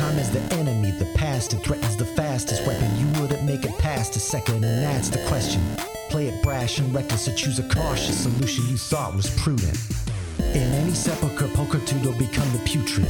[0.00, 2.88] Time is the enemy, the past, it threatens the fastest weapon.
[2.98, 5.60] You wouldn't make it past a second, and that's the question.
[6.08, 9.78] Play it brash and reckless, or choose a cautious solution you thought was prudent.
[10.38, 13.06] In any sepulchre, pulchritude will become the putrid.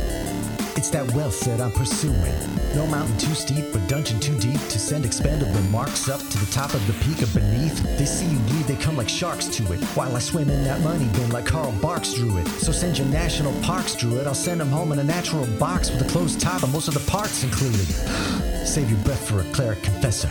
[0.77, 2.35] It's that wealth that I'm pursuing.
[2.75, 6.51] No mountain too steep or dungeon too deep to send expendable marks up to the
[6.53, 7.83] top of the peak of beneath.
[7.99, 9.83] They see you bleed, they come like sharks to it.
[9.97, 12.47] While I swim in that money bin like Carl Barks drew it.
[12.49, 14.27] So send your national parks druid.
[14.27, 16.95] I'll send them home in a natural box with a closed top and most of
[16.95, 17.87] the parts included.
[18.65, 20.29] Save your breath for a cleric confessor.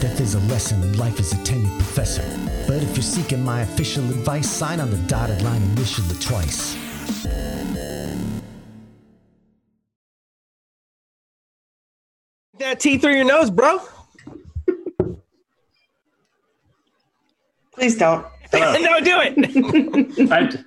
[0.00, 2.22] Death is a lesson and life is a tenured professor.
[2.66, 6.20] But if you're seeking my official advice, sign on the dotted line and initial it
[6.20, 6.76] twice.
[12.70, 13.80] That tea through your nose, bro.
[17.72, 18.24] Please don't.
[18.52, 20.30] no, do it.
[20.30, 20.64] I've,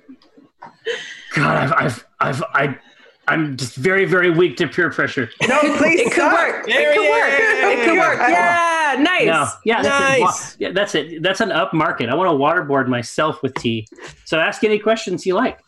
[1.34, 2.78] God, I've, I've, I've, I,
[3.26, 5.30] I'm just very, very weak to peer pressure.
[5.48, 6.66] No, please It could work.
[6.66, 7.78] There it could work.
[7.78, 8.18] It could work.
[8.18, 9.26] Yeah, nice.
[9.26, 10.52] No, yeah, that's Nice.
[10.52, 10.60] it.
[10.60, 11.22] Yeah, that's it.
[11.22, 12.10] That's an up market.
[12.10, 13.86] I want to waterboard myself with tea.
[14.26, 15.58] So ask any questions you like.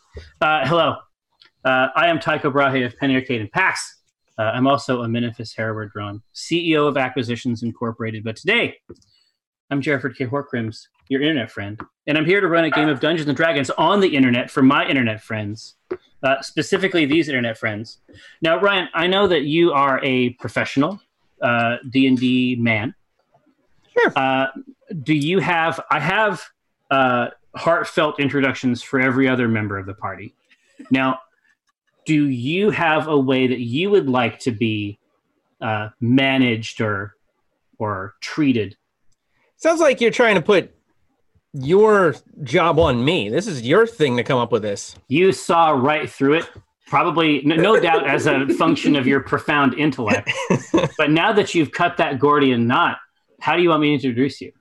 [0.43, 0.97] Uh, hello,
[1.65, 3.96] uh, I am Tycho Brahe of Penny Arcade and PAX.
[4.39, 8.23] Uh, I'm also a Minifus Hereward drone, CEO of Acquisitions Incorporated.
[8.23, 8.77] But today,
[9.71, 10.25] I'm Jerford K.
[10.25, 13.71] Holkins, your internet friend, and I'm here to run a game of Dungeons and Dragons
[13.71, 15.77] on the internet for my internet friends,
[16.23, 17.99] uh, specifically these internet friends.
[18.43, 21.01] Now, Ryan, I know that you are a professional
[21.41, 22.95] uh, D&D man.
[23.99, 24.13] Sure.
[24.15, 24.47] Uh,
[25.03, 25.81] do you have?
[25.91, 26.43] I have
[26.91, 30.35] uh, heartfelt introductions for every other member of the party.
[30.91, 31.21] Now,
[32.07, 34.99] do you have a way that you would like to be
[35.61, 37.15] uh, managed or
[37.79, 38.77] or treated?
[39.57, 40.75] Sounds like you're trying to put
[41.53, 43.29] your job on me.
[43.29, 44.95] This is your thing to come up with this.
[45.09, 46.51] You saw right through it,
[46.87, 50.31] probably no, no doubt as a function of your profound intellect.
[50.97, 52.99] but now that you've cut that Gordian knot,
[53.41, 54.53] how do you want me to introduce you?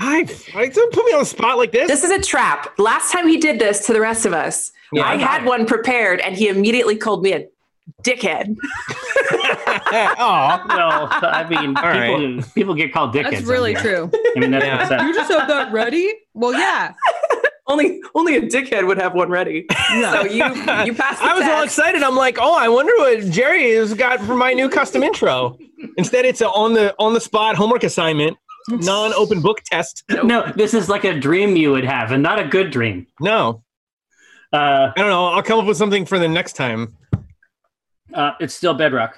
[0.00, 1.88] I, I don't put me on the spot like this.
[1.88, 2.78] This is a trap.
[2.78, 5.46] Last time he did this to the rest of us, Yeah, I I had it.
[5.46, 7.46] one prepared and he immediately called me a
[8.02, 8.56] dickhead.
[9.32, 11.92] oh Well, I mean, All
[12.38, 13.30] people, people get called dickheads.
[13.30, 14.10] That's really true.
[14.36, 14.88] I mean, that's Yeah.
[14.88, 15.02] what's.
[15.04, 16.14] You just have that ready?
[16.34, 16.94] Well, yeah.
[17.66, 19.66] only only a dickhead would have one ready.
[19.90, 22.02] So you you passed the I was all excited.
[22.02, 25.58] I'm like, oh, I wonder what Jerry has got for my new custom intro.
[25.96, 28.36] Instead, it's a on the on the spot homework assignment,
[28.84, 30.04] non open book test.
[30.24, 33.06] No, this is like a dream you would have, and not a good dream.
[33.20, 33.62] No,
[34.52, 35.26] Uh, I don't know.
[35.26, 36.96] I'll come up with something for the next time.
[38.14, 39.16] uh, it's still bedrock.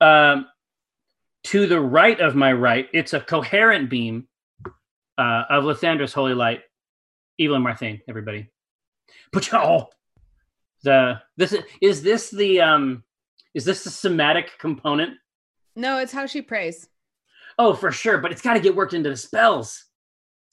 [0.00, 0.46] Um,
[1.44, 4.26] to the right of my right, it's a coherent beam
[5.18, 6.62] uh, of Lathander's holy light.
[7.40, 8.50] Evelyn Marthain, everybody.
[9.32, 9.88] Put your oh,
[10.82, 13.04] the this is, is this the um
[13.54, 15.14] is this the somatic component?
[15.74, 16.88] No, it's how she prays.
[17.58, 19.84] Oh, for sure, but it's got to get worked into the spells.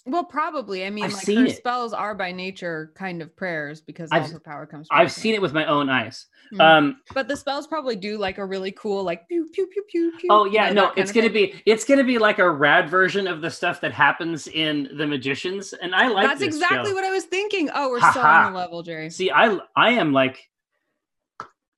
[0.05, 0.85] Well, probably.
[0.85, 1.55] I mean, I've like her it.
[1.55, 4.97] spells are by nature kind of prayers because all I've- her power comes from.
[4.99, 6.25] I've seen it with my own eyes.
[6.53, 6.59] Mhm.
[6.61, 10.11] Um, but the spells probably do like a really cool, like pew pew pew pew
[10.19, 10.27] pew.
[10.29, 11.51] Oh you yeah, know, no, it's gonna thing.
[11.53, 15.07] be it's gonna be like a rad version of the stuff that happens in the
[15.07, 16.95] magicians, and I like That's exactly show.
[16.95, 17.69] what I was thinking.
[17.73, 19.09] Oh, we're so on the level, Jerry.
[19.09, 20.49] See, I I am like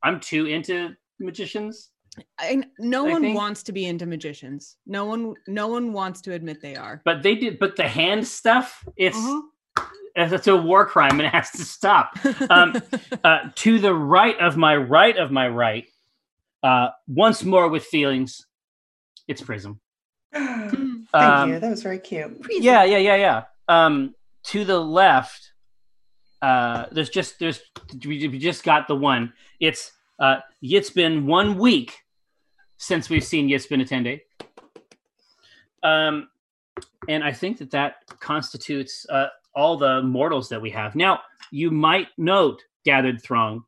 [0.02, 1.92] I'm too into magicians.
[2.40, 4.78] I, no I one think- wants to be into magicians.
[4.86, 7.02] No one, no one wants to admit they are.
[7.06, 9.42] But they did but the hand stuff, it's Uh-huh.
[10.16, 12.12] it's a war crime and it has to stop.
[12.50, 12.76] Um,
[13.24, 15.86] uh, to the right of my right of my right,
[16.64, 18.46] uh, once more with feelings,
[19.28, 19.80] it's Prism.
[20.34, 21.60] Thank Um, you.
[21.60, 22.46] That was very cute.
[22.50, 23.44] Yeah, yeah, yeah, yeah.
[23.68, 24.16] Um,
[24.46, 25.52] to the left,
[26.42, 27.60] uh, there's just there's
[28.06, 29.34] we we just got the one.
[29.60, 31.98] It's uh, it's been one week
[32.78, 34.22] since we've seen Yitzbin Attende.
[35.84, 36.30] Um,
[37.08, 40.96] and I think that that constitutes uh, all the mortals that we have.
[40.96, 41.22] Now,
[41.52, 43.64] you might note, gathered throng,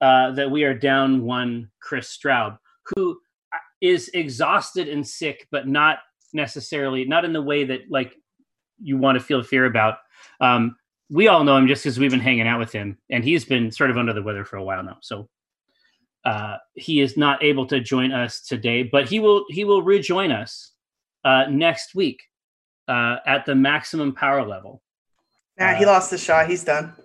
[0.00, 3.18] uh, that we are down one Chris Straub, who
[3.52, 3.58] uh,
[4.14, 5.98] exhausted and sick, but not
[6.32, 8.14] necessarily not in the way that like
[8.82, 9.98] you want to feel fear about.
[10.40, 10.76] Um,
[11.10, 13.70] we all know him just because we've been hanging out with him, and he's been
[13.70, 14.98] sort of under the weather for a while now.
[15.02, 15.28] So
[16.24, 20.30] uh, he is not able to join us today, but he will he will rejoin
[20.32, 20.72] us
[21.24, 22.22] uh, next week
[22.88, 24.82] uh, at the maximum power level.
[25.58, 26.48] Nah, he lost the shot.
[26.48, 26.94] He's done.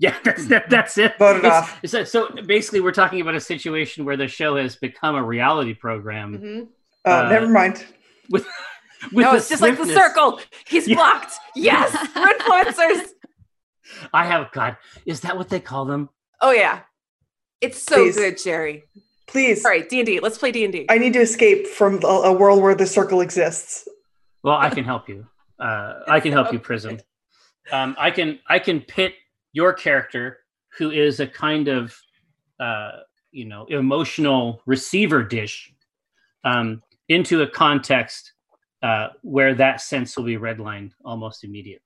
[0.00, 1.18] Yeah, that's that, that's it.
[1.18, 1.80] Voted It's- off.
[1.84, 5.74] So, so basically, we're talking about a situation where the show has become a reality
[5.74, 6.60] program hmm
[7.04, 7.84] Oh, Uh, never mind.
[8.30, 8.46] with.
[9.12, 10.38] with no, it's just like the circle.
[10.68, 10.94] He's Yeah.
[10.94, 11.32] blocked.
[11.56, 13.08] Yes, we're influencers.
[14.14, 14.76] I have God.
[15.04, 16.10] Is that what they call them?
[16.40, 16.82] Oh yeah,
[17.60, 18.16] it's so Please.
[18.16, 18.84] good, Jerry.
[19.26, 19.64] Please.
[19.64, 20.20] All right, D and D.
[20.20, 20.86] Let's play D and D.
[20.88, 23.86] I need to escape from a, a world where the circle exists.
[24.42, 25.26] Well, I can help you.
[25.58, 26.98] Uh, I can help you, Prism.
[27.70, 29.14] Um, I can I can pit
[29.52, 30.38] your character,
[30.78, 31.94] who is a kind of
[32.58, 32.92] uh,
[33.30, 35.72] you know emotional receiver dish,
[36.44, 38.32] um, into a context
[38.82, 41.82] uh, where that sense will be redlined almost immediate.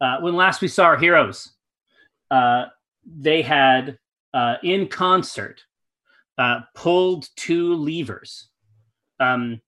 [0.00, 1.52] Uh, when last we saw our heroes,
[2.30, 2.66] uh,
[3.06, 3.98] they had
[4.36, 5.64] uh, in concert
[6.36, 8.48] uh, pulled two levers.
[9.18, 9.62] Um,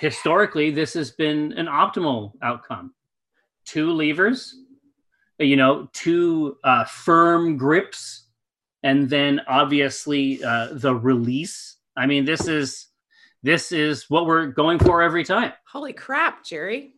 [0.00, 2.92] historically, this has been an optimal outcome.
[3.64, 4.56] Two levers,
[5.38, 8.26] you know, two uh, firm grips,
[8.82, 11.76] and then obviously uh, the release.
[11.96, 12.88] I mean, this is
[13.44, 15.52] this is what we're going for every time.
[15.70, 16.94] Holy crap, Jerry!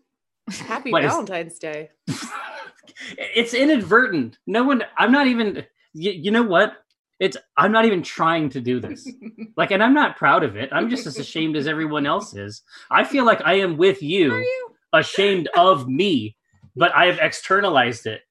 [0.49, 1.91] Happy What is- Valentine's Day.
[3.19, 4.39] it's inadvertent.
[4.47, 4.83] No one.
[4.97, 5.67] I'm not even.
[5.93, 6.82] You, you know what?
[7.23, 7.37] It's.
[7.57, 9.09] I'm not even trying to do this.
[9.55, 10.71] Like, and I'm not proud of it.
[10.73, 12.63] I'm just as ashamed as everyone else is.
[12.91, 14.71] I feel like I am with you, you?
[14.95, 16.37] ashamed of me,
[16.75, 18.23] but I have externalized it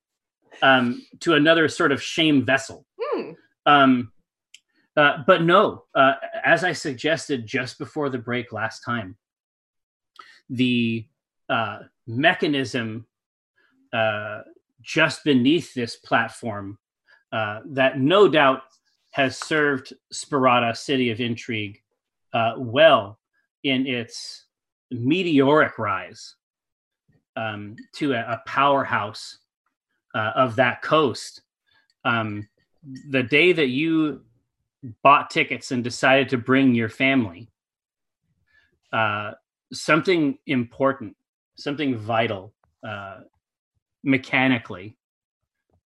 [0.63, 2.87] um, to another sort of shame vessel.
[2.99, 3.31] Hmm.
[3.67, 4.11] Um,
[4.97, 6.13] uh, but no, uh,
[6.43, 9.15] as I suggested just before the break last time,
[10.49, 11.05] the
[11.49, 13.05] uh, mechanism
[13.93, 14.41] uh,
[14.81, 16.79] just beneath this platform
[17.31, 18.63] uh, that no doubt
[19.11, 21.81] has served Sparata, City of Intrigue,
[22.33, 23.19] uh, well
[23.63, 24.45] in its
[24.89, 26.35] meteoric rise
[27.35, 29.39] um, to a, a powerhouse
[30.15, 31.41] uh, of that coast.
[32.03, 32.47] Um,
[33.09, 34.21] the day that you
[35.03, 37.49] bought tickets and decided to bring your family,
[38.91, 39.31] uh,
[39.71, 41.15] something important,
[41.55, 42.53] something vital,
[42.87, 43.19] uh,
[44.03, 44.97] mechanically,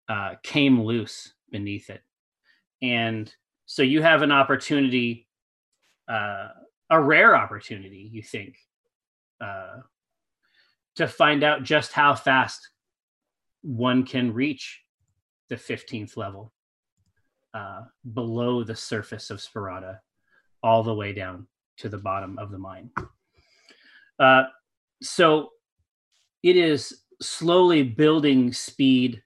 [0.08, 2.02] uh, came loose beneath it.
[2.82, 3.34] And
[3.66, 5.28] so you have an opportunity,
[6.08, 6.50] uh,
[6.90, 8.58] a rare opportunity, you think,
[9.42, 9.78] uh,
[10.96, 12.70] to find out just how fast
[13.62, 14.82] one can reach
[15.50, 16.54] the 15th level
[17.54, 17.82] uh,
[18.14, 20.00] below the surface of Sparata,
[20.64, 21.48] all the way down
[21.78, 22.90] to the bottom of the mine.
[24.20, 24.44] Uh,
[25.02, 25.52] so
[26.44, 29.22] it is slowly building speed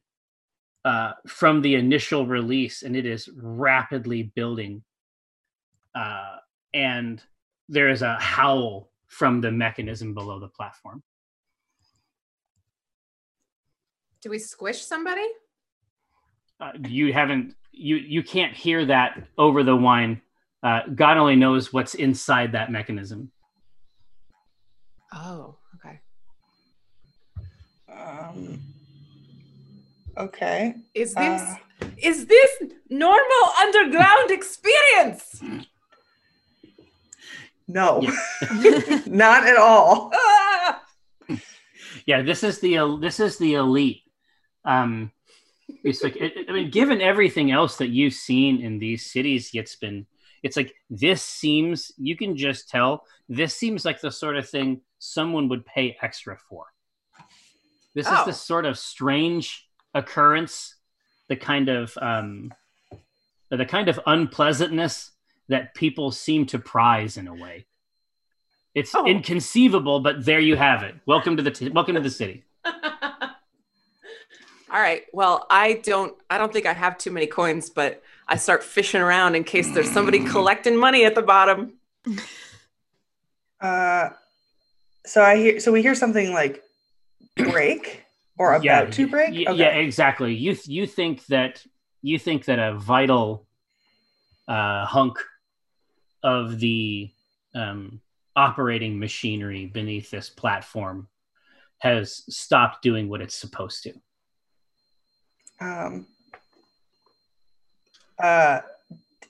[0.86, 4.83] uh, from the initial release, and it is rapidly building.
[5.94, 6.38] Uh,
[6.74, 7.22] and
[7.69, 11.04] there is a howl from the mechanism below the platform.
[14.22, 15.28] Do we squish somebody?
[16.62, 20.22] uh, you haven't you you can't hear that over the wine
[20.63, 23.31] uh, god only knows what's inside that mechanism
[25.13, 26.00] Oh, okay.
[27.92, 28.62] Um,
[30.18, 30.75] okay.
[30.94, 31.56] Is this Uh,
[31.98, 32.52] is this
[32.90, 35.42] normal underground experience?
[37.68, 38.02] no,
[39.08, 40.12] not at all.
[40.13, 40.81] Ah!
[42.06, 44.02] yeah this is the el- this is the elite
[44.66, 45.12] um
[45.84, 49.52] it's like it, it- i mean given everything else that you've seen in these cities
[49.54, 50.06] it's been
[50.42, 54.81] it's like this seems you can just tell this seems like the sort of thing
[55.00, 56.66] someone would pay extra for
[57.94, 58.25] this is Oh.
[58.25, 60.75] the sort of strange occurrence
[61.29, 62.53] the kind of um
[63.49, 65.11] the kind of unpleasantness
[65.49, 67.65] that people seem to prize in a way
[68.74, 69.05] it's Oh.
[69.05, 72.43] inconceivable but there you have it welcome to the t- welcome to the city
[74.74, 75.01] All right.
[75.12, 79.01] Well, I don't I don't think I have too many coins, but I start fishing
[79.01, 81.74] around in case there's somebody collecting money at the bottom.
[83.60, 84.10] Uh,
[85.05, 85.60] so I hear.
[85.60, 86.63] So we hear something like
[87.36, 88.00] break
[88.41, 89.36] or about Yeah, to break.
[89.36, 91.63] y- yeah exactly you th- you think that
[92.01, 93.45] you think that a vital
[94.48, 95.19] uh, hunk
[96.24, 97.12] of the
[97.53, 98.01] um,
[98.36, 101.07] operating machinery beneath this platform
[101.77, 103.93] has stopped doing what it's supposed to
[105.60, 106.07] Um,
[108.17, 108.62] uh,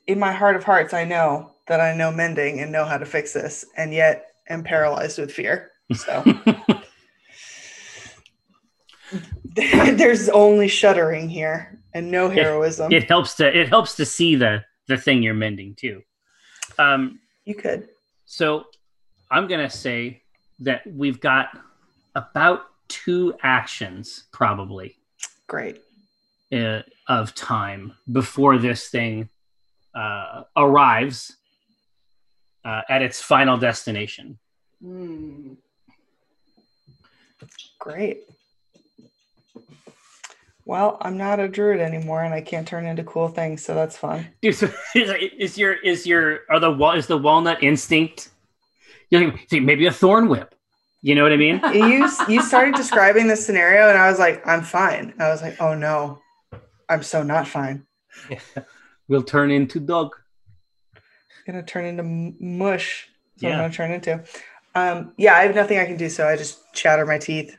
[0.08, 3.06] in my heart of hearts, I know that I know mending and know how to
[3.06, 5.72] fix this, and yet am paralyzed with fear.
[5.94, 6.24] So
[9.98, 12.91] there's only shuddering here and no heroism.
[12.91, 16.01] it helps to it helps to see the the thing you're mending too
[16.77, 17.89] um, you could.
[18.25, 18.65] So
[19.29, 20.24] I'm going to say
[20.60, 21.58] that we've got
[22.15, 24.98] about two actions probably
[25.48, 25.81] Great.
[26.51, 29.29] uh, of time before this thing
[29.96, 31.36] uh, arrives
[32.63, 34.38] uh, at its final destination.
[34.81, 35.53] Hmm.
[37.79, 38.24] Great.
[40.65, 43.98] Well, I'm not a druid anymore, and I can't turn into cool things, so that's
[43.98, 44.27] fun.
[44.41, 48.30] Dude, so is, is your is your are the is the walnut instinct?
[49.10, 50.56] You think maybe a thorn whip.
[51.01, 51.60] You know what I mean?
[51.74, 55.13] You you started describing the scenario, and I was like, I'm fine.
[55.20, 56.20] I was like, oh no,
[56.89, 57.86] I'm so not fine.
[59.08, 60.15] We'll turn into dog.
[60.96, 61.01] I'm
[61.46, 62.03] gonna turn into
[62.39, 63.10] mush.
[63.39, 63.50] Yeah.
[63.50, 64.24] I'm gonna turn into.
[64.74, 67.58] Um, yeah, I have nothing I can do, so I just chatter my teeth.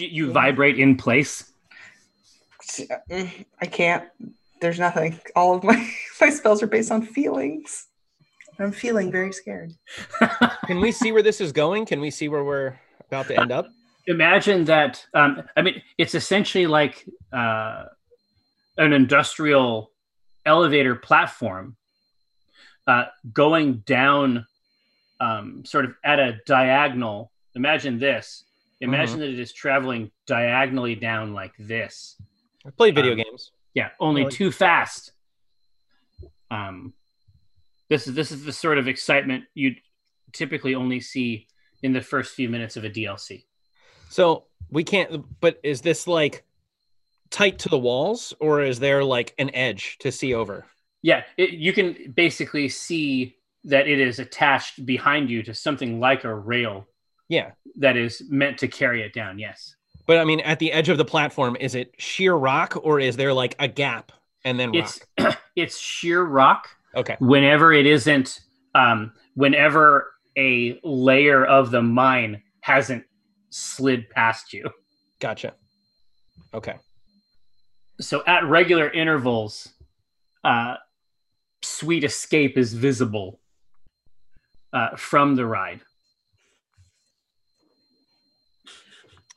[0.00, 1.52] You- You vibrate in place.
[3.10, 4.04] Mm, I can't.
[4.60, 5.18] There's nothing.
[5.34, 5.76] All of my
[6.20, 7.86] my spells are based on feelings.
[8.58, 9.72] I'm feeling very scared.
[10.66, 11.86] Can we see where this is going?
[11.86, 12.74] Can we see where we're
[13.08, 13.68] about to end up?
[14.06, 15.04] Imagine that.
[15.14, 17.84] Um, I mean, it's essentially like uh,
[18.76, 19.90] an industrial
[20.44, 21.76] elevator platform
[22.86, 24.46] uh, going down,
[25.20, 27.32] um, sort of at a diagonal.
[27.54, 28.44] Imagine this.
[28.80, 32.16] Imagine that it is traveling diagonally down like this.
[32.66, 33.52] I played video Um, games.
[33.74, 34.32] Yeah, only Really?
[34.36, 35.12] too fast.
[36.50, 36.94] Um,
[37.88, 39.74] this is this is the sort of excitement you
[40.32, 41.46] typically only see
[41.82, 43.44] in the first few minutes of a DLC.
[44.08, 45.24] So we can't.
[45.40, 46.44] But is this like
[47.30, 50.66] tight to the walls, or is there like an edge to see over?
[51.02, 56.24] Yeah, it, you can basically see that it is attached behind you to something like
[56.24, 56.86] a rail
[57.30, 59.38] Yeah, that is meant to carry it down.
[59.38, 59.76] Yes.
[60.06, 63.16] but I mean, at the edge of the platform, is it sheer rock, or is
[63.16, 64.12] there like a gap
[64.44, 64.98] and then rock?
[65.16, 66.68] It's it's sheer rock.
[66.94, 67.16] Okay.
[67.20, 68.40] Whenever it isn't,
[68.74, 73.04] um, whenever a layer of the mine hasn't
[73.50, 74.68] slid past you.
[75.20, 75.54] Gotcha.
[76.52, 76.74] Okay.
[78.00, 79.68] So at regular intervals,
[80.42, 80.76] uh,
[81.62, 83.38] Sweet Escape is visible
[84.72, 85.80] uh, from the ride.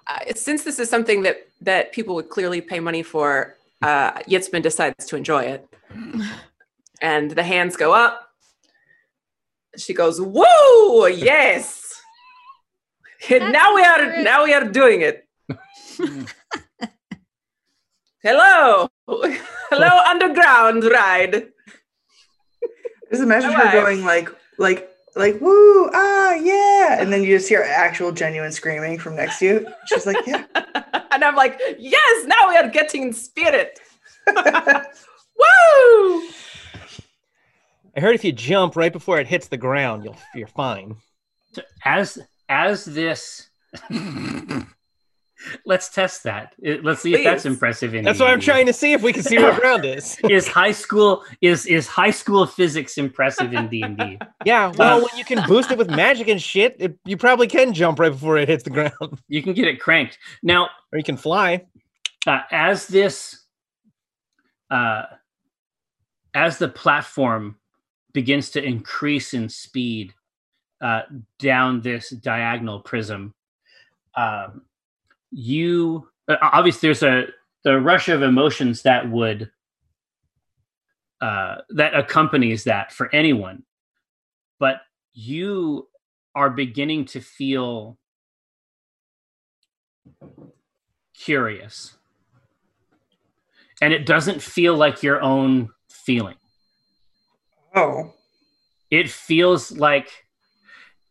[0.07, 4.61] Uh, since this is something that that people would clearly pay money for, uh, Yitzbin
[4.61, 5.67] decides to enjoy it,
[7.01, 8.29] and the hands go up.
[9.77, 12.01] She goes, "Whoa, yes!
[13.29, 14.23] now we are accurate.
[14.23, 15.27] now we are doing it."
[18.23, 21.49] Hello, hello, underground ride.
[23.11, 23.73] Just imagine her Alright.
[23.73, 28.97] going like like like woo ah yeah, and then you just hear actual genuine screaming
[28.97, 29.67] from next to you.
[29.85, 30.45] She's like, yeah.
[31.11, 33.79] and I'm like, yes, now we are getting in spirit.
[34.27, 34.33] Woo!
[37.95, 40.95] I heard if you jump right before it hits the ground, you'll you're fine.
[41.51, 42.17] So as
[42.49, 43.49] as this,
[45.65, 46.53] let's test that.
[46.83, 47.93] Let's see if that's impressive.
[47.95, 50.17] In That's what I'm trying to see if we can see where ground is.
[50.29, 54.19] Is high school is is high school physics impressive in D and D?
[54.45, 57.73] Yeah, well, when you can boost it with magic and shit, it, you probably can
[57.73, 58.93] jump right before it hits the ground,
[59.27, 60.65] You can get it cranked now.
[60.91, 61.65] or you can fly.
[62.27, 63.45] uh, as this
[64.69, 65.03] uh,
[66.33, 67.57] as the platform
[68.13, 70.13] begins to increase in speed
[70.81, 71.03] uh,
[71.39, 73.33] down this diagonal prism
[74.15, 74.63] um,
[75.33, 77.25] you uh, obviously there's a
[77.63, 79.49] the rush of emotions that would
[81.21, 83.63] uh, that accompanies that for anyone.
[84.59, 84.81] But
[85.13, 85.87] you
[86.35, 87.97] are beginning to feel
[91.13, 91.95] curious.
[93.81, 96.35] And it doesn't feel like your own feeling.
[97.75, 98.13] Oh,
[98.91, 100.09] it feels like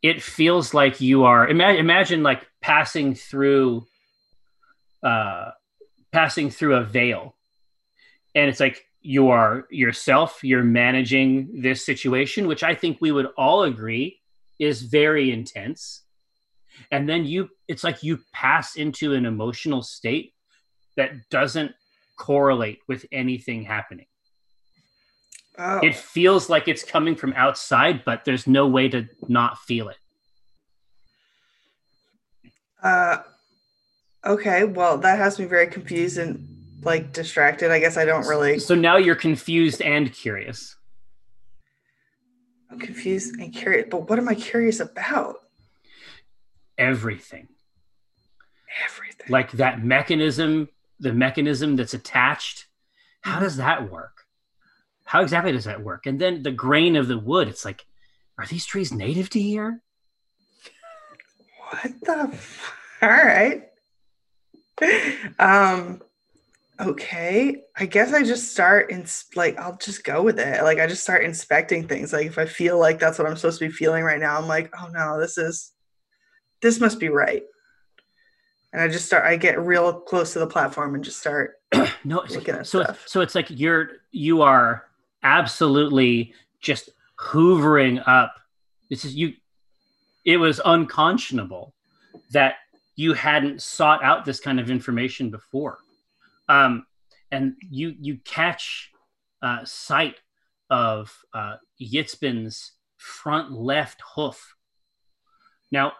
[0.02, 3.86] it feels like you are imagine, imagine like passing through
[5.02, 5.50] uh
[6.12, 7.34] passing through a veil
[8.34, 13.28] and it's like you are yourself you're managing this situation which i think we would
[13.36, 14.20] all agree
[14.58, 16.02] is very intense
[16.90, 20.32] and then you it's like you pass into an emotional state
[20.96, 21.72] that doesn't
[22.16, 24.06] correlate with anything happening
[25.58, 25.80] oh.
[25.82, 29.96] it feels like it's coming from outside, but there's no way to not feel it.
[32.82, 33.18] Uh,
[34.24, 34.64] okay.
[34.64, 36.48] Well, that has me very confused and
[36.82, 37.70] like distracted.
[37.70, 38.58] I guess I don't really.
[38.58, 40.76] So now you're confused and curious.
[42.70, 43.88] I'm confused and curious.
[43.90, 45.36] But what am I curious about?
[46.78, 47.48] Everything.
[48.84, 49.26] Everything.
[49.28, 52.66] Like that mechanism, the mechanism that's attached.
[53.20, 54.24] How does that work?
[55.04, 56.06] How exactly does that work?
[56.06, 57.84] And then the grain of the wood, it's like,
[58.38, 59.82] are these trees native to here?
[61.68, 62.30] What the?
[62.32, 63.68] F- All right.
[65.38, 66.02] Um.
[66.80, 67.62] Okay.
[67.76, 70.62] I guess I just start in like I'll just go with it.
[70.62, 72.12] Like I just start inspecting things.
[72.12, 74.48] Like if I feel like that's what I'm supposed to be feeling right now, I'm
[74.48, 75.72] like, oh no, this is
[76.60, 77.42] this must be right.
[78.72, 79.24] And I just start.
[79.26, 81.54] I get real close to the platform and just start.
[82.04, 83.04] No, Looking at so stuff.
[83.06, 84.86] so it's like you're you are
[85.22, 88.34] absolutely just hoovering up.
[88.90, 89.34] This is you.
[90.24, 91.74] It was unconscionable
[92.32, 92.56] that
[92.96, 95.78] you hadn't sought out this kind of information before,
[96.48, 96.86] um,
[97.30, 98.90] and you you catch
[99.42, 100.16] uh, sight
[100.70, 104.54] of uh, Yitzbin's front left hoof.
[105.70, 105.92] Now,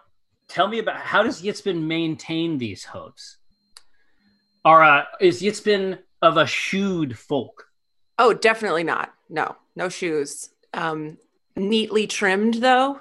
[0.47, 3.37] tell me about how does Yitzbin maintain these hooves?
[4.65, 7.67] Are uh, is Yitzbin of a shoed folk?
[8.17, 9.13] Oh, definitely not.
[9.29, 10.49] No, no shoes.
[10.73, 11.17] Um,
[11.55, 12.99] neatly trimmed though.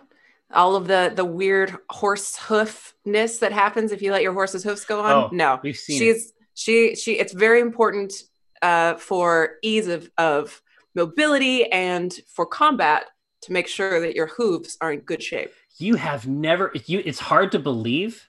[0.52, 4.84] All of the the weird horse hoofness that happens if you let your horse's hoofs
[4.84, 5.12] go on.
[5.12, 7.18] Oh, no, we've seen she's she she.
[7.18, 8.12] It's very important
[8.60, 10.62] uh, for ease of of
[10.94, 13.06] mobility and for combat
[13.42, 15.52] to make sure that your hooves are in good shape.
[15.78, 16.72] You have never.
[16.86, 17.02] You.
[17.04, 18.28] It's hard to believe,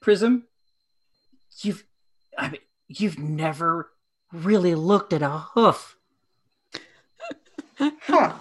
[0.00, 0.46] Prism.
[1.62, 1.84] You've.
[2.36, 3.90] I mean, you've never
[4.32, 5.96] really looked at a hoof.
[8.02, 8.34] Huh.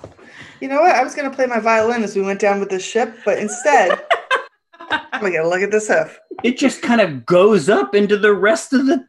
[0.62, 0.96] You know what?
[0.96, 4.02] I was gonna play my violin as we went down with the ship, but instead,
[4.90, 6.20] I'm gonna look at this hoof.
[6.44, 9.06] It just kind of goes up into the rest of the.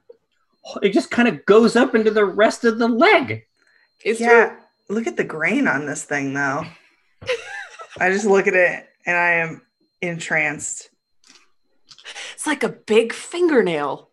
[0.83, 3.45] It just kind of goes up into the rest of the leg.
[4.04, 4.57] It's yeah.
[4.88, 6.64] Look at the grain on this thing, though.
[7.99, 9.62] I just look at it and I am
[10.02, 10.90] entranced.
[12.35, 14.09] It's like a big fingernail.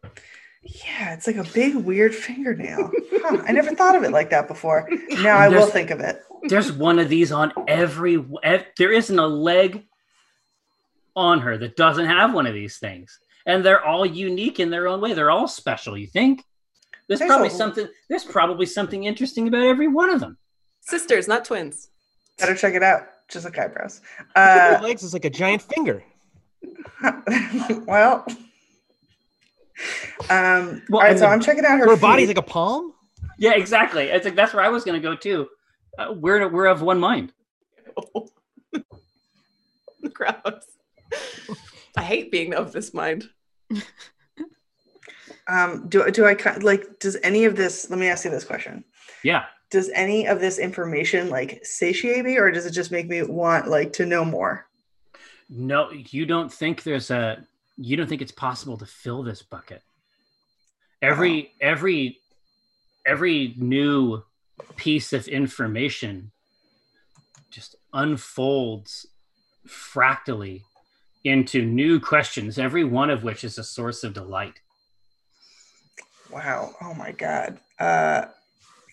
[0.62, 2.92] Yeah, it's like a big weird fingernail.
[3.12, 4.90] Huh, I never thought of it like that before.
[5.22, 6.22] Now I will think of it.
[6.44, 8.24] There's one of these on every.
[8.44, 9.86] ev- There isn't a leg
[11.16, 14.88] on her that doesn't have one of these things, and they're all unique in their
[14.88, 15.14] own way.
[15.14, 15.98] They're all special.
[15.98, 16.44] You think?
[17.08, 17.88] There's There's probably a- something.
[18.10, 20.38] There's probably something interesting about every one of them.
[20.82, 21.90] Sisters, not twins.
[22.38, 23.04] Better check it out.
[23.30, 24.02] Just like eyebrows.
[24.36, 26.04] Uh, legs is like a giant finger.
[27.86, 28.26] well,
[30.30, 31.14] um, Well, all right.
[31.18, 31.86] So the- I'm checking out her.
[31.90, 32.94] Her body's like a palm.
[33.38, 34.06] Yeah, exactly.
[34.06, 35.48] It's like that's where I was going to go too.
[35.98, 37.34] Uh, we're we're of one mind.
[40.14, 40.66] Gross.
[41.96, 43.30] I hate being of this mind.
[45.48, 47.00] Um, do do I ki- like?
[47.00, 47.90] Does any of this?
[47.90, 48.84] Let me ask you this question.
[49.24, 49.46] Yeah.
[49.70, 53.68] Does any of this information like satiate me, or does it just make me want
[53.68, 54.68] like to know more?
[55.50, 57.46] No, you don't think there's a.
[57.78, 59.82] You don't think it's possible to fill this bucket.
[61.02, 62.20] Every every
[63.06, 64.22] every new
[64.76, 66.32] piece of information
[67.50, 69.08] just unfolds
[69.66, 70.64] fractally
[71.24, 74.60] into new questions, every one of which is a source of delight.
[76.32, 76.76] Wow.
[76.82, 77.60] Oh my god.
[77.80, 78.26] Uh,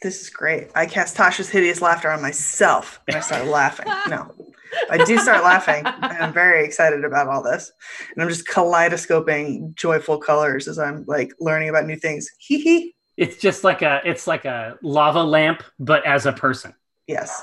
[0.02, 0.70] this is great.
[0.74, 3.86] I cast Tasha's hideous laughter on myself, and I start laughing.
[4.08, 4.34] No,
[4.90, 7.72] I do start laughing, I'm very excited about all this.
[8.14, 12.28] And I'm just kaleidoscoping joyful colors as I'm like learning about new things.
[12.38, 12.93] Hee hee.
[13.16, 16.74] It's just like a it's like a lava lamp, but as a person.
[17.06, 17.42] Yes.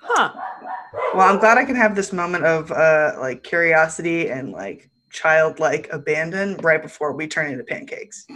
[0.00, 0.32] Huh.
[1.14, 5.88] Well, I'm glad I can have this moment of uh, like curiosity and like childlike
[5.92, 8.26] abandon right before we turn into pancakes.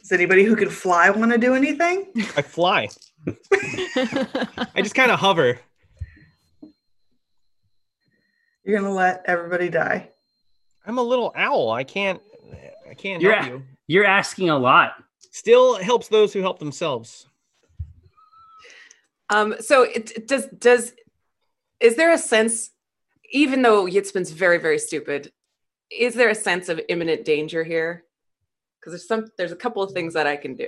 [0.00, 2.06] Does anybody who can fly want to do anything?
[2.36, 2.88] I fly.
[3.52, 5.60] I just kind of hover.
[8.64, 10.10] You're gonna let everybody die.
[10.86, 11.70] I'm a little owl.
[11.70, 12.20] I can't.
[12.88, 13.62] I can't You're help a- you.
[13.86, 14.92] You're asking a lot.
[15.32, 17.26] Still helps those who help themselves.
[19.30, 20.92] Um, so it, it does does
[21.78, 22.70] is there a sense,
[23.32, 25.32] even though Yitzbin's very very stupid,
[25.90, 28.04] is there a sense of imminent danger here?
[28.78, 30.66] Because there's some there's a couple of things that I can do.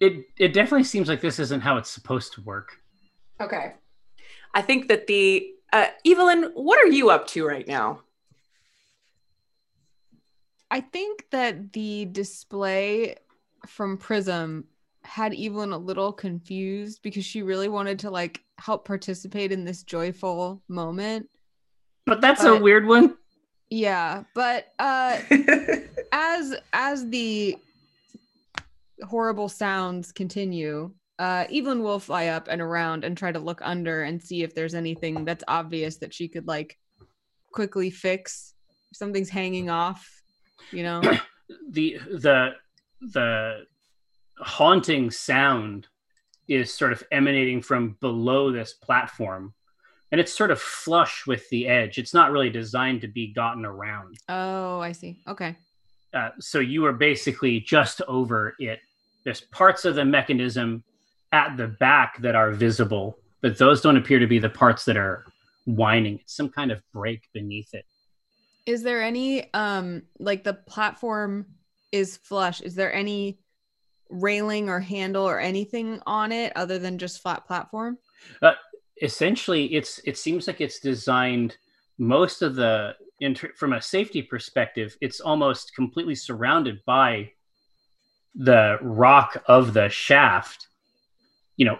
[0.00, 2.78] It it definitely seems like this isn't how it's supposed to work.
[3.40, 3.72] Okay.
[4.54, 8.00] I think that the uh, Evelyn, what are you up to right now?
[10.70, 13.16] I think that the display
[13.66, 14.64] from Prism
[15.04, 19.82] had Evelyn a little confused because she really wanted to like help participate in this
[19.82, 21.28] joyful moment.
[22.06, 23.16] But that's a weird one.
[23.70, 25.18] Yeah, but uh
[26.12, 27.58] as as the
[29.02, 34.02] horrible sounds continue, uh Evelyn will fly up and around and try to look under
[34.02, 36.78] and see if there's anything that's obvious that she could like
[37.52, 38.54] quickly fix.
[38.90, 40.22] If something's hanging off,
[40.70, 41.00] you know.
[41.70, 42.50] the the
[43.00, 43.64] the
[44.38, 45.88] haunting sound
[46.48, 49.54] is sort of emanating from below this platform
[50.10, 53.64] and it's sort of flush with the edge it's not really designed to be gotten
[53.64, 55.20] around oh, I see.
[55.28, 55.56] Okay.
[56.14, 58.80] uh, so you are basically just over it
[59.24, 60.82] there's parts of the mechanism
[61.32, 64.96] at the back that are visible but those don't appear to be the parts that
[64.96, 65.24] are
[65.66, 66.18] whining.
[66.20, 67.84] It's some kind of brake beneath it.
[68.64, 71.46] Is there any um like the platform
[71.90, 72.62] is flush?
[72.62, 73.40] Is there any
[74.08, 77.98] railing or handle or anything on it other than just flat platform?
[78.40, 78.52] Uh,
[79.02, 81.56] essentially it's it seems like it's designed
[81.98, 87.28] most of the inter- from a safety perspective it's almost completely surrounded by
[88.34, 90.68] the rock of the shaft
[91.62, 91.78] you know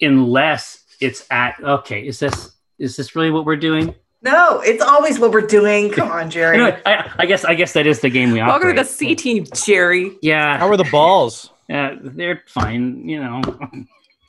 [0.00, 5.18] unless it's at okay is this is this really what we're doing No, it's always
[5.18, 5.90] what we're doing.
[5.90, 6.56] Come on, Jerry.
[6.56, 8.88] Anyway, I, I guess i guess that is the game we Welcome operate to the
[8.88, 10.16] C team, Jerry.
[10.22, 11.50] yeah How are the balls?
[11.68, 13.42] Yeah, they're fine you know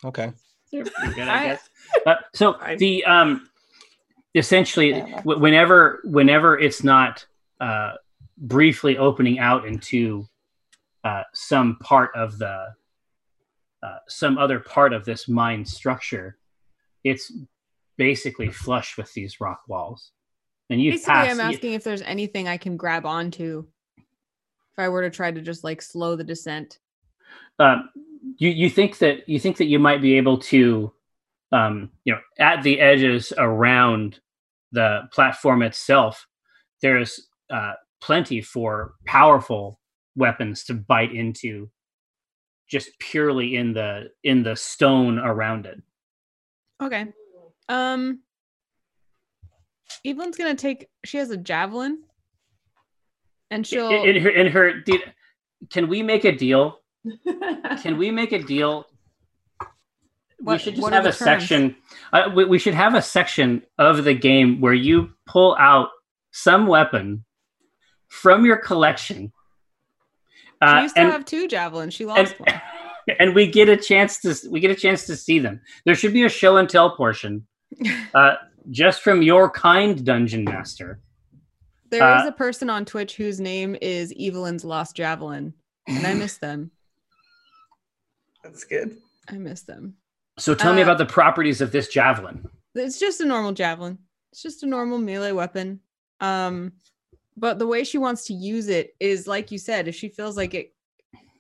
[0.04, 0.34] Okay.
[0.72, 1.70] They're pretty good, I I- guess.
[2.06, 3.48] Uh, so the um,
[4.34, 4.92] essentially,
[5.24, 7.26] w- whenever whenever it's not
[7.62, 7.94] uh,
[8.38, 10.28] briefly opening out into
[11.04, 12.74] uh, some part of the
[13.86, 16.38] uh, some other part of this mine structure,
[17.04, 17.32] it's
[17.98, 20.12] basically flush with these rock walls.
[20.70, 21.32] And you Basically, pass.
[21.40, 23.66] I'm you- asking if there's anything I can grab onto
[23.98, 26.80] if I were to try to just like slow the descent.
[27.60, 27.90] um,
[28.38, 30.92] you you think that you think that you might be able to
[31.52, 34.20] um, you know at the edges around
[34.72, 36.26] the platform itself
[36.82, 39.80] there's uh, plenty for powerful
[40.16, 41.70] weapons to bite into
[42.68, 45.82] just purely in the in the stone around it
[46.82, 47.08] Okay.
[47.70, 48.22] Um
[50.06, 52.04] Evelyn's gonna take she has a javelin.
[53.52, 55.02] And she'll in, in her in her did,
[55.70, 56.80] can we make a deal
[57.82, 58.86] can we make a deal
[60.42, 61.18] we should just have a terms?
[61.18, 61.76] section
[62.12, 65.90] uh, we, we should have a section of the game where you pull out
[66.32, 67.24] some weapon
[68.08, 69.32] from your collection
[70.64, 71.94] she uh, used to and, have two javelins.
[71.94, 72.36] She lost and,
[73.08, 73.18] one.
[73.20, 76.14] and we get a chance to we get a chance to see them there should
[76.14, 77.46] be a show and tell portion
[78.14, 78.36] uh,
[78.72, 81.00] just from your kind dungeon master
[81.92, 85.54] There is uh, a person on Twitch whose name is Evelyn's Lost Javelin.
[85.88, 86.72] And I miss them.
[88.44, 88.98] That's good.
[89.30, 89.96] I miss them.
[90.40, 94.00] so tell me Uh, about the properties of this javelin It's just a normal javelin.
[94.32, 95.80] It's just a normal melee weapon.
[96.20, 96.74] Um,
[97.38, 100.38] but the way she wants to use it is like you said, if she feels
[100.38, 100.74] like it,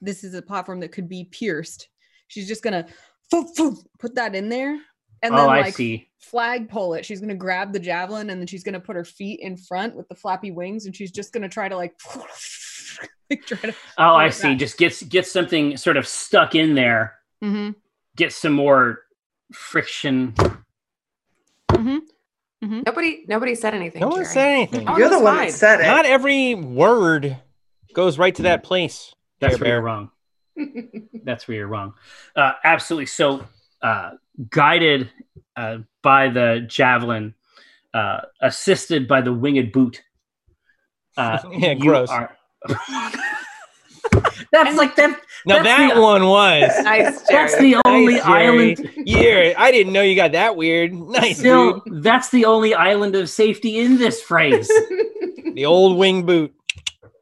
[0.01, 1.87] this is a platform that could be pierced,
[2.27, 2.85] she's just gonna
[3.31, 4.79] poof, poof, put that in there,
[5.21, 7.05] and oh then like see flag pull it.
[7.05, 10.07] She's gonna grab the javelin and then she's gonna put her feet in front with
[10.09, 11.93] the flappy wings, and she's just gonna try to like,
[13.29, 13.75] like try to.
[13.97, 14.49] Oh, I see.
[14.49, 14.55] that.
[14.55, 17.15] Just get get something sort of stuck in there.
[17.43, 17.71] Mm-hmm.
[18.15, 18.99] Get some more
[19.53, 20.33] friction.
[21.71, 21.97] Mm-hmm.
[22.61, 24.01] Nobody, nobody said anything.
[24.01, 24.25] No one Jerry.
[24.33, 24.89] said anything.
[24.89, 25.47] Oh, You're the one fine.
[25.47, 25.83] that said it.
[25.87, 27.37] Not every word
[27.93, 29.13] goes right to that place.
[29.39, 30.11] That's Bear where you're wrong.
[31.23, 31.93] That's where you're wrong.
[32.35, 33.05] Uh, absolutely.
[33.07, 33.45] So,
[33.83, 34.11] uh,
[34.49, 35.11] guided
[35.55, 37.35] uh, by the javelin,
[37.93, 40.01] uh, assisted by the winged boot.
[41.17, 42.09] Uh, Yeah, gross.
[42.09, 42.35] are-
[44.51, 45.19] That's like that.
[45.45, 46.71] Now that the- one was.
[46.83, 47.47] Nice, Jerry.
[47.47, 48.47] That's the only Nice, Jerry.
[48.47, 48.91] island.
[48.97, 50.93] Yeah, I didn't know you got that weird.
[51.15, 52.03] Nice, Still, dude.
[52.03, 54.69] that's the only island of safety in this phrase.
[55.55, 56.53] The old wing boot.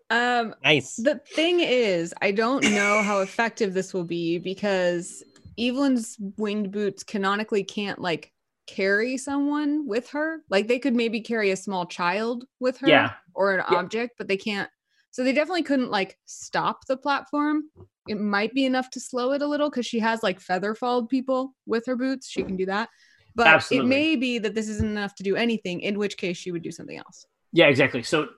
[0.09, 0.95] Um, Nice.
[0.95, 5.23] The thing is, I don't know how effective this will be because
[5.59, 8.31] Evelyn's winged boots canonically can't like
[8.65, 10.39] carry someone with her.
[10.49, 13.11] Like they could maybe carry a small child with her Yeah.
[13.35, 13.77] or an Yeah.
[13.77, 14.67] object, but they can't.
[15.13, 17.65] So they definitely couldn't like stop the platform.
[18.07, 21.07] It might be enough to slow it a little because she has like feather followed
[21.07, 22.27] people with her boots.
[22.27, 22.89] She can do that.
[23.35, 23.85] But Absolutely.
[23.85, 26.63] it may be that this isn't enough to do anything, in which case she would
[26.63, 27.27] do something else.
[27.51, 28.01] Yeah, exactly.
[28.01, 28.29] So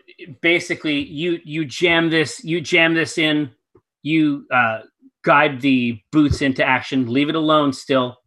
[0.42, 3.52] basically, you you jam this, you jam this in,
[4.04, 4.80] you uh,
[5.24, 8.18] guide the boots into action, leave it alone still,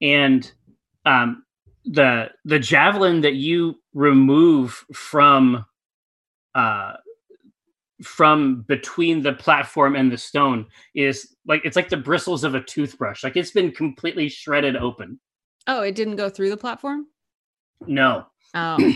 [0.00, 0.50] and
[1.04, 1.44] um,
[1.84, 5.66] the the javelin that you remove from
[6.54, 6.94] uh,
[8.02, 12.62] from between the platform and the stone is like it's like the bristles of a
[12.62, 13.24] toothbrush.
[13.24, 15.18] Like it's been completely shredded open.
[15.66, 17.06] Oh, it didn't go through the platform?
[17.86, 18.26] No.
[18.54, 18.92] Oh.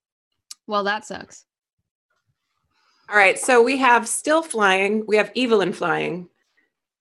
[0.66, 1.44] well, that sucks.
[3.10, 5.04] All right, so we have still flying.
[5.06, 6.28] We have Evelyn flying.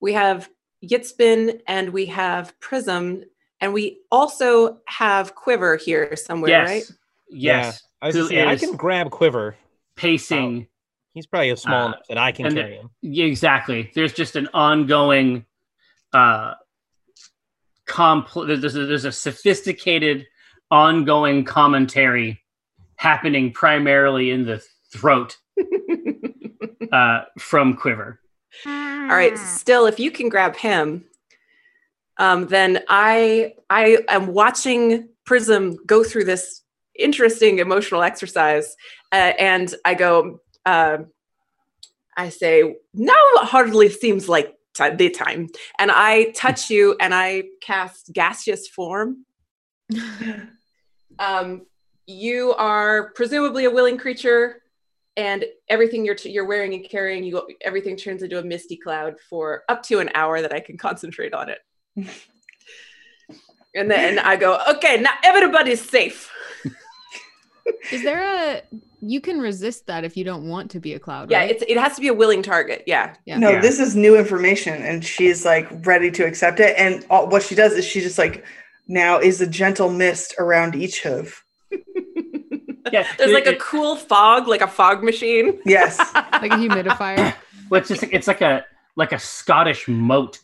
[0.02, 0.50] We have
[0.84, 3.24] Yitzbin and we have Prism,
[3.62, 6.70] and we also have Quiver here somewhere, yes.
[6.70, 6.84] right?
[7.30, 7.84] Yes.
[8.02, 9.56] I was say, I can grab Quiver.
[9.96, 10.68] Pacing.
[10.68, 10.73] Oh.
[11.14, 12.90] He's probably small Uh, enough that I can and the- carry him.
[13.02, 13.92] Yeah, exactly.
[13.94, 15.46] There's just an ongoing,
[16.12, 16.56] uh,
[17.88, 20.26] compl- there's, a, there's a sophisticated,
[20.72, 22.42] ongoing commentary
[22.96, 25.38] happening primarily in the throat
[26.92, 28.20] uh, from Quiver.
[28.66, 28.72] All
[29.08, 31.06] right, still, if you can grab him,
[32.18, 36.62] um, then I I am watching Prism go through this
[36.98, 38.76] interesting emotional exercise,
[39.12, 40.40] uh, and I go.
[40.66, 40.98] Uh,
[42.16, 45.50] I say, now hardly seems like ti- the time,
[45.80, 49.26] and I touch you, and I cast gaseous form.
[51.20, 51.66] um,
[52.06, 54.62] you are presumably a willing creature,
[55.18, 59.64] and everything you're you're wearing and carrying, you everything turns into a misty cloud for
[59.70, 61.60] up to an hour that I can concentrate on it.
[63.76, 66.32] and then I go, okay, now everybody's safe.
[67.92, 68.62] Is there a
[69.10, 71.52] you can resist that if you don't want to be a cloud, Yeah, right?
[71.52, 72.84] it's it has to be a willing target.
[72.88, 73.16] Yeah.
[73.26, 73.38] Yeah.
[73.38, 73.62] No, Yeah.
[73.62, 76.76] this is new information, and she's like ready to accept it.
[76.78, 78.46] And all, what she does is she just like
[78.88, 81.44] now is a gentle mist around each hoof.
[82.92, 85.60] Yeah, There's it- like a cool fog, like a fog machine.
[85.66, 87.34] Yes, like a humidifier.
[87.70, 90.40] well, it's just it's like a like a Scottish moat.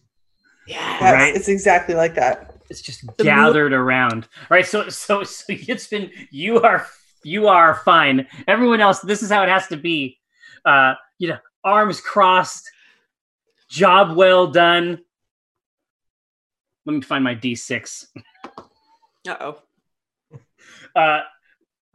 [0.66, 1.14] Yeah.
[1.14, 1.36] Right.
[1.36, 2.56] it's exactly like that.
[2.70, 4.28] It's just The mo- gathered around.
[4.50, 6.88] All right, so so so it's been you are
[7.24, 8.28] you are fine.
[8.48, 10.18] Everyone else, this is how it has to be.
[10.66, 12.70] Uh, you know, arms crossed,
[13.70, 15.00] job well done.
[16.86, 18.08] Let me find my D6.
[19.28, 19.62] Uh oh.
[20.96, 21.22] Uh,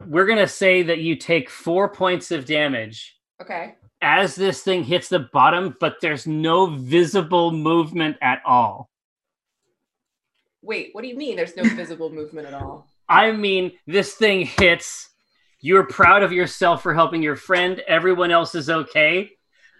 [0.05, 3.75] we're gonna say that you take four points of damage Okay.
[4.01, 8.89] as this thing hits the bottom, but there's no visible movement at all.
[10.61, 11.35] Wait, what do you mean?
[11.35, 12.87] There's no visible movement at all.
[13.09, 15.09] I mean, this thing hits.
[15.65, 17.81] You're proud of yourself for helping your friend.
[17.87, 19.31] Everyone else is okay.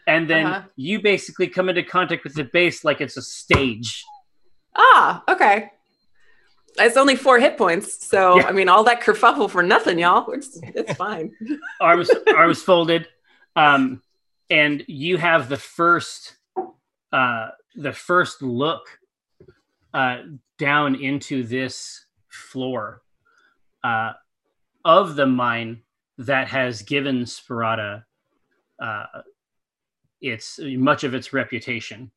[0.07, 0.67] And then Uh-huh.
[0.75, 4.03] you basically come into contact with the base like it's a stage.
[4.75, 5.69] Ah, okay.
[6.79, 8.47] It's only four hit points, so Yeah.
[8.47, 10.31] I mean, all that kerfuffle for nothing, y'all.
[10.31, 11.31] It's, it's fine.
[11.79, 13.07] Arms arms folded.
[13.55, 14.01] Um,
[14.49, 16.35] and you have the first
[17.13, 18.83] uh the first look
[19.93, 20.17] uh
[20.57, 23.01] down into this floor
[23.83, 24.13] uh
[24.85, 25.81] of the mine
[26.17, 28.03] that has given Sparata
[28.81, 29.05] uh
[30.21, 32.11] its much of its reputation.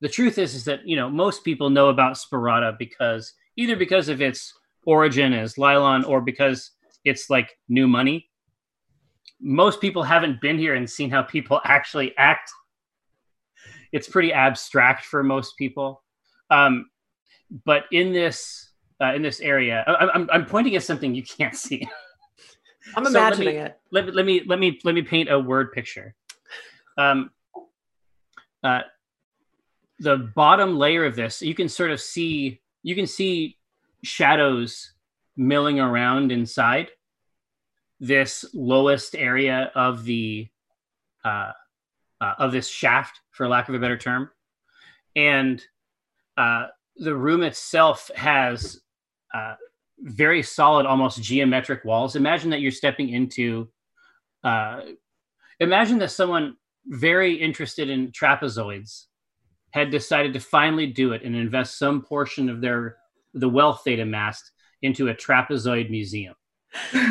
[0.00, 4.08] The truth is is that you know most people know about Sparata because either because
[4.08, 4.54] of its
[4.84, 6.70] origin as Lylon or because
[7.04, 8.28] it's like new money.
[9.40, 12.50] Most people haven't been here and seen how people actually act.
[13.92, 16.02] It's pretty abstract for most people.
[16.50, 16.86] Um,
[17.64, 21.56] but in this uh, in this area, I, I'm, I'm pointing at something you can't
[21.66, 21.88] see.
[22.94, 23.78] I'm So let imagining me- it.
[23.90, 26.14] let, me- let me let me let me paint a word picture.
[26.98, 27.30] Um,
[28.62, 28.80] uh,
[29.98, 33.58] the bottom layer of this, you can sort of see you can see
[34.02, 34.92] shadows
[35.36, 36.88] milling around inside
[38.00, 40.48] this lowest area of the
[41.24, 41.52] uh,
[42.20, 44.28] uh, of this shaft, for lack of a better term,
[45.16, 45.62] and
[46.36, 46.66] uh,
[46.96, 48.80] the room itself has
[49.34, 49.54] uh,
[50.02, 52.16] very solid, almost geometric walls.
[52.16, 53.68] Imagine that you're stepping into.
[54.42, 54.80] Uh,
[55.60, 59.04] imagine that someone very interested in trapezoids
[59.70, 62.96] had decided to finally do it and invest some portion of their
[63.34, 64.50] the wealth they'd amassed
[64.82, 66.34] into a trapezoid museum.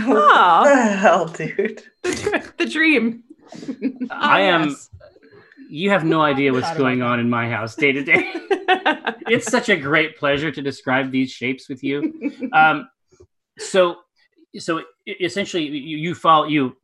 [0.06, 1.84] what the hell, dude?
[2.04, 3.24] the dream.
[4.10, 4.70] I am.
[4.70, 4.90] yes.
[5.70, 8.34] You have no idea what's going on in my house day to day.
[9.28, 12.50] It's such a great pleasure to describe these shapes with you.
[12.54, 12.90] um,
[13.58, 13.98] so
[14.58, 16.76] so essentially you, you follow you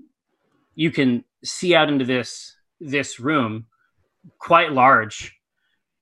[0.75, 3.65] you can see out into this this room
[4.39, 5.35] quite large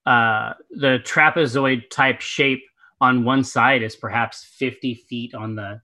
[0.06, 2.64] uh the trapezoid type shape
[3.02, 5.82] on one side is perhaps 50 feet on the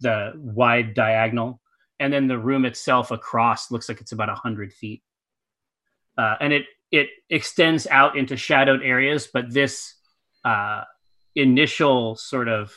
[0.00, 1.60] the wide diagonal
[1.98, 5.02] and then the room itself across looks like it's about 100 feet
[6.16, 9.94] uh, and it it extends out into shadowed areas but this
[10.44, 10.82] uh
[11.36, 12.72] initial sort of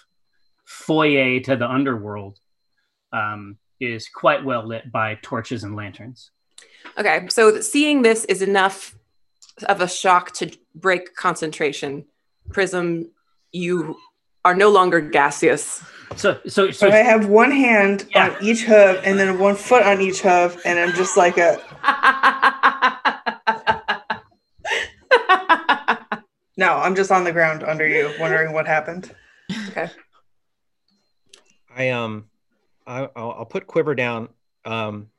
[0.65, 2.39] foyer to the underworld
[3.11, 6.31] um, is quite well lit by torches and lanterns.
[6.97, 8.95] okay, so seeing this is enough
[9.67, 12.05] of a shock to break concentration.
[12.51, 13.11] Prism,
[13.51, 13.95] you
[14.45, 15.83] are no longer gaseous.
[16.15, 18.29] So, so, so So I have one hand Yeah.
[18.29, 21.59] on each hoof and then one foot on each hoof, and I'm just like a
[26.57, 26.73] no.
[26.73, 29.13] I'm just on the ground under you, wondering what happened.
[29.69, 29.89] Okay.
[31.75, 32.25] I um,
[32.85, 34.29] I, I'll, I'll put Quiver down.
[34.65, 35.09] Um,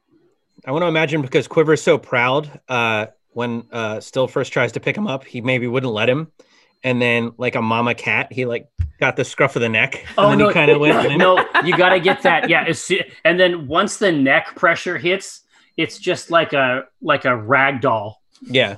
[0.66, 2.60] I want to imagine because Quiver's so proud.
[2.68, 6.30] Uh, when uh, Still first tries to pick him up, he maybe wouldn't let him,
[6.84, 8.68] and then like a mama cat, he like
[9.00, 10.96] got the scruff of the neck, and then he kind of went.
[11.08, 11.18] limp.
[11.18, 12.48] no, you got to get that.
[12.48, 12.72] Yeah,
[13.24, 15.42] and then once the neck pressure hits,
[15.76, 18.22] it's just like a like a rag doll.
[18.42, 18.76] Yeah.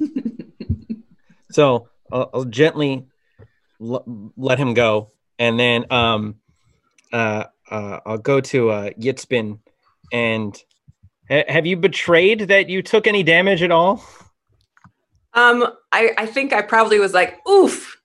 [1.50, 3.06] so I'll, I'll gently
[3.80, 6.36] l- let him go, and then um,
[7.12, 9.58] uh, uh, I'll go to uh, Yitzbin,
[10.12, 10.62] and
[11.28, 14.04] ha- have you betrayed that you took any damage at all?
[15.34, 18.00] Um, I, I think I probably was like, oof,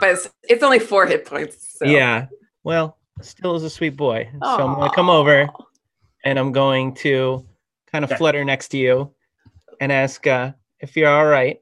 [0.00, 1.78] but it's, it's only four hit points.
[1.78, 1.86] So.
[1.86, 2.26] Yeah.
[2.64, 4.28] Well, still is a sweet boy.
[4.42, 5.48] So I'm gonna come over,
[6.24, 7.46] and I'm going to
[7.90, 8.18] kind of Okay.
[8.18, 9.14] flutter next to you,
[9.80, 11.60] and ask uh, if you're all right.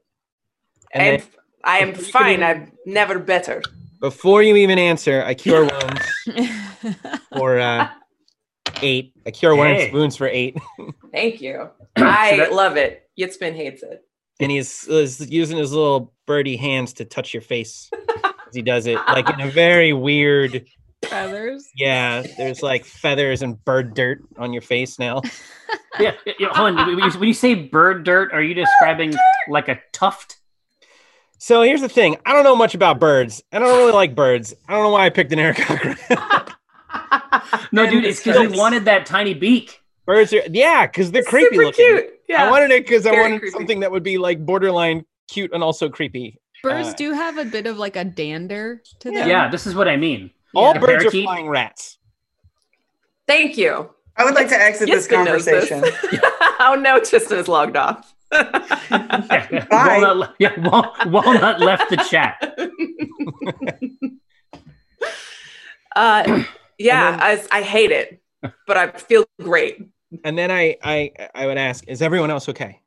[0.91, 1.27] And And then
[1.67, 2.39] I am fine.
[2.39, 3.61] can I'm never better.
[4.01, 6.51] before you even answer, I cure wounds
[7.37, 7.89] for uh,
[8.81, 9.13] eight.
[9.25, 9.91] I cure wounds, Hey.
[9.91, 10.57] wounds for eight.
[11.11, 11.69] Thank you.
[11.95, 13.03] I that- love it.
[13.19, 14.01] Yitzbin hates it.
[14.39, 18.85] and he's, is using his little birdie hands to touch your face as he does
[18.85, 20.65] it, like in a very weird.
[21.05, 21.67] Feathers.
[21.75, 25.21] Yeah, there's like feathers and bird dirt on your face now.
[25.99, 26.95] yeah, yeah, yeah, hold on.
[26.95, 29.13] When you say bird dirt, are you describing
[29.49, 30.37] like a tuft?
[31.37, 33.43] So here's the thing: I don't know much about birds.
[33.51, 34.53] I don't really like birds.
[34.67, 36.53] I don't know why I picked an aarakocra.
[37.71, 39.81] No, And dude, it's because we wanted that tiny beak.
[40.05, 41.85] birds are yeah, because they're creepy Super looking.
[41.85, 42.05] cute.
[42.27, 42.43] Yeah.
[42.45, 43.51] I wanted it because I wanted creepy.
[43.51, 46.39] something that would be like borderline cute and also creepy.
[46.63, 49.19] Birds Uh, do have a bit of like a dander to Yeah.
[49.19, 49.29] them.
[49.29, 50.31] Yeah, this is what I mean.
[50.55, 50.79] All Yeah.
[50.79, 51.23] birds are Parakeet?
[51.25, 51.97] flying rats.
[53.27, 53.89] Thank you.
[54.15, 55.69] I would like to exit this Yitzbin knows this.
[55.69, 56.19] conversation.
[56.59, 58.13] oh no, Tristan is logged off.
[58.31, 59.99] Yeah, Bye.
[60.01, 62.37] Walnut, yeah, Wal- Walnut left the chat.
[65.95, 66.43] uh,
[66.77, 68.21] yeah, And I, I hate it,
[68.65, 69.77] but I feel great.
[70.23, 72.79] And then I I I would ask, is everyone else okay?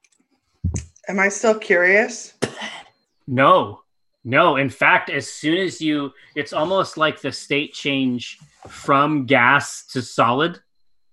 [1.08, 2.34] Am I still curious?
[3.26, 3.82] No,
[4.24, 4.56] no.
[4.56, 10.02] In fact, as soon as you, it's almost like the state change from gas to
[10.02, 10.60] solid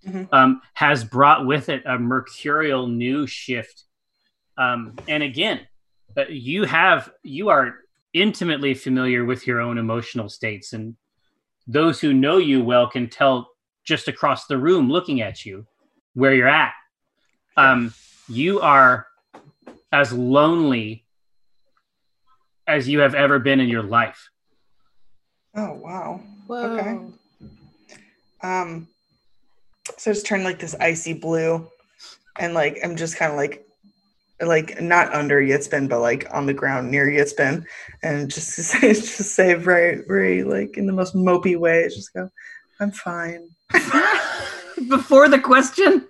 [0.08, 0.30] Mhm.
[0.32, 3.84] um, has brought with it a mercurial new shift.
[4.58, 5.68] Um, and again,
[6.16, 7.76] uh, you have you are
[8.14, 10.96] intimately familiar with your own emotional states, and
[11.68, 13.50] those who know you well can tell
[13.84, 15.66] just across the room, looking at you,
[16.14, 16.74] where you're at.
[17.56, 17.94] Um,
[18.28, 19.08] you are
[19.92, 21.06] as lonely
[22.68, 24.30] as you have ever been in your life.
[25.56, 26.22] Oh wow.
[26.48, 26.78] Whoa.
[26.78, 27.00] Okay.
[28.44, 28.88] Um
[29.98, 31.68] so it's turned like this icy blue
[32.38, 33.67] and like I'm just kind of like
[34.42, 37.66] like not under Yitzbin but like on the ground near Yitzbin
[38.04, 42.14] and just to say just say very very like in the most mopey way just
[42.14, 42.30] go
[42.80, 43.50] I'm fine.
[44.88, 46.08] Before the question,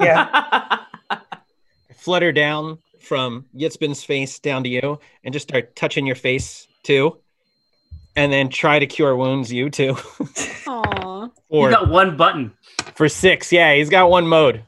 [0.00, 0.78] Yeah.
[1.94, 7.18] Flutter down from Yitzbin's face down to you and just start touching your face too.
[8.16, 9.96] And then try to cure wounds you too.
[10.66, 11.22] Aw.
[11.24, 12.52] you or got one button.
[12.96, 13.52] for six.
[13.52, 14.64] Yeah, he's got one mode.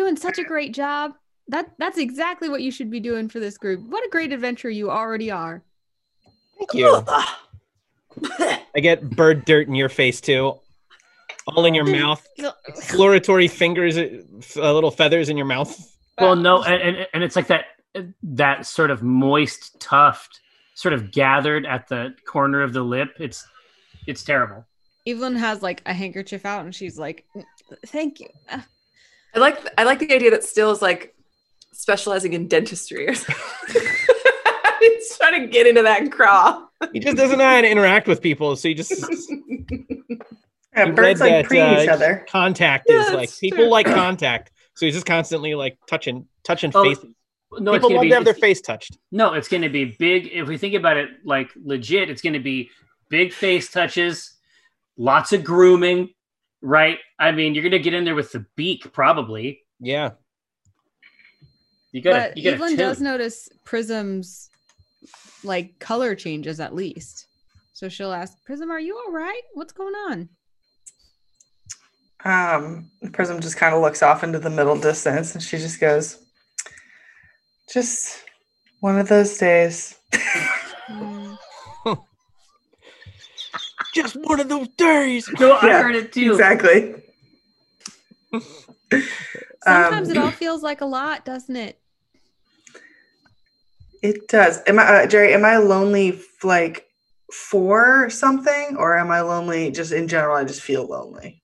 [0.00, 1.12] Doing such a great job.
[1.48, 3.82] That that's exactly what you should be doing for this group.
[3.86, 5.62] What a great adventure you already are.
[6.56, 7.04] Thank you.
[8.74, 10.54] I get bird dirt in your face too.
[11.46, 12.26] All in your mouth.
[12.66, 15.94] Exploratory fingers, uh, little feathers in your mouth.
[16.18, 17.66] Well, no, and, and and it's like that
[18.22, 20.40] that sort of moist tuft,
[20.72, 23.10] sort of gathered at the corner of the lip.
[23.18, 23.46] It's
[24.06, 24.64] it's terrible.
[25.06, 27.26] Evelyn has like a handkerchief out and she's like,
[27.84, 28.28] "Thank you."
[29.34, 31.14] I like I like the idea that Still is like
[31.72, 33.36] specializing in dentistry or something.
[34.80, 36.66] He's trying to get into that craw.
[36.92, 38.90] He just doesn't know how to interact with people, so he just
[40.76, 42.24] Yeah, he birds like that, preen uh, each other.
[42.28, 43.70] Contact Yeah, is like that's people true.
[43.70, 47.10] like contact, so he's just constantly like touching, touching Oh, faces.
[47.52, 48.96] No, people gonna love be to have their face touched.
[49.10, 50.28] no, it's going to be big.
[50.32, 52.70] If we think about it like legit, it's going to be
[53.08, 54.32] big face touches,
[54.96, 56.10] lots of grooming,
[56.62, 56.98] right?
[57.18, 59.62] I mean, you're going to get in there with the beak, probably.
[59.78, 60.10] Yeah,
[61.92, 64.50] You got but to you got Evelyn does notice Prism's
[65.42, 67.26] like color changes at least.
[67.72, 69.40] So she'll ask, Prism, are you all right?
[69.54, 70.28] What's going on?
[72.22, 76.22] Um, Prism just kind of looks off into the middle distance and she just goes,
[77.72, 78.22] just
[78.80, 79.96] one of those days.
[80.92, 81.34] Hmm.
[83.92, 85.28] Just one of those days.
[85.38, 86.32] No, I Yeah, heard it too.
[86.32, 86.94] Exactly.
[89.62, 91.78] Sometimes Um, it all feels like a lot, doesn't it?
[94.02, 94.60] It does.
[94.66, 95.34] Am I, uh, Jerry?
[95.34, 96.86] Am I lonely like
[97.32, 100.36] for something, or am I lonely just in general?
[100.36, 101.42] I just feel lonely.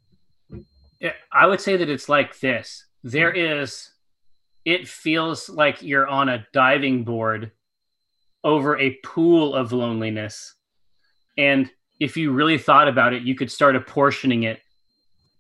[1.01, 2.87] Yeah, I would say that it's like this.
[3.05, 3.91] There is,
[4.65, 7.53] it feels like you're on a diving board
[8.43, 10.55] over a pool of loneliness.
[11.37, 14.61] And if you really thought about it, you could start apportioning it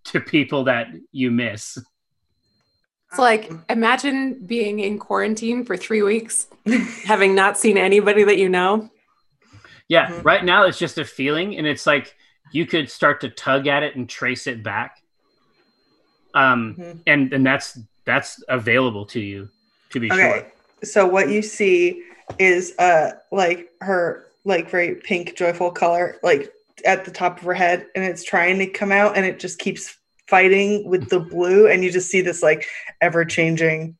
[0.06, 1.78] to people that you miss.
[3.10, 6.48] It's like imagine being in quarantine for three weeks,
[7.04, 8.90] having not seen anybody that you know.
[9.88, 10.24] Yeah, Mhm.
[10.24, 12.14] right now it's just a feeling, and it's like
[12.52, 14.96] you could start to tug at it and trace it back.
[16.34, 17.00] Um, Mhm.
[17.06, 19.48] and and that's that's available to you
[19.90, 20.20] to be Okay.
[20.20, 20.52] sure.
[20.84, 22.02] So what you see
[22.38, 26.50] is uh like her like very pink joyful color like
[26.84, 29.58] at the top of her head and it's trying to come out and it just
[29.58, 32.64] keeps fighting with the blue and you just see this like
[33.00, 33.96] ever changing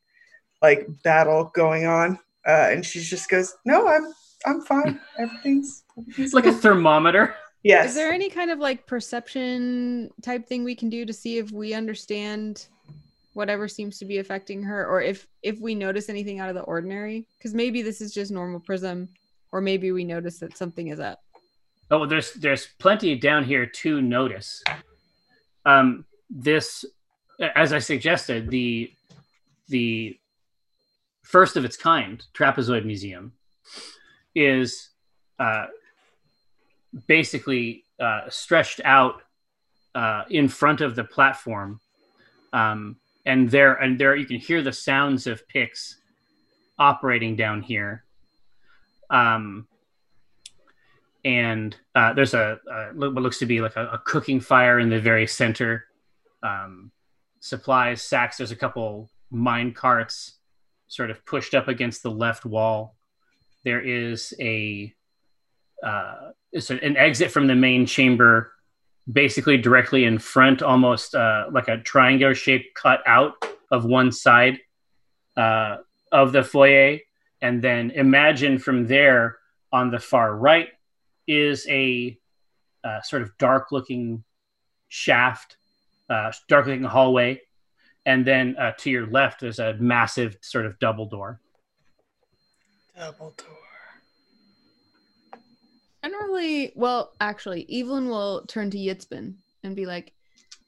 [0.62, 4.06] like battle going on uh and she just goes no i'm
[4.46, 7.34] i'm fine everything's, everything's It's like a thermometer.
[7.62, 11.38] yes Is there any kind of like perception type thing we can do to see
[11.38, 12.68] if we understand
[13.34, 16.62] whatever seems to be affecting her or if if we notice anything out of the
[16.62, 17.26] ordinary?
[17.36, 19.08] Because maybe this is just normal prism,
[19.56, 21.22] or maybe we notice that something is up.
[21.90, 24.62] Oh, there's there's plenty down here to notice.
[25.64, 26.84] Um, this,
[27.54, 28.92] as I suggested, the
[29.68, 30.18] the
[31.22, 33.32] first of its kind trapezoid museum
[34.34, 34.90] is
[35.38, 35.66] uh,
[37.06, 39.22] basically uh, stretched out
[39.94, 41.80] uh, in front of the platform,
[42.52, 45.96] um, and there and there you can hear the sounds of picks
[46.78, 48.05] operating down here.
[49.10, 49.66] Um,
[51.24, 54.88] and uh, there's a, a what looks to be like a, a cooking fire in
[54.88, 55.86] the very center.
[56.42, 56.92] Um,
[57.40, 58.36] supplies, sacks.
[58.36, 60.38] There's a couple mine carts,
[60.86, 62.96] sort of pushed up against the left wall.
[63.64, 64.94] There is a
[65.82, 68.52] uh, it's an- exit from the main chamber,
[69.10, 73.32] basically directly in front, almost uh, like a triangular shape cut out
[73.70, 74.58] of one side
[75.36, 75.78] uh,
[76.12, 76.98] of the foyer,
[77.42, 79.38] and then imagine from there
[79.72, 80.68] on the far right
[81.26, 82.18] is a
[82.84, 84.22] uh, sort of dark looking
[84.88, 85.56] shaft,
[86.08, 87.40] uh, dark looking hallway.
[88.04, 91.40] And then uh, to your left, there's a massive sort of double door.
[92.96, 93.56] double door
[96.04, 99.34] Generally, well, actually, Evelyn will turn to Yitzbin
[99.64, 100.12] and be like,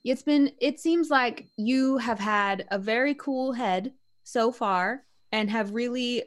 [0.05, 3.93] Yitzbin, it seems like you have had a very cool head
[4.25, 6.25] so far and have really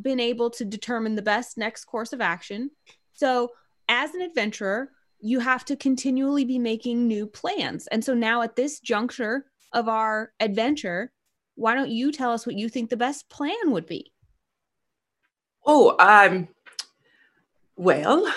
[0.00, 2.70] been able to determine the best next course of action.
[3.12, 3.52] So,
[3.88, 4.90] as an adventurer,
[5.20, 7.86] you have to continually be making new plans.
[7.86, 11.12] And so now at this juncture of our adventure,
[11.54, 14.12] why don't you tell us what you think the best plan would be?
[15.66, 16.48] Oh, um,
[17.76, 18.30] well,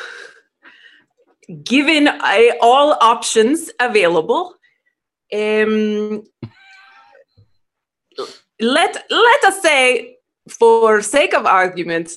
[1.63, 2.07] given
[2.61, 4.55] all options available,
[5.33, 6.23] um,
[8.59, 10.16] let let us say,
[10.49, 12.11] for sake of argument,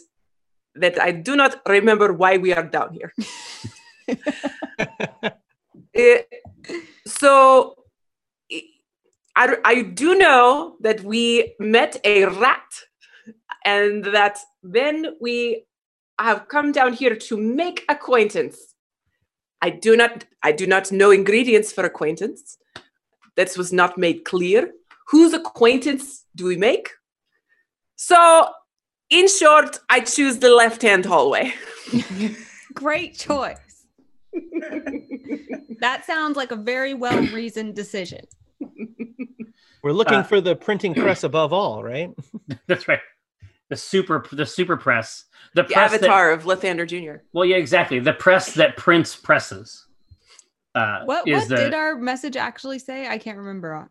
[0.74, 3.12] that I do not remember why we are down here.
[5.96, 6.18] Uh,
[7.06, 7.74] so
[9.36, 12.70] I, I do know that we met a rat
[13.64, 15.64] and that then we
[16.18, 18.74] have come down here to make acquaintance.
[19.62, 22.56] I do not I do not know ingredients for acquaintance.
[23.36, 24.72] That was not made clear.
[25.08, 26.90] Whose acquaintance do we make?
[28.04, 28.48] So,
[29.10, 31.52] in short, I choose the left-hand hallway.
[32.74, 33.58] Great choice.
[35.80, 38.24] That sounds like a very well reasoned decision.
[39.82, 42.10] We're looking Uh, for the printing press above all, right?
[42.66, 43.00] That's right.
[43.68, 45.24] The super, the super press,
[45.54, 47.22] the The press that- avatar of Lathander Jr.
[47.34, 47.98] well, yeah, exactly.
[48.00, 49.86] The press that prints presses.
[50.74, 53.06] Uh, What is what the did our message actually say?
[53.08, 53.90] I can't remember.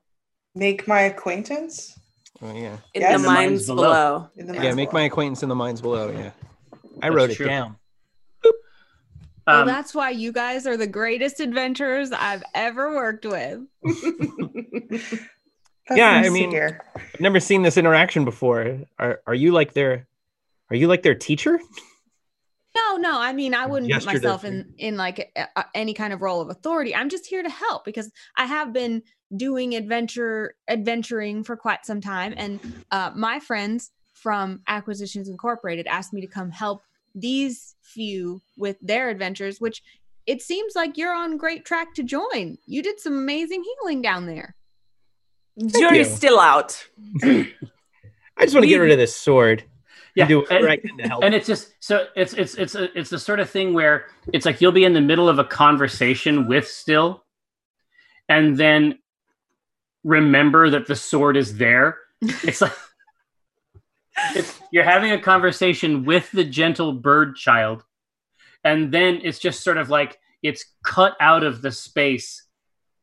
[0.55, 1.98] make my acquaintance
[2.41, 2.77] Oh yeah.
[2.93, 3.09] In Yes.
[3.11, 3.83] the In the mines mines below.
[3.83, 4.29] below.
[4.37, 5.01] in the Yeah, make below.
[5.01, 6.09] my acquaintance in the mines below.
[6.11, 6.31] Yeah.
[7.01, 7.45] I That's wrote true.
[7.45, 7.75] it down.
[9.47, 13.61] well, um, that's why you guys are the greatest adventurers I've ever worked with.
[15.91, 16.81] Yeah, I mean- hear.
[16.95, 18.77] I've never seen this interaction before.
[18.99, 20.07] Are are you like their
[20.69, 21.59] are you like their teacher?
[22.75, 26.13] No, no, I mean I wouldn't put myself in in like a, a- any kind
[26.13, 26.93] of role of authority.
[26.93, 29.01] I'm just here to help because I have been
[29.35, 32.59] doing adventure adventuring for quite some time, and
[32.91, 36.83] uh, my friends from Acquisitions Incorporated asked me to come help
[37.15, 39.81] these few with their adventures, which
[40.25, 42.57] it seems like you're on great track to join.
[42.67, 44.55] You did some amazing healing down there.
[45.67, 46.85] Jury's still out.
[47.23, 47.45] I
[48.41, 49.63] just want to get rid of this sword.
[50.15, 51.23] yeah, and do whatever and- I help.
[51.23, 54.45] and it's just so it's it's it's a, it's the sort of thing where it's
[54.45, 57.23] like you'll be in the middle of a conversation with still
[58.29, 58.99] and then
[60.03, 61.97] remember that the sword is there.
[62.43, 62.73] It's like
[64.35, 67.83] it's, you're having a conversation with the gentle bird child
[68.63, 72.45] and then it's just sort of like it's cut out of the space.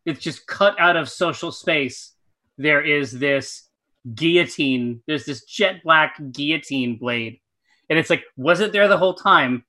[0.04, 2.14] It's just cut out of social space.
[2.58, 3.68] There is this
[4.14, 5.02] guillotine.
[5.06, 7.40] There's this jet black guillotine blade.
[7.88, 9.64] And it's like was it there the whole time?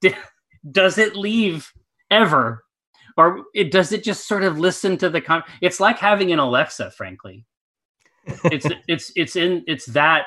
[0.00, 0.14] D-
[0.70, 1.72] does it leave
[2.10, 2.64] ever,
[3.16, 5.42] or it does it just sort of listen to the con?
[5.60, 7.44] It's like having an Alexa, frankly.
[8.44, 10.26] It's it's it's in it's that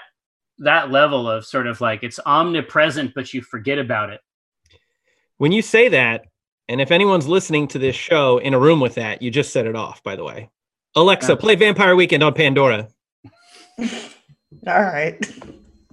[0.59, 4.21] that level of sort of like it's omnipresent, but you forget about it.
[5.37, 6.25] When you say that,
[6.69, 9.65] and if anyone's listening to this show in a room with that, you just set
[9.67, 10.49] it off, by the way.
[10.95, 11.37] Alexa, Yeah.
[11.37, 12.87] play Vampire Weekend on Pandora.
[13.79, 15.17] All right.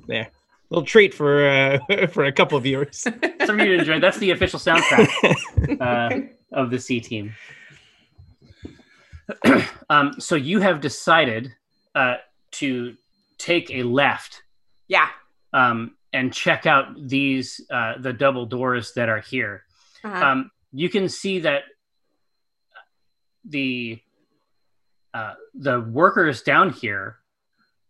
[0.07, 0.31] There.
[0.73, 3.01] Little treat for uh, for a couple of viewers.
[3.45, 4.01] Some of you enjoy.
[4.01, 6.21] That's the official soundtrack uh,
[6.51, 7.35] of the C team.
[9.91, 11.53] um, so you have decided
[11.95, 12.15] uh,
[12.53, 12.97] to
[13.37, 14.43] take a left
[14.89, 15.09] Yeah.
[15.53, 19.65] um, and check out these uh, the double doors that are here.
[20.03, 20.25] Uh-huh.
[20.25, 21.65] Um, you can see that
[23.45, 24.01] the
[25.13, 27.19] uh, the workers down here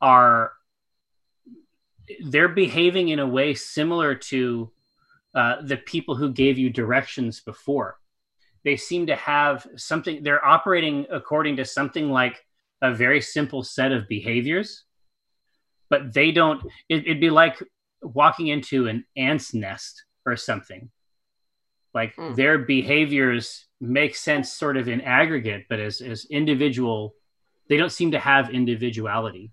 [0.01, 0.55] are
[2.25, 4.71] they're behaving in a way similar to
[5.35, 7.99] uh, the people who gave you directions before.
[8.65, 10.23] They seem to have something.
[10.23, 12.45] They're operating according to something like
[12.81, 14.85] a very simple set of behaviors,
[15.91, 16.63] but they don't.
[16.89, 17.63] It, it'd be like
[18.03, 20.91] walking into an ant's nest or something.
[21.95, 22.35] Like Hmm.
[22.35, 27.15] their behaviors make sense sort of in aggregate, but as as individual,
[27.69, 29.51] they don't seem to have individuality.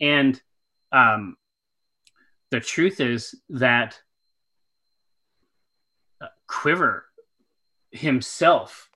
[0.00, 0.40] And
[0.92, 1.36] um,
[2.50, 3.98] the truth is that
[6.20, 7.04] uh, Quiver
[7.90, 8.90] himself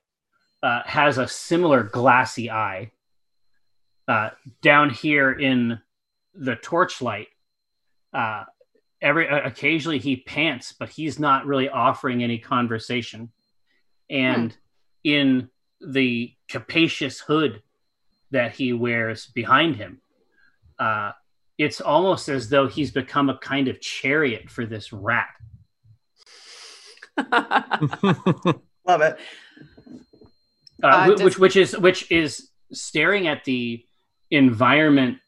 [0.61, 2.91] uh, has a similar glassy eye
[4.07, 4.29] uh,
[4.61, 5.79] down here in
[6.33, 7.27] the torchlight.
[8.13, 8.43] Uh,
[9.01, 13.31] every uh, occasionally he pants, but he's not really offering any conversation.
[14.09, 14.55] And
[15.03, 15.49] in
[15.81, 17.61] the capacious hood
[18.31, 20.01] that he wears behind him,
[20.79, 21.11] uh,
[21.57, 25.29] it's almost as though he's become a kind of chariot for this rat.
[27.31, 29.17] Love it.
[30.83, 33.85] uh, Uh, whi- does- which which is which is staring at the
[34.31, 35.19] environment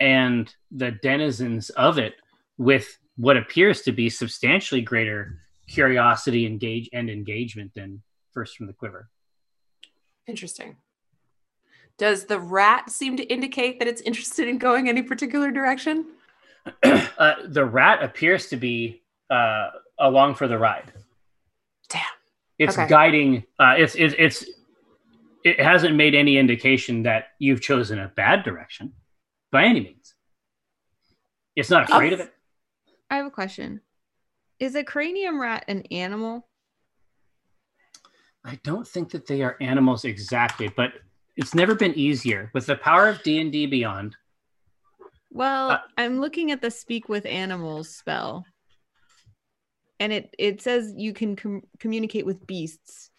[0.00, 2.14] and the denizens of it
[2.58, 8.72] with what appears to be substantially greater curiosity engage and engagement than first from the
[8.72, 9.08] quiver
[10.26, 10.76] Interesting.
[11.98, 16.06] Does the rat seem to indicate that it's interested in going any particular direction?
[16.84, 20.92] uh, the rat appears to be uh, along for the ride
[21.88, 22.02] Damn.
[22.58, 22.86] it's Okay.
[22.88, 24.44] guiding uh, it's, it's it's
[25.44, 28.92] it hasn't made any indication that you've chosen a bad direction
[29.50, 30.14] by any means
[31.56, 32.32] it's not afraid of it
[33.10, 33.80] I have a question.
[34.58, 36.46] Is a cranium rat an animal?
[38.44, 40.92] I don't think that they are animals exactly, but
[41.38, 44.16] it's never been easier with the power of D and D Beyond.
[45.30, 48.44] Well, Uh, I'm looking at the speak with animals spell.
[50.00, 53.10] And it it says you can com- communicate with beasts.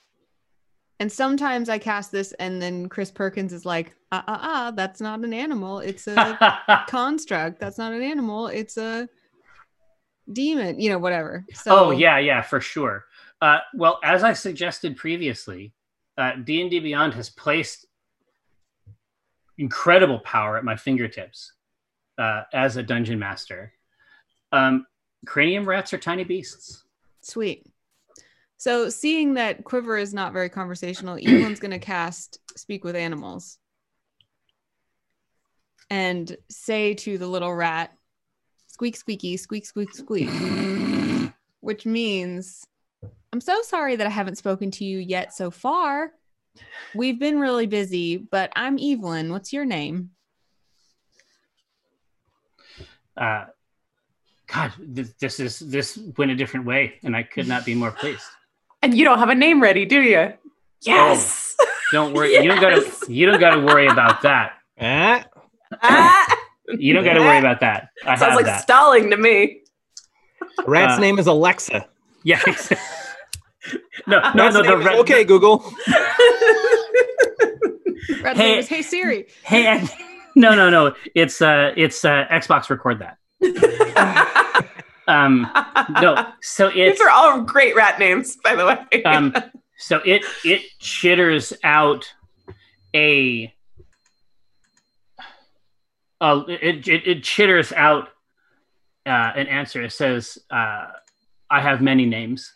[1.00, 5.00] And sometimes I cast this and then Chris Perkins is like, "Ah ah ah, that's
[5.02, 5.80] not an animal.
[5.80, 6.38] It's a
[6.90, 7.60] construct.
[7.60, 8.48] That's not an animal.
[8.48, 9.08] It's a
[10.32, 13.06] demon, you know, whatever." So oh yeah, yeah, for sure.
[13.42, 15.74] Uh, well, as I suggested previously,
[16.18, 17.86] uh, D and D Beyond has placed
[19.60, 21.54] incredible power at my fingertips
[22.18, 23.74] uh, as a dungeon master.
[24.52, 24.88] Um,
[25.26, 26.86] cranium rats are tiny beasts.
[27.22, 27.68] Sweet.
[28.58, 33.60] So, seeing that Quiver is not very conversational, Evelyn's going to cast Speak with Animals
[35.90, 37.94] and say to the little rat,
[38.68, 40.30] squeak, squeaky, squeak, squeak, squeak,
[41.62, 42.66] which means,
[43.34, 46.12] I'm so sorry that I haven't spoken to you yet so far.
[46.96, 49.32] We've been really busy, but I'm Evelyn.
[49.32, 50.12] What's your name?
[53.16, 53.46] Uh,
[54.52, 57.92] God, th- this is this went a different way, and I could not be more
[57.92, 58.26] pleased.
[58.82, 60.34] And you don't have a name ready, do you?
[60.82, 61.56] Yes.
[61.92, 62.34] Don't worry.
[62.36, 62.90] You don't gotta.
[63.12, 64.54] You don't gotta worry about that.
[64.80, 65.26] Ah,
[65.84, 66.38] Ah,
[66.78, 67.90] You don't gotta worry about that.
[68.04, 68.62] I sounds have like that.
[68.62, 69.62] stalling to me.
[70.66, 71.88] rat's Uh, name is Alexa.
[72.24, 72.42] Yeah.
[74.08, 74.64] no, no, Rat's no.
[74.64, 75.64] The name okay, Google.
[78.22, 78.56] Rat's Hey.
[78.56, 79.28] name Hey Siri.
[79.44, 79.90] Hey, I-
[80.36, 80.94] no, no, no.
[81.16, 82.70] It's uh, it's uh, Xbox.
[82.70, 83.18] Record that.
[85.08, 85.48] Um,
[86.02, 86.28] no.
[86.40, 89.04] So it's These are all great rat names, by the way.
[89.06, 89.34] um,
[89.80, 92.14] so it it chitters out
[92.96, 93.52] a.
[96.22, 98.10] Uh, it, it, it chitters out
[99.08, 99.82] uh, an answer.
[99.84, 100.86] It says, uh,
[101.50, 102.54] I have many names,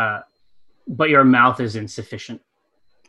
[0.00, 0.22] uh,
[0.88, 2.40] but your mouth is insufficient.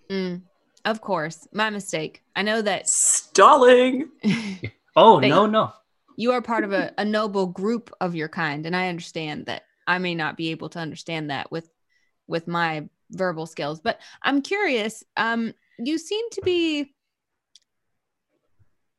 [0.10, 0.42] Mm,
[0.86, 2.22] of course, my mistake.
[2.36, 4.10] I know that stalling.
[4.94, 5.72] Oh, They- no, no.
[6.18, 9.62] you are part of a, a noble group of your kind, and I understand that
[9.88, 11.70] I may not be able to understand that with
[12.28, 13.80] with my verbal skills.
[13.80, 15.02] But I'm curious.
[15.16, 16.94] Um, you seem to be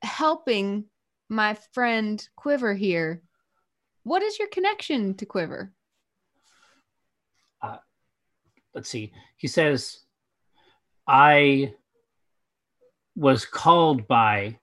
[0.02, 0.84] helping
[1.28, 3.22] my friend Quiver here.
[4.04, 5.72] What is your connection to Quiver?
[8.74, 9.12] Let's see.
[9.36, 9.98] He says,
[11.06, 11.74] I
[13.16, 14.58] was called by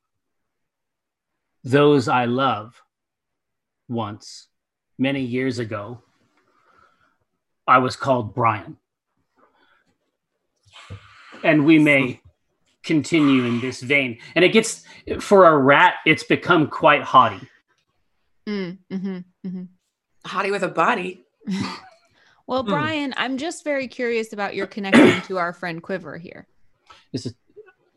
[1.63, 2.81] those I love
[3.87, 4.47] once,
[4.97, 6.01] many years ago.
[7.67, 8.77] I was called Brian.
[11.43, 12.21] And we may
[12.83, 14.17] continue in this vein.
[14.35, 14.83] And it gets,
[15.19, 17.47] for a rat, it's become quite haughty.
[18.47, 19.63] Mm, hmm hmm
[20.25, 21.23] Hottie with a body.
[22.49, 22.69] Well, Hmm.
[22.69, 26.47] Brian, I'm just very curious about your connection to our friend Quiver here.
[27.11, 27.35] This is,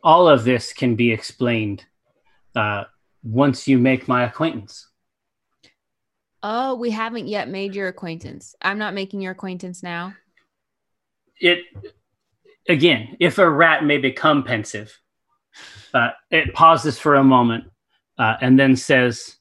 [0.04, 1.86] all of this can be explained
[2.54, 2.84] uh,
[3.22, 4.88] once you make my acquaintance.
[6.42, 8.54] Oh, we haven't yet made your acquaintance.
[8.60, 10.14] I'm not making your acquaintance now.
[11.40, 11.60] it
[12.68, 15.00] again if a rat may become pensive
[15.94, 17.64] uh, it pauses for a moment
[18.18, 19.36] uh, and then says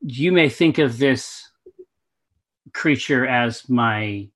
[0.00, 1.45] you may think of this
[2.76, 4.28] creature as my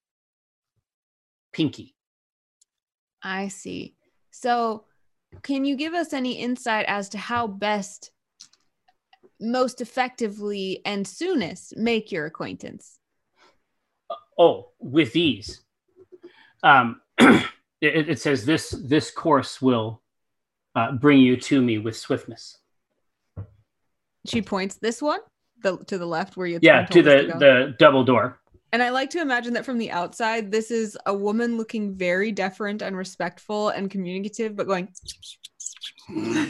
[1.53, 1.95] pinky
[3.23, 3.93] I see.
[4.31, 4.85] So,
[5.43, 8.09] can you give us any insight as to how best,
[9.39, 12.97] most effectively, and soonest make your acquaintance?
[14.37, 15.61] oh with ease
[16.63, 20.01] um, it, it says this this course will
[20.75, 22.57] uh, bring you to me with swiftness
[24.25, 25.19] She points this one,
[25.61, 27.39] the to the left where you yeah to the go.
[27.39, 28.37] the double door.
[28.73, 32.31] And I like to imagine that from the outside, this is a woman looking very
[32.33, 34.87] deferent and respectful and communicative, but going,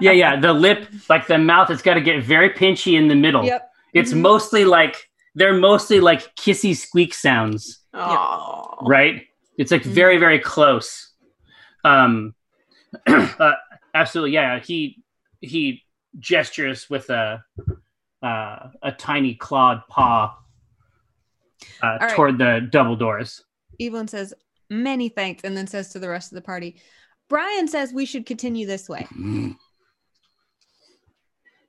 [0.00, 3.14] yeah yeah the lip like the mouth it's got to get very pinchy in the
[3.14, 3.44] middle.
[3.44, 4.20] "Yep, it's Mhm.
[4.20, 7.80] mostly like they're mostly like kissy squeak sounds.
[7.94, 8.76] Oh.
[8.82, 9.22] right?
[9.56, 11.12] It's like very very close.
[11.84, 12.34] Um
[13.06, 13.52] uh,
[13.94, 15.02] absolutely yeah he
[15.40, 15.82] he
[16.18, 17.42] gestures with a
[18.22, 20.34] uh, a tiny clawed paw
[21.82, 22.10] uh, right.
[22.14, 23.44] toward the double doors
[23.80, 24.34] Evelyn says,
[24.70, 26.80] "Many thanks," and then says to the rest of the party,
[27.28, 29.06] "Brian says we should continue this way."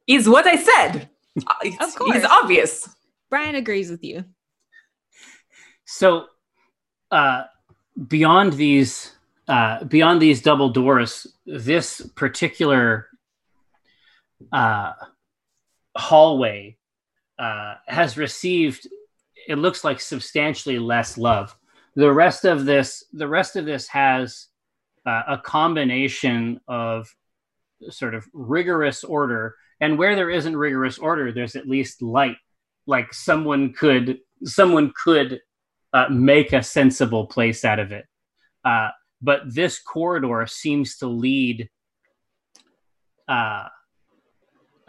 [0.07, 1.09] Is what I said.
[1.37, 2.15] Uh, It's, course.
[2.15, 2.89] It's obvious.
[3.29, 4.25] Brian agrees with you.
[5.85, 6.25] so
[7.11, 7.43] uh
[8.07, 9.11] beyond these
[9.47, 13.08] uh beyond these double doors this particular
[14.51, 14.93] uh
[15.95, 16.77] hallway
[17.37, 18.87] uh has received
[19.47, 21.55] it looks like substantially less love
[21.95, 24.47] the rest of this the rest of this has
[25.05, 27.13] uh, a combination of
[27.89, 32.35] sort of rigorous order and where there isn't rigorous order there's at least light
[32.85, 35.39] like someone could someone could
[35.93, 38.05] uh, make a sensible place out of it.
[38.63, 38.89] Uh,
[39.21, 41.69] but this corridor seems to lead.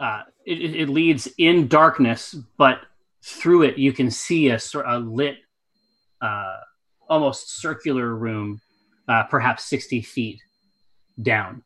[0.01, 2.79] Uh, it, it- it leads in darkness, but
[3.23, 5.37] through it you can see a sort of lit,
[6.21, 6.57] uh,
[7.07, 8.59] almost circular room,
[9.07, 10.41] uh, perhaps sixty feet
[11.21, 11.61] down.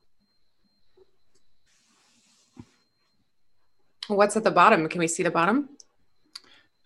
[4.07, 4.87] What's at the bottom?
[4.89, 5.69] Can we see the bottom?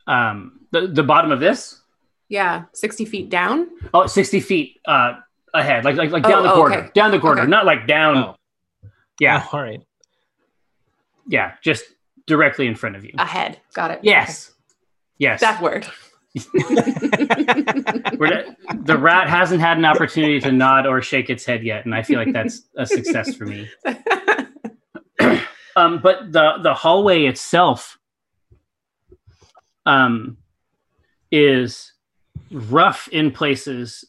[0.08, 1.82] Um, the the bottom of this,
[2.30, 3.68] Yeah, 60 feet down.
[3.93, 5.14] oh, 60 feet uh,
[5.54, 6.91] ahead, like like like Oh, down the oh, corridor, okay.
[6.93, 7.50] down the corridor, Okay.
[7.50, 8.18] not like down.
[8.18, 8.36] Oh.
[9.20, 9.82] Yeah, Oh, all right.
[11.30, 11.86] Yeah, just
[12.27, 13.13] directly in front of you.
[13.17, 13.59] Ahead.
[13.73, 13.99] Got it.
[14.03, 14.51] Yes.
[15.17, 15.41] Yes.
[15.41, 15.51] Okay.
[15.51, 15.88] That word.
[18.86, 22.03] The rat hasn't had an opportunity to nod or shake its head yet, and I
[22.03, 23.69] feel like that's a success for me.
[25.75, 27.99] Um, but the the hallway itself
[29.86, 30.38] um,
[31.32, 31.93] is
[32.51, 34.03] rough in places,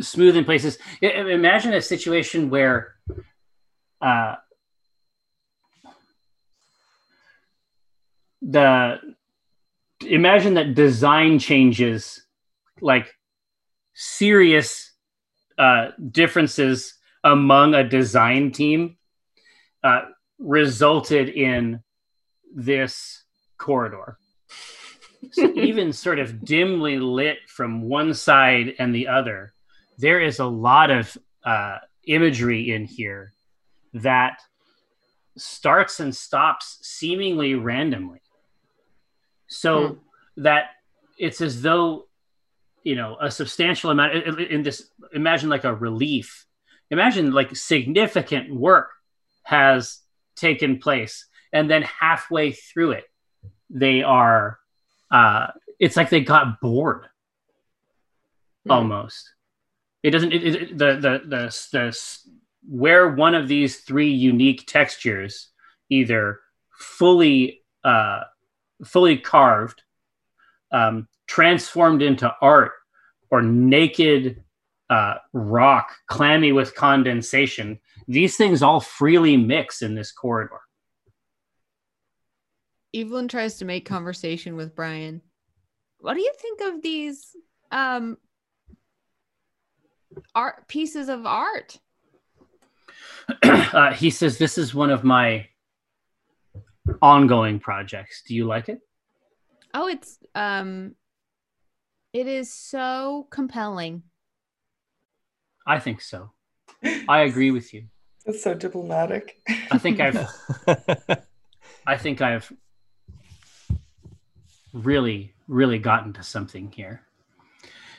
[0.00, 0.76] smooth in places.
[1.02, 2.96] I- imagine a situation where
[4.02, 4.34] uh,
[8.48, 9.00] the
[10.06, 12.22] imagine that design changes
[12.80, 13.14] like
[13.94, 14.92] serious
[15.58, 18.96] uh, differences among a design team
[19.82, 20.02] uh,
[20.38, 21.82] resulted in
[22.54, 23.24] this
[23.56, 24.18] corridor.
[25.32, 29.54] So even sort of dimly lit from one side and the other,
[29.98, 33.32] there is a lot of uh, imagery in here
[33.94, 34.40] that
[35.36, 38.20] starts and stops seemingly randomly.
[39.54, 39.98] So
[40.38, 40.70] that
[41.18, 42.06] it's as though
[42.82, 46.46] you know a substantial amount in- this imagine like a relief
[46.90, 48.90] imagine like significant work
[49.44, 50.00] has
[50.36, 53.04] taken place and then halfway through it
[53.70, 54.58] they are
[55.10, 55.46] uh,
[55.78, 57.06] it's like they got bored
[58.66, 58.72] Hmm.
[58.72, 59.30] almost.
[60.02, 60.32] It doesn't.
[60.32, 61.98] It, it, the, the the the
[62.68, 65.48] where one of these three unique textures,
[65.90, 66.40] either
[66.78, 68.20] fully uh,
[68.84, 69.82] fully carved,
[70.72, 72.72] um, transformed into art,
[73.30, 74.42] or naked
[74.90, 77.78] uh, rock, clammy with condensation.
[78.06, 80.60] These things all freely mix in this corridor.
[82.94, 85.20] Evelyn tries to make conversation with Brian.
[85.98, 87.36] What do you think of these
[87.72, 88.18] um
[90.34, 91.78] art pieces of art?
[93.42, 95.48] uh, he says, "This is one of my
[97.00, 98.22] ongoing projects.
[98.26, 98.80] Do you like it?"
[99.72, 100.94] Oh, it's um
[102.12, 104.02] it is so compelling.
[105.66, 106.30] I think so.
[107.08, 107.84] I agree with you.
[108.24, 109.40] That's so diplomatic.
[109.70, 110.28] I think I've
[111.86, 112.50] I think I've
[114.72, 117.02] really really gotten to something here.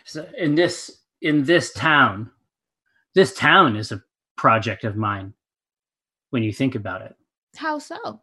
[0.05, 2.31] So in this in this town,
[3.13, 4.03] this town is a
[4.37, 5.33] project of mine
[6.29, 7.15] when you think about it.
[7.55, 8.21] How so?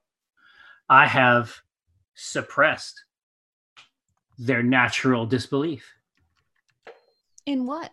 [0.89, 1.61] I have
[2.15, 3.05] suppressed
[4.39, 5.93] their natural disbelief.
[7.47, 7.93] In what?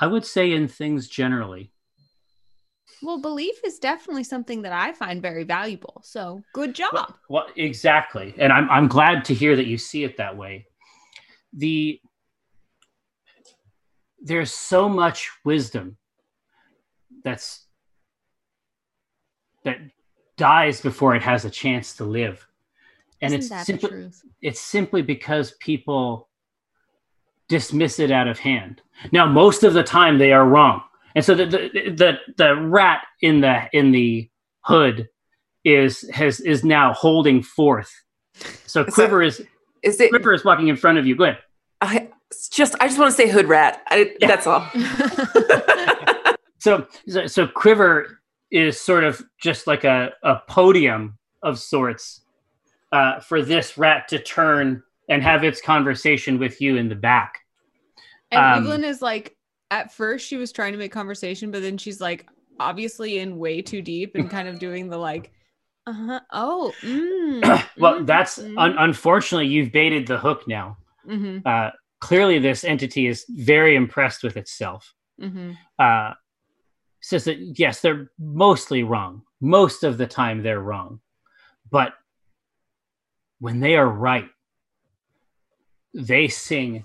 [0.00, 1.72] I would say in things generally.
[3.02, 6.00] Well, belief is definitely something that I find very valuable.
[6.04, 6.90] So, good job.
[6.92, 10.66] Well, well, exactly, and I'm I'm glad to hear that you see it that way.
[11.52, 12.00] The
[14.20, 15.96] there's so much wisdom
[17.22, 17.66] that's
[19.64, 19.78] that
[20.38, 22.46] dies before it has a chance to live,
[23.20, 24.22] and Isn't it's that the simply truth?
[24.40, 26.28] it's simply because people
[27.48, 28.80] dismiss it out of hand.
[29.12, 30.82] Now, most of the time they are wrong,
[31.14, 34.30] and so the the the, the rat in the in the
[34.62, 35.08] hood
[35.64, 37.90] is has is now holding forth.
[38.66, 39.42] So that- Quiver is
[39.82, 40.10] Is it?
[40.10, 41.14] Quiver is walking in front of you.
[41.16, 41.38] Go ahead.
[41.80, 42.08] I
[42.50, 43.82] just I just want to say hood rat.
[43.88, 44.28] I, Yeah.
[44.28, 44.66] That's all.
[46.60, 48.17] So so, so Quiver
[48.50, 52.22] is sort of just like a, a podium of sorts
[52.92, 57.40] uh, for this rat to turn and have its conversation with you in the back.
[58.30, 59.36] and Um, Evelyn is like,
[59.70, 62.26] at first she was trying to make conversation, but then she's like,
[62.60, 65.32] obviously in way too deep and kind of doing the like,
[65.86, 66.20] uh huh.
[66.32, 67.42] Oh, mm,
[67.78, 70.78] well, mm, that's mm, un- unfortunately you've baited the hook now.
[71.04, 71.70] mhm, Uh,
[72.00, 74.94] clearly, this entity is very impressed with itself.
[75.18, 75.58] mhm.
[75.78, 76.14] Uh,
[77.00, 79.22] says that yes, they're mostly wrong.
[79.40, 81.00] Most of the time, they're wrong,
[81.70, 81.92] but
[83.40, 84.28] when they are right,
[85.94, 86.84] they sing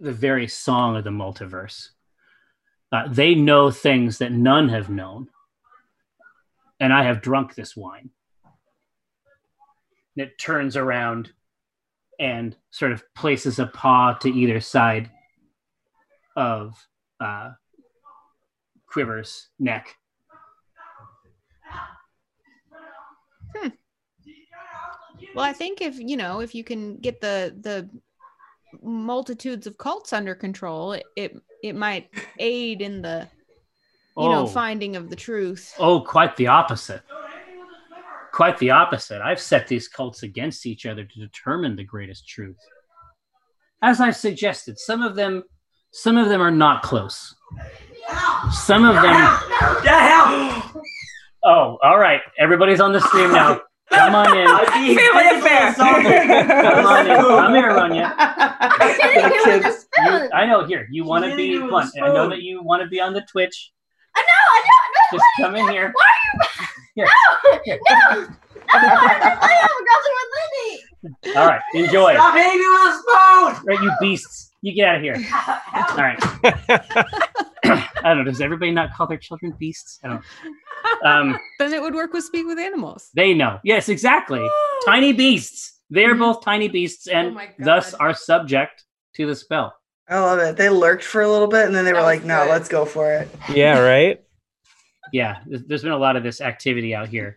[0.00, 1.88] the very song of the multiverse.
[2.90, 5.28] Uh, they know things that none have known,
[6.80, 8.10] and I have drunk this wine.
[10.16, 11.32] And it turns around
[12.18, 15.10] and sort of places a paw to either side
[16.36, 16.74] of
[17.20, 17.50] uh,
[18.94, 19.96] Quiver's neck.
[23.56, 23.68] Hmm.
[25.34, 27.90] Well, I think if you know, if you can get the the
[28.80, 31.32] multitudes of cults under control, it it,
[31.64, 33.28] it might aid in the
[34.16, 34.46] you know Oh.
[34.46, 35.74] finding of the truth.
[35.80, 37.02] Oh, quite the opposite.
[38.32, 39.20] Quite the opposite.
[39.22, 42.58] I've set these cults against each other to determine the greatest truth.
[43.82, 45.42] As I've suggested, some of them
[45.90, 47.34] some of them are not close.
[48.52, 49.04] Some of them
[51.46, 52.20] Oh, all right.
[52.38, 53.60] Everybody's on the stream now.
[53.90, 54.46] Come on in.
[54.96, 55.74] Family affair.
[55.76, 57.16] Come on in.
[57.16, 58.16] Come here, Ronya.
[58.78, 59.86] The kids.
[59.98, 60.64] You, I know.
[60.66, 61.84] Here, you want to You're be eating with one.
[61.84, 62.30] a I know spoon.
[62.30, 63.72] that you want to be on the Twitch.
[64.16, 65.18] I know, I know, I know.
[65.18, 65.92] Just come in here.
[65.94, 67.06] Why Here.
[67.06, 67.78] No, Here.
[67.90, 68.28] no, no,
[68.72, 70.30] I have a girlfriend with
[71.24, 71.38] Lindy.
[71.38, 71.60] All right.
[71.74, 72.14] Enjoy.
[72.14, 73.66] Stop hitting me with a spoon.
[73.66, 74.50] Right, you beasts.
[74.64, 75.16] You get out of here.
[75.74, 76.18] All right.
[77.66, 78.24] I don't know.
[78.24, 80.00] Does everybody not call their children beasts?
[80.02, 80.24] I don't.
[81.04, 83.10] Um, Then it would work with speak with animals.
[83.14, 83.58] they know.
[83.62, 84.42] Yes, exactly.
[84.86, 85.80] Tiny beasts.
[85.90, 86.20] They are Mhm.
[86.20, 88.84] both tiny beasts, and Oh thus are subject
[89.16, 89.74] to the spell.
[90.08, 90.56] I love it.
[90.56, 92.68] They lurked for a little bit and then they That were was like, no, let's
[92.70, 93.28] go for it.
[93.50, 94.18] yeah, right.
[95.12, 97.36] Yeah, there's been a lot of this activity out here.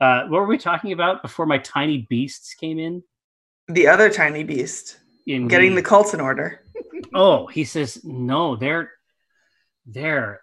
[0.00, 3.02] Uh, what were we talking about before my tiny beasts came in?
[3.68, 6.61] The other tiny beast In getting the cults in order.
[7.14, 8.56] Oh, he says no.
[8.56, 8.92] Their
[9.86, 10.42] their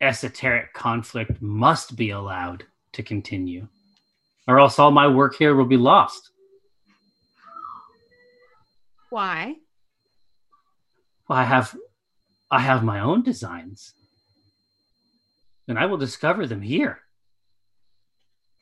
[0.00, 3.68] esoteric conflict must be allowed to continue,
[4.46, 6.30] or else all my work here will be lost.
[9.10, 9.56] Why?
[11.28, 11.76] Well, I have
[12.50, 13.94] I have my own designs,
[15.66, 17.00] and I will discover them here.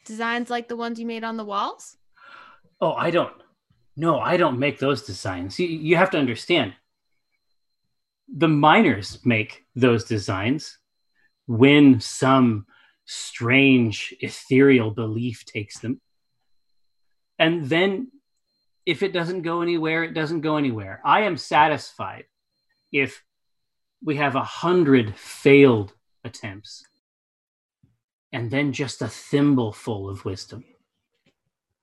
[0.04, 1.96] Designs like the ones you made on the walls?
[2.80, 3.32] Oh, I don't
[3.96, 5.58] No, I don't make those designs.
[5.58, 6.74] You, you have to understand.
[8.34, 10.78] The miners make those designs
[11.46, 12.66] when some
[13.04, 16.00] strange ethereal belief takes them.
[17.38, 18.08] And then
[18.84, 21.00] if it doesn't go anywhere, it doesn't go anywhere.
[21.04, 22.24] I am satisfied
[22.92, 23.22] if
[24.02, 25.92] we have a hundred failed
[26.24, 26.84] attempts
[28.32, 30.64] and then just a thimbleful of wisdom.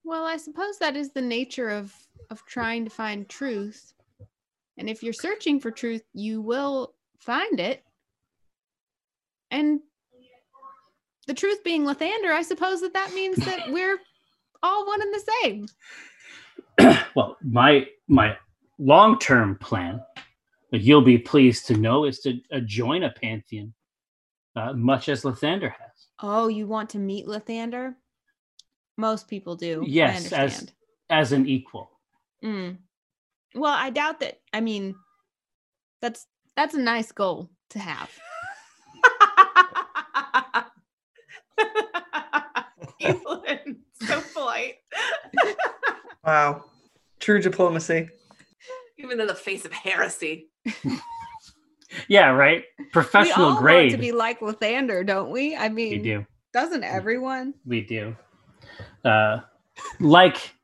[0.04, 1.94] Well, I suppose that is the nature of
[2.30, 3.94] of trying to find truth.
[4.78, 7.84] And if you're searching for truth, you will find it.
[9.52, 9.82] And
[11.28, 14.00] the truth being Lathander, I suppose that that means that we're
[14.62, 15.68] all one and the same.
[17.16, 18.36] well, my my
[18.80, 20.02] long term plan,
[20.72, 23.74] you'll be pleased to know, is to uh, join a pantheon,
[24.56, 26.08] uh, much as Lathander has.
[26.22, 27.96] Oh, you want to meet Lathander?
[28.98, 29.84] Most people do.
[29.88, 30.68] Yes, as
[31.10, 31.92] as an equal.
[32.44, 32.78] Mm.
[33.56, 34.40] Well, I doubt that.
[34.52, 34.96] I mean,
[36.02, 36.26] that's
[36.56, 38.10] that's a nice goal to have.
[43.02, 44.76] Evelyn, so polite.
[46.26, 46.64] Wow.
[47.20, 48.08] True diplomacy.
[48.98, 50.50] Even in the face of heresy.
[52.08, 52.64] Yeah, right.
[52.80, 53.76] we Professional all grade.
[53.76, 55.56] want to be like Lathander, don't we?
[55.56, 56.26] I mean, we mean, do.
[56.52, 57.54] doesn't everyone?
[57.68, 58.16] We do.
[59.06, 59.42] Uh,
[60.00, 60.56] like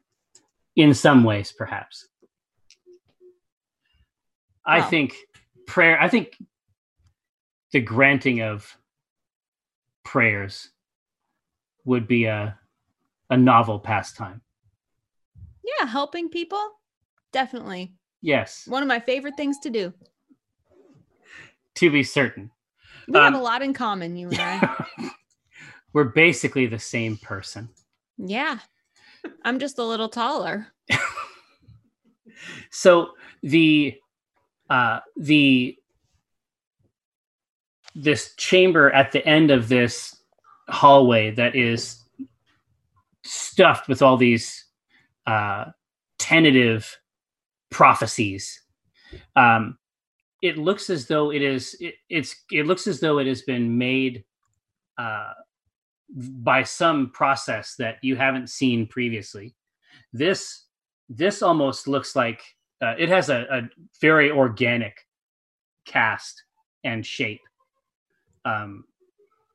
[0.76, 2.08] in some ways, perhaps.
[4.66, 4.90] I Well.
[4.90, 5.16] think
[5.68, 6.00] prayer.
[6.02, 6.38] I think
[7.72, 8.78] the granting of
[10.04, 10.70] prayers
[11.86, 12.58] would be a
[13.30, 14.42] a novel pastime.
[15.80, 16.72] Yeah, helping people,
[17.32, 19.94] definitely Yes, one of my favorite things to do.
[21.76, 22.52] to be certain.
[23.08, 24.62] We have Um, a lot in common, you and I.
[25.94, 27.70] We're basically the same person.
[28.18, 28.60] yeah,
[29.44, 30.68] I'm just a little taller.
[32.72, 33.96] so the
[34.70, 35.76] uh the
[37.96, 40.16] this chamber at the end of this
[40.70, 42.04] hallway that is
[43.24, 44.66] stuffed with all these
[45.28, 45.66] uh
[46.20, 46.98] tentative
[47.70, 48.62] prophecies.
[49.36, 49.78] Um
[50.42, 53.78] it looks as though it is it, it's it looks as though it has been
[53.78, 54.24] made
[54.98, 55.34] uh
[56.16, 59.56] by some process that you haven't seen previously.
[60.14, 60.66] This
[61.10, 62.42] this almost looks like
[62.82, 63.62] uh, it has a, a
[64.02, 65.06] very organic
[65.86, 66.44] cast
[66.84, 67.42] and shape.
[68.46, 68.86] Um,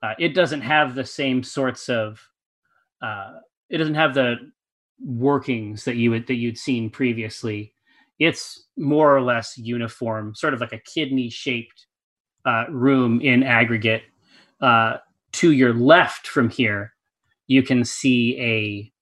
[0.02, 2.20] uh, it doesn't have the same sorts of.
[3.00, 3.38] Uh,
[3.70, 4.36] it doesn't have the
[5.00, 7.72] workings that you would that you'd seen previously.
[8.18, 11.86] It's more or less uniform, sort of like a kidney shaped
[12.44, 14.02] uh, room in aggregate.
[14.60, 14.98] Uh,
[15.32, 16.92] to your left from here,
[17.46, 18.92] you can see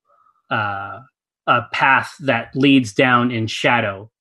[0.50, 1.00] a uh,
[1.48, 4.11] a path that leads down in shadow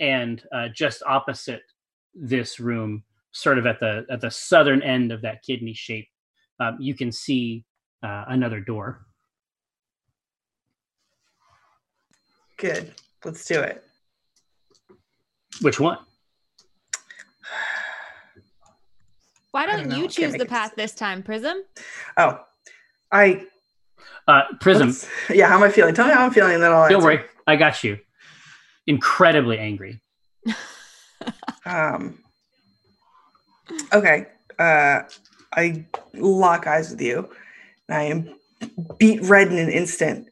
[0.00, 1.62] and uh, just opposite
[2.14, 6.08] this room sort of at the at the southern end of that kidney shape
[6.60, 7.64] um, you can see
[8.02, 9.02] uh, another door
[12.58, 12.94] Good.
[13.24, 13.84] Let's do it.
[15.60, 15.98] which one
[19.50, 21.58] Why don't don't, you choose the a path this time, Prism?
[22.16, 22.40] Oh,
[23.12, 23.44] I.
[24.28, 25.94] uh, prism let's- Yeah, how am I feeling?
[25.94, 26.88] Tell me how I'm feeling, and then I'll.
[26.88, 27.06] don't answer.
[27.06, 27.98] worry i got you
[28.86, 30.00] incredibly angry
[31.66, 32.18] Um.
[33.92, 34.26] Okay.
[34.58, 35.00] Uh,
[35.52, 35.84] I
[36.14, 37.28] lock eyes with you,
[37.88, 38.34] and I am
[38.98, 40.28] beat red in an instant,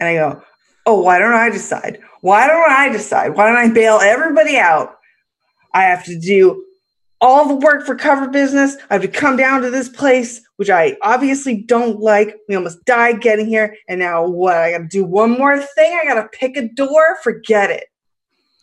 [0.00, 0.42] and I go,
[0.84, 2.00] "Oh, why don't I decide?
[2.20, 3.36] Why don't I decide?
[3.36, 4.96] Why don't I bail everybody out?
[5.72, 6.64] I have to do
[7.20, 8.76] all the work for cover business.
[8.90, 12.36] I have to come down to this place, which I obviously don't like.
[12.48, 14.56] We almost died getting here, and now what?
[14.56, 15.98] I got to do one more thing.
[16.02, 17.18] I got to pick a door.
[17.22, 17.84] Forget it."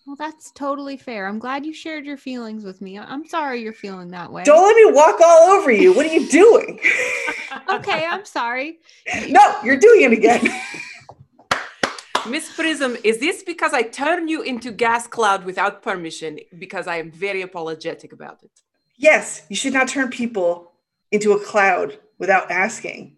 [0.10, 1.28] Well, that's totally fair.
[1.28, 2.98] I'm glad you shared your feelings with me.
[2.98, 4.44] I- I'm sorry you're feeling that way.
[4.44, 5.94] Don't let me walk all over you.
[5.94, 6.80] What are you doing?
[7.70, 8.80] okay, I'm sorry.
[9.28, 10.50] no, you're doing it again.
[12.28, 16.40] Miss Prism, is this because I turned you into gas cloud without permission?
[16.58, 18.50] Because I am very apologetic about it.
[18.98, 20.72] yes, you should not turn people
[21.12, 23.16] into a cloud without asking.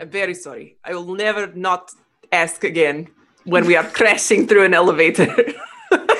[0.00, 0.76] I'm very sorry.
[0.84, 1.92] I will never not
[2.32, 3.06] ask again
[3.44, 5.32] when we are crashing through an elevator.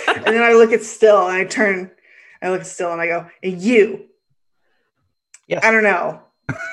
[0.08, 1.90] And then I look at Still and I turn,
[2.42, 4.06] I look at Still and I go, and you.
[5.48, 5.64] Yes.
[5.64, 6.20] I don't know.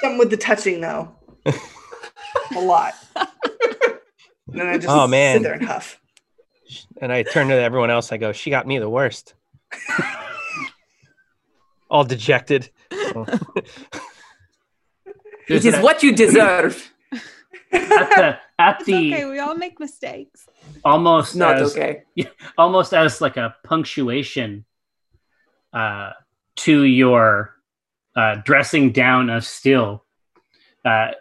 [0.01, 1.15] Something with the touching though.
[2.55, 2.93] a lot.
[3.15, 5.37] And then I just Oh, man.
[5.37, 5.99] sit there and huff.
[7.01, 8.11] And I turn to everyone else.
[8.11, 9.33] I go, she got me the worst.
[11.89, 12.69] All dejected.
[12.91, 13.65] it
[15.65, 16.91] is what you deserve.
[17.11, 17.21] at
[17.71, 19.25] the at It's the okay.
[19.25, 20.47] We all make mistakes.
[20.85, 22.03] almost Not as, okay.
[22.57, 24.65] almost as like a punctuation
[25.73, 26.11] uh,
[26.57, 27.55] to your
[28.15, 30.03] uh, dressing down of still
[30.85, 31.11] uh,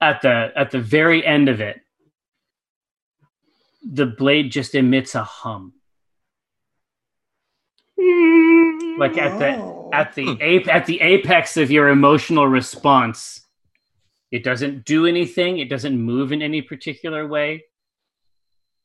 [0.00, 1.80] at the at the very end of it
[3.82, 5.72] the blade just emits a hum
[8.98, 9.90] like at the Oh.
[9.92, 13.45] at the ape at the apex of your emotional response
[14.30, 17.64] it doesn't do anything it doesn't move in any particular way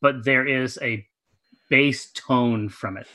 [0.02, 1.06] but there is a
[1.70, 3.08] bass tone from it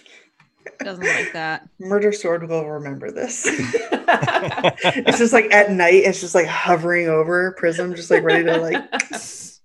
[0.81, 1.69] Doesn't like that.
[1.79, 3.47] Murder Sword will remember this.
[3.49, 8.57] it's just like at night, it's just like hovering over Prism, just like ready to
[8.57, 8.83] like.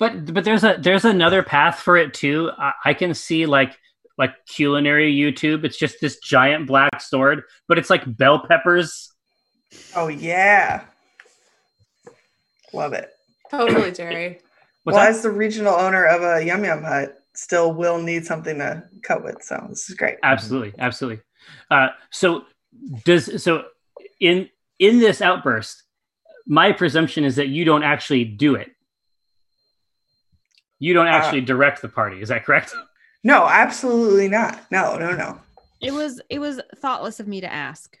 [0.00, 3.78] but but there's a there's another path for it too i, I can see like
[4.18, 9.16] like culinary youtube it's just this giant black sword but it's like bell peppers
[9.94, 10.84] Oh yeah,
[12.76, 13.10] love it.
[13.50, 14.40] totally, Jerry.
[14.84, 15.10] What's well, that?
[15.10, 19.24] as the regional owner of a Yum Yum Hut, still will need something to cut
[19.24, 19.42] with.
[19.42, 20.16] So this is great.
[20.22, 21.22] absolutely absolutely
[21.70, 22.44] uh so
[23.04, 23.64] does so
[24.20, 24.48] in
[24.78, 25.82] in this outburst
[26.46, 28.70] my presumption is that you don't actually do it
[30.78, 32.74] you don't actually direct the party is that correct
[33.26, 34.60] No, absolutely not.
[34.70, 35.40] No, no, no.
[35.80, 37.98] It was it was thoughtless of me to ask.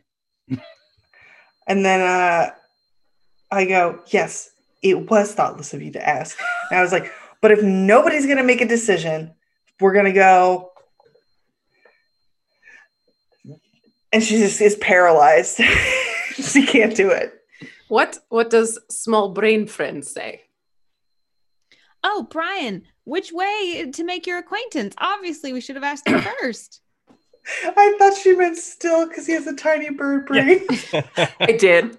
[1.66, 2.50] And then uh,
[3.50, 4.52] I go, yes,
[4.82, 6.38] it was thoughtless of you to ask.
[6.70, 9.34] And I was like, but if nobody's going to make a decision,
[9.80, 10.72] we're going to go.
[14.12, 15.60] And she just is paralyzed.
[16.34, 17.32] she can't do it.
[17.88, 20.42] What what does small brain friend say?
[22.02, 24.94] Oh, Brian, which way to make your acquaintance?
[24.98, 26.80] Obviously, we should have asked you first.
[27.64, 30.66] I thought she meant still because he has a tiny bird brain.
[31.40, 31.96] I did.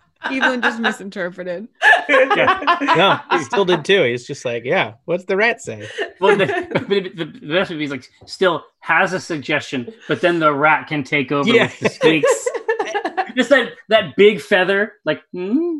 [0.30, 1.68] Evelyn just misinterpreted.
[2.06, 2.76] Yeah.
[2.96, 4.02] no, he still did too.
[4.02, 5.88] He's just like, yeah, what's the rat say?
[6.20, 10.38] well the, the, the, the best would be like still has a suggestion but then
[10.38, 11.64] the rat can take over Yeah.
[11.64, 12.48] with the squeaks
[13.36, 15.78] just that that big feather like hmm?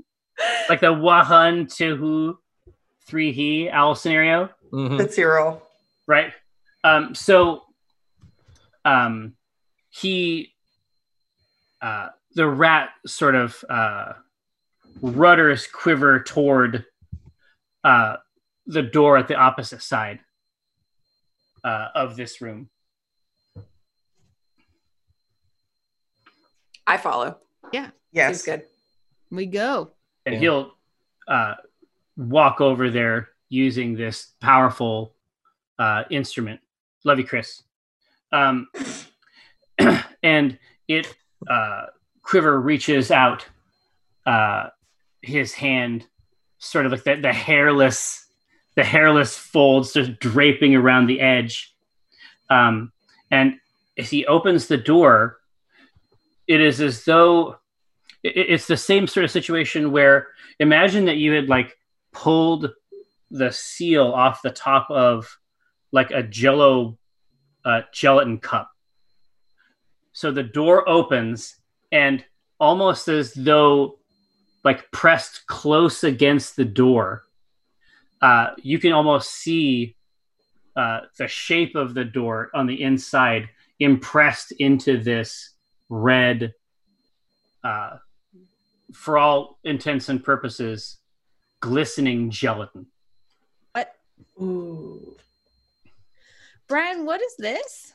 [0.71, 2.39] like the wahan to who
[3.07, 4.97] three he owl scenario Mhm.
[4.99, 5.63] That's zero.
[6.07, 6.33] right
[6.85, 7.63] um so
[8.87, 9.35] um
[9.91, 10.55] he
[11.83, 14.15] uh the rat sort of uh
[15.03, 16.85] rudders quiver toward
[17.85, 18.17] uh
[18.67, 20.21] the door at the opposite side
[21.65, 22.69] uh of this room
[26.87, 27.39] I follow.
[27.73, 27.91] Yeah.
[28.13, 28.43] Yes.
[28.43, 28.67] Seems good.
[29.31, 29.93] We go.
[30.27, 30.41] and Yeah.
[30.41, 30.73] he'll
[31.27, 31.55] uh
[32.17, 35.15] walk over there using this powerful
[35.79, 36.61] uh instrument
[37.05, 37.63] love you chris
[38.31, 38.69] um
[40.23, 41.13] and it
[41.51, 41.87] uh
[42.23, 43.47] quiver reaches out
[44.27, 44.69] uh
[45.27, 46.07] his hand
[46.59, 48.27] sort of like the, the hairless
[48.77, 51.75] the hairless folds just draping around the edge.
[52.51, 52.93] Um
[53.31, 53.55] and
[53.99, 55.39] as he opens the door
[56.47, 57.57] it is as though
[58.23, 61.77] it- it's the same sort of situation where imagine that you had like
[62.13, 62.71] pulled
[63.31, 65.39] the seal off the top of
[65.93, 66.97] like a jello
[67.65, 68.71] uh, gelatin cup.
[70.13, 71.57] So the door opens
[71.91, 72.25] and
[72.61, 73.99] almost as though
[74.65, 77.25] like pressed close against the door
[78.25, 79.97] uh, you can almost see
[80.77, 83.51] uh, the shape of the door on the inside
[83.81, 85.51] impressed into this
[85.91, 86.55] red
[87.63, 87.99] uh,
[88.95, 90.99] for all intents and purposes,
[91.61, 92.87] glistening gelatin.
[93.73, 93.95] What?
[94.41, 95.17] Ooh.
[96.67, 97.93] Brian, what is this?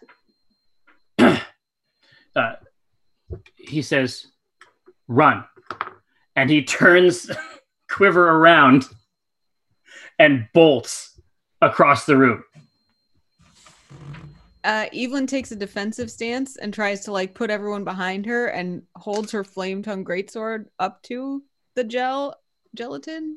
[2.35, 2.53] Uh,
[3.57, 4.27] he says,
[5.07, 5.43] "Run,"
[6.39, 7.29] and he turns
[7.89, 8.85] Quiver around
[10.19, 11.19] and bolts
[11.61, 12.43] across the room.
[14.63, 18.83] Uh, Evelyn takes a defensive stance and tries to like put everyone behind her and
[18.95, 21.43] holds her flame tongue greatsword up to
[21.75, 22.35] the gel
[22.75, 23.35] gelatin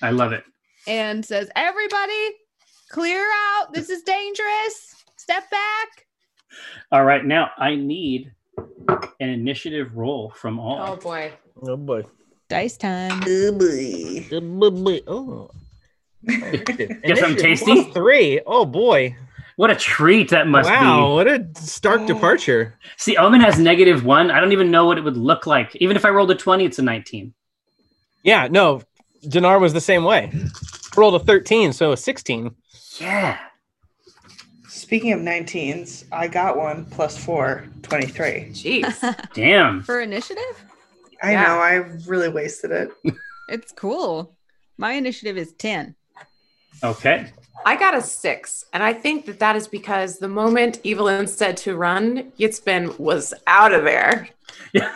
[0.00, 0.44] I love it.
[0.88, 2.30] and says, "Everybody,
[2.88, 3.24] clear
[3.54, 3.72] out.
[3.72, 5.04] This is dangerous.
[5.16, 6.06] Step back."
[6.90, 8.32] All right, now I need
[8.88, 10.94] an initiative roll from all.
[10.94, 11.32] Oh boy.
[11.60, 12.04] Oh boy.
[12.52, 13.26] Dice time.
[13.26, 14.26] Ooh, boy.
[14.30, 14.70] Oh.
[14.70, 15.00] boy.
[15.06, 15.50] Oh.
[16.26, 17.84] Get some Initiative tasty?
[17.84, 18.42] plus Three.
[18.44, 19.16] Oh boy.
[19.56, 20.80] What a treat that must wow.
[20.80, 20.86] be.
[20.86, 22.78] Wow, what a stark departure.
[22.98, 24.30] See, Omen has negative one.
[24.30, 25.74] I don't even know what it would look like.
[25.76, 27.32] Even if I rolled a 20, it's a 19.
[28.22, 28.48] Yeah.
[28.50, 28.82] No.
[29.26, 30.30] Dinar was the same way.
[30.94, 32.54] Rolled a 13, so a 16.
[33.00, 33.38] Yeah.
[34.68, 38.50] Speaking of 19s, I got one plus four, 23.
[38.52, 39.16] Jeez.
[39.32, 39.82] Damn.
[39.84, 40.66] For initiative?
[41.22, 41.42] I Yeah.
[41.44, 41.74] know, I
[42.06, 42.90] really wasted it.
[43.48, 44.34] It's cool.
[44.78, 45.94] My initiative is 10.
[46.82, 47.30] Okay.
[47.66, 51.56] I got a six, and I think that that is because the moment Evelyn said
[51.58, 54.28] to run, Yitzbin was out of there.
[54.72, 54.90] Yeah.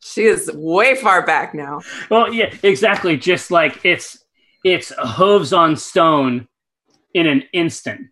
[0.00, 1.80] She is way far back now.
[2.10, 3.16] Well, yeah, exactly.
[3.16, 4.24] Just like it's
[4.64, 6.48] it's hooves on stone
[7.14, 8.08] in an instant,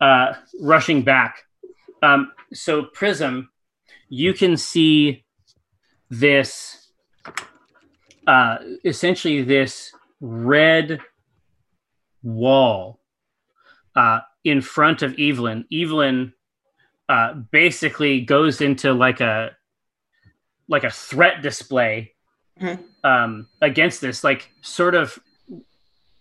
[0.00, 1.42] uh, rushing back.
[2.02, 3.50] Um, so Prism,
[4.08, 5.23] you can see
[6.10, 6.88] this,
[8.26, 11.00] uh, essentially this red
[12.22, 13.00] wall
[13.96, 15.66] uh, in front of Evelyn.
[15.72, 16.32] Evelyn
[17.08, 19.50] uh, basically goes into like a
[20.68, 22.14] like a threat display
[22.60, 22.82] Mhm.
[23.04, 25.18] um, against this, like sort of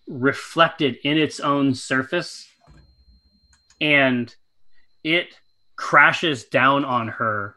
[0.07, 2.49] reflected in its own surface,
[3.79, 4.35] and
[5.03, 5.39] it
[5.77, 7.55] crashes down on her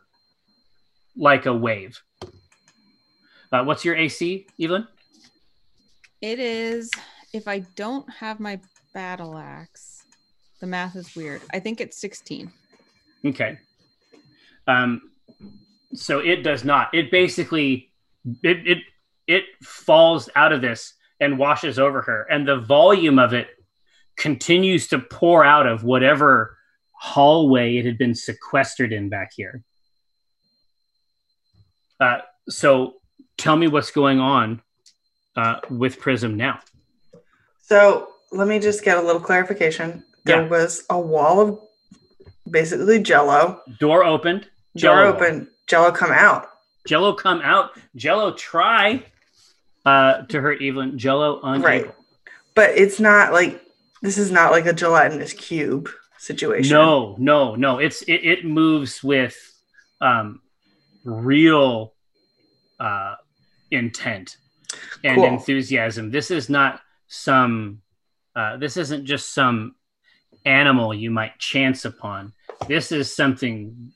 [1.16, 2.00] like a wave.
[3.52, 4.86] Uh, what's your AC, Evelyn?
[6.20, 6.90] It is,
[7.32, 8.60] if I don't have my
[8.94, 10.04] battle axe,
[10.60, 11.42] the math is weird.
[11.52, 12.50] I think it's 16.
[13.26, 13.58] Okay.
[14.66, 15.10] Um,
[15.94, 16.94] so it does not.
[16.94, 17.90] It basically
[18.42, 18.78] it it
[19.26, 23.48] it falls out of this and washes over her, and the volume of it
[24.16, 26.56] continues to pour out of whatever
[26.92, 29.62] hallway it had been sequestered in back here.
[32.00, 32.18] Uh,
[32.48, 32.94] so
[33.36, 34.62] tell me what's going on
[35.36, 36.60] uh, with Prism now.
[37.62, 40.04] So let me just get a little clarification.
[40.24, 40.48] There Yeah.
[40.48, 41.60] was a wall of
[42.50, 43.60] basically jello.
[43.78, 44.48] Door opened.
[44.76, 46.48] Door open, jello come out.
[46.86, 47.70] Jello come out.
[47.96, 49.02] Jello try
[49.84, 50.98] uh, to hurt Evelyn.
[50.98, 51.64] Jello unable.
[51.66, 51.94] Right.
[52.54, 53.62] But it's not like
[54.02, 56.74] this is not like a gelatinous cube situation.
[56.74, 57.78] No, no, no.
[57.78, 59.36] It's it, it moves with
[60.00, 60.40] um,
[61.04, 61.94] real
[62.78, 63.16] uh,
[63.70, 64.36] intent
[65.04, 65.26] and Cool.
[65.26, 66.10] enthusiasm.
[66.10, 67.82] This is not some.
[68.34, 69.74] Uh, this isn't just some
[70.44, 72.32] animal you might chance upon.
[72.68, 73.92] This is something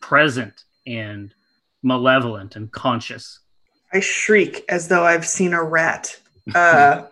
[0.00, 1.34] present and
[1.82, 3.40] malevolent and conscious.
[3.92, 6.18] I shriek as though I've seen a rat.
[6.54, 7.06] Uh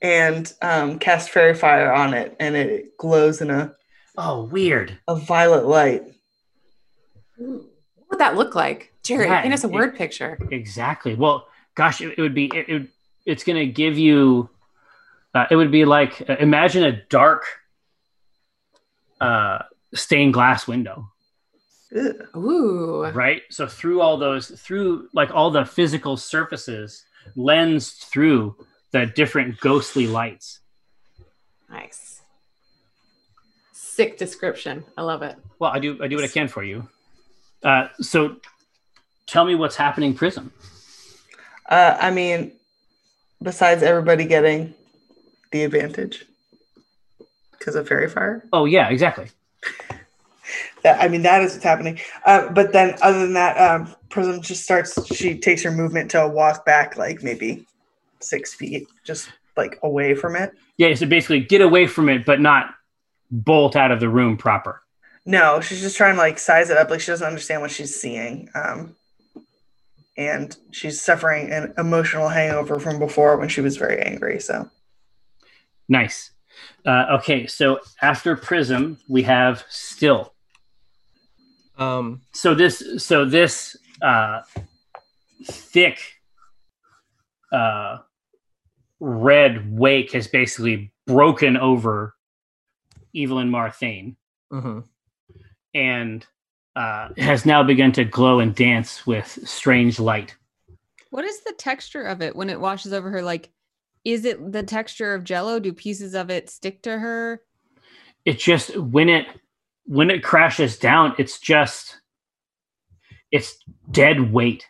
[0.00, 3.74] and um cast faerie fire on it and it glows in a,
[4.16, 4.96] Oh, weird.
[5.08, 6.02] a violet light.
[8.08, 8.92] What would that look like?
[9.02, 10.38] Jerry, Yeah, paint us a it- word picture.
[10.50, 11.14] Exactly.
[11.14, 12.46] Well, gosh, it, it would be.
[12.54, 12.88] It, it,
[13.26, 14.48] it's going to give you.
[15.34, 17.44] Uh, it would be like uh, imagine a dark,
[19.20, 19.58] uh,
[19.94, 21.10] stained glass window,
[21.94, 22.14] Ugh.
[22.36, 23.04] Ooh.
[23.12, 23.42] right?
[23.50, 27.04] So through all those, through like all the physical surfaces,
[27.36, 28.56] lensed through
[28.92, 30.60] the different ghostly lights.
[31.70, 32.22] Nice.
[33.72, 34.84] Sick description.
[34.96, 35.36] I love it.
[35.58, 36.02] Well, I do.
[36.02, 36.88] I do what I can for you.
[37.62, 38.36] Uh, so,
[39.26, 40.52] tell me what's happening, Prism.
[41.68, 42.52] Uh I mean
[43.42, 44.74] besides everybody getting
[45.52, 46.24] the advantage
[47.52, 48.44] because of faerie fire.
[48.52, 49.28] Oh yeah, exactly.
[50.82, 51.98] That I mean that is what's happening.
[52.24, 56.26] Uh, but then other than that, um Prism just starts she takes her movement to
[56.26, 57.66] walk back like maybe
[58.20, 60.52] six feet, just like away from it.
[60.78, 60.94] Yeah.
[60.94, 62.74] So basically, get away from it, but not
[63.30, 64.80] bolt out of the room proper.
[65.28, 66.88] No, she's just trying to like size it up.
[66.88, 68.48] Like she doesn't understand what she's seeing.
[68.54, 68.96] Um,
[70.16, 74.40] and she's suffering an emotional hangover from before when she was very angry.
[74.40, 74.70] So
[75.86, 76.30] Nice.
[76.84, 80.32] Uh, okay, so after Prism, we have Still.
[81.76, 84.40] Um, So this, so this uh,
[85.44, 85.98] thick
[87.52, 87.98] uh,
[88.98, 92.14] red wake has basically broken over
[93.14, 94.16] Evelyn Marthain
[94.50, 94.84] mhm.
[95.78, 96.26] And
[96.76, 100.36] uh, has now begun to glow and dance with strange light.
[101.10, 103.22] What is the texture of it when it washes over her?
[103.22, 103.50] Like,
[104.04, 105.58] is it the texture of jello?
[105.58, 107.42] Do pieces of it stick to her?
[108.28, 109.26] it just when it
[109.86, 111.98] when it crashes down it's just
[113.30, 113.56] it's
[113.90, 114.66] dead weight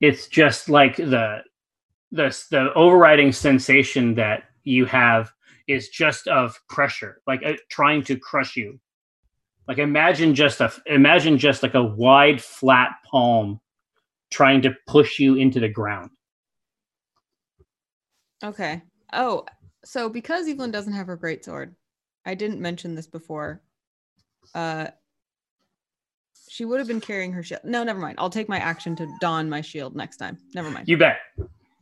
[0.00, 1.42] it's just like the
[2.10, 5.30] the the overriding sensation that you have
[5.66, 8.80] is just of pressure like uh, trying to crush you
[9.68, 13.60] like imagine just a imagine just like a wide flat palm
[14.30, 16.10] trying to push you into the ground
[18.42, 18.82] Okay.
[19.12, 19.44] Oh,
[19.84, 21.74] so because Evelyn doesn't have her greatsword,
[22.24, 23.62] I didn't mention this before.
[24.54, 24.88] Uh,
[26.48, 27.62] she would have been carrying her shield.
[27.64, 28.16] No, never mind.
[28.18, 30.38] I'll take my action to don my shield next time.
[30.54, 30.88] Never mind.
[30.88, 31.18] you bet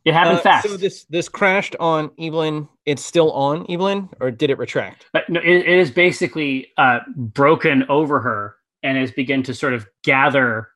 [0.07, 2.69] it happened Uh, fast So this this crashed on Evelyn.
[2.85, 5.05] It's still on Evelyn, or did it retract?
[5.11, 9.73] But no, it, it is basically uh, broken over her and has begun to sort
[9.73, 10.69] of gather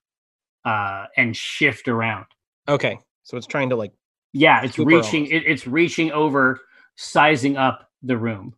[0.65, 2.25] uh, and shift around.
[2.67, 3.93] Okay, so it's trying to like.
[4.33, 5.27] Yeah, it's reaching.
[5.27, 6.59] It, it's reaching over,
[6.97, 8.53] sizing up the room.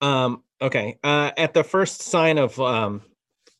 [0.00, 0.44] Um.
[0.60, 0.98] Okay.
[1.02, 1.32] Uh.
[1.36, 3.02] At the first sign of um,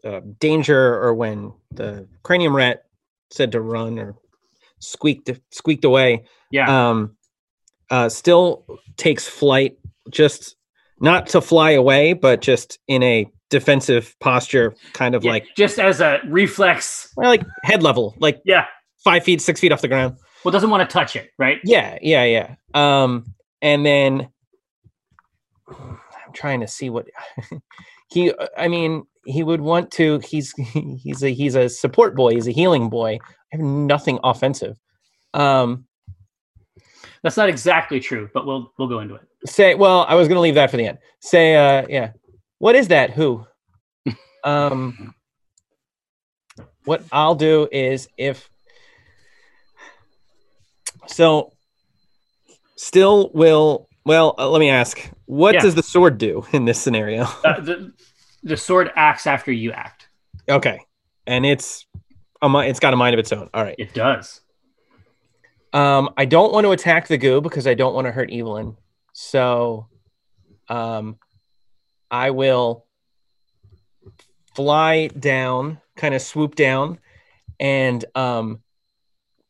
[0.05, 2.85] uh, danger, or when the cranium rat
[3.33, 4.15] said to run or
[4.83, 6.91] squeaked squeaked away, Yeah.
[6.91, 7.17] um,
[7.91, 8.65] uh, still
[8.97, 9.77] takes flight,
[10.11, 10.57] just
[11.01, 15.79] not to fly away, but just in a defensive posture, kind of Yeah, like just
[15.79, 17.11] as a reflex.
[17.17, 18.67] well, like head level, like Yeah.
[19.05, 20.17] five feet, six feet off the ground.
[20.45, 21.59] Well, doesn't want to touch it, right?
[21.65, 22.55] Yeah, yeah, yeah.
[22.75, 23.27] Um,
[23.61, 24.29] and then
[25.69, 27.07] I'm trying to see what
[28.09, 28.33] he.
[28.57, 30.19] I mean, he would want to.
[30.21, 30.53] He's
[31.03, 32.33] he's a he's a support boy.
[32.35, 33.19] He's a healing boy.
[33.53, 34.79] I have nothing offensive.
[35.35, 35.87] Um,
[37.23, 39.23] That's not exactly true, but we'll we'll go into it.
[39.47, 42.13] say well i was going to leave that for the end say uh yeah
[42.59, 43.45] what is that who
[44.45, 45.13] um
[46.85, 48.49] what i'll do is if
[51.09, 51.53] so
[52.77, 55.61] still will well uh, let me ask what Yeah.
[55.63, 57.93] does the sword do in this scenario Uh, the
[58.45, 60.09] the sword acts after you act.
[60.49, 60.79] okay
[61.27, 61.87] and it's
[62.49, 64.41] mi- it's got a mind of its own all right It does.
[65.73, 68.77] Um, I don't want to attack the goo because I don't want to hurt Evelyn.
[69.15, 69.89] So,
[70.69, 71.19] um,
[72.11, 72.85] I will
[74.55, 76.99] fly down, kind of swoop down,
[77.59, 78.63] and um,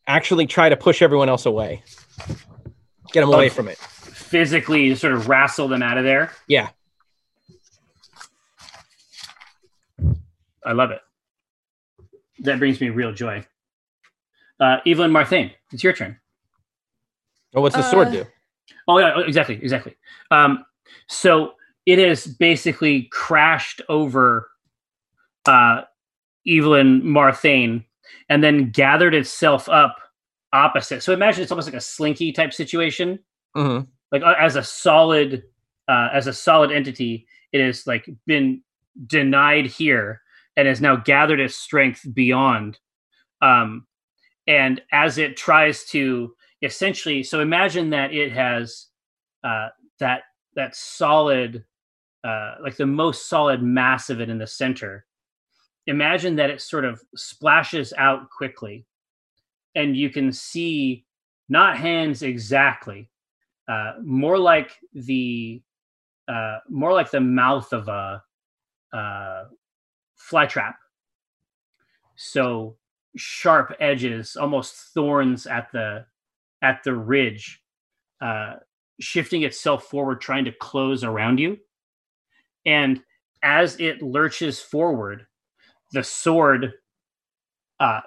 [0.07, 1.83] actually try to push everyone else away,
[3.13, 3.79] get them away from it.
[3.79, 6.33] Physically, sort of wrestle them out of there.
[6.47, 6.69] Yeah.
[10.65, 11.01] I love it.
[12.43, 13.47] That brings me real joy.
[14.61, 16.19] Uh, Evelyn Marthain, it's your turn.
[17.55, 18.27] Oh, what's the sword Uh, do?
[18.89, 19.97] Oh yeah, exactly, exactly.
[20.31, 20.65] Um,
[21.09, 21.55] so
[21.87, 24.51] it has basically crashed over
[25.47, 25.83] uh,
[26.47, 27.85] Evelyn Marthain
[28.29, 29.97] and then gathered itself up
[30.53, 31.03] opposite.
[31.03, 33.19] So imagine it's almost like a slinky type situation.
[33.55, 35.45] hmm Like uh, as a solid,
[35.89, 38.63] uh, as a solid entity, it has like been
[39.07, 40.21] denied here
[40.57, 42.79] and has now gathered its strength beyond.
[43.41, 43.87] Um,
[44.47, 48.87] and as it tries to essentially so imagine that it has
[49.45, 49.69] uh,
[49.99, 50.23] that
[50.55, 51.65] that solid
[52.25, 55.07] uh, like the most solid mass of it in the center
[55.87, 58.87] imagine that it sort of splashes out quickly
[59.75, 61.05] and you can see
[61.49, 63.11] not hands exactly
[63.69, 65.61] uh, more like the
[66.29, 68.23] uh, more like the mouth of a
[68.97, 69.45] uh,
[70.23, 70.77] fly trap.
[72.17, 72.77] So
[73.17, 76.07] sharp edges almost thorns at the
[76.63, 77.61] at the ridge
[78.21, 78.55] uh,
[79.01, 81.59] shifting itself forward trying to close around you.
[82.65, 83.03] And
[83.43, 85.27] as it lurches forward
[85.91, 86.73] the sword
[87.81, 88.01] uh,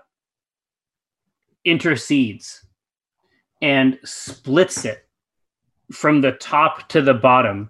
[1.65, 2.65] intercedes
[3.61, 5.07] and splits it
[5.91, 7.69] from the top to the bottom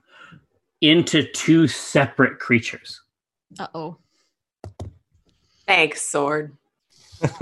[0.81, 3.01] into two separate creatures.
[3.59, 3.97] Uh oh.
[5.67, 6.55] Thanks, sword.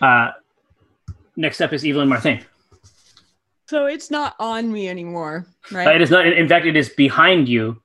[0.00, 0.30] uh,
[1.36, 2.44] next up is evelyn Marthain.
[3.66, 5.96] So it's not on me anymore, Uh, right?
[5.96, 6.26] it is not.
[6.26, 7.80] In fact, it is behind you,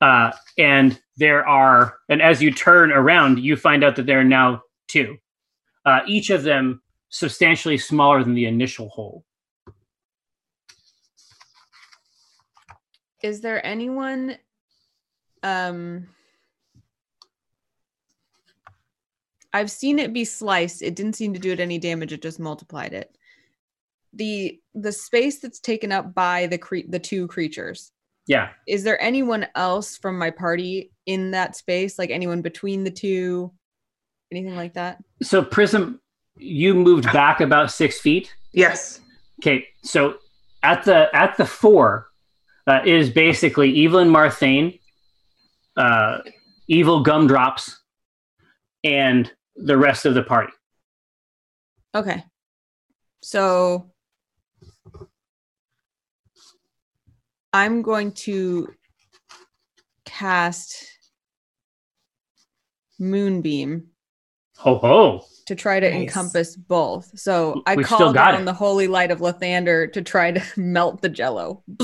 [0.00, 1.98] uh, and there are.
[2.08, 5.16] And as you turn around, you find out that there are now two,
[5.84, 9.24] uh, each of them substantially smaller than the initial hole.
[13.22, 14.36] Is there anyone
[15.42, 16.08] um
[19.56, 20.82] I've seen it be sliced.
[20.82, 22.12] It didn't seem to do it any damage.
[22.12, 23.16] It just multiplied it.
[24.12, 27.90] The the space that's taken up by the cre- the two creatures.
[28.26, 31.98] Yeah, Is there anyone else from my party in that space?
[31.98, 33.52] Like anyone between the two?
[34.30, 35.02] Anything like that?
[35.22, 36.00] So Prism,
[36.36, 38.34] you moved back about six feet.
[38.52, 39.00] Yes.
[39.40, 40.16] Okay, so
[40.62, 42.08] at the at the four
[42.66, 44.78] uh, is basically Evelyn Marthain,
[45.78, 46.18] uh,
[46.68, 47.76] Evil Gumdrops,
[48.84, 50.52] and the rest of the party.
[51.94, 52.22] Okay.
[53.22, 53.90] So
[57.52, 58.68] I'm going to
[60.04, 60.86] cast
[62.98, 63.88] Moonbeam
[64.58, 65.24] Ho ho!
[65.46, 66.02] to try to Nice.
[66.02, 67.10] encompass both.
[67.18, 68.44] So I We've still call got down it.
[68.46, 71.62] the holy light of Lathander to try to melt the jello.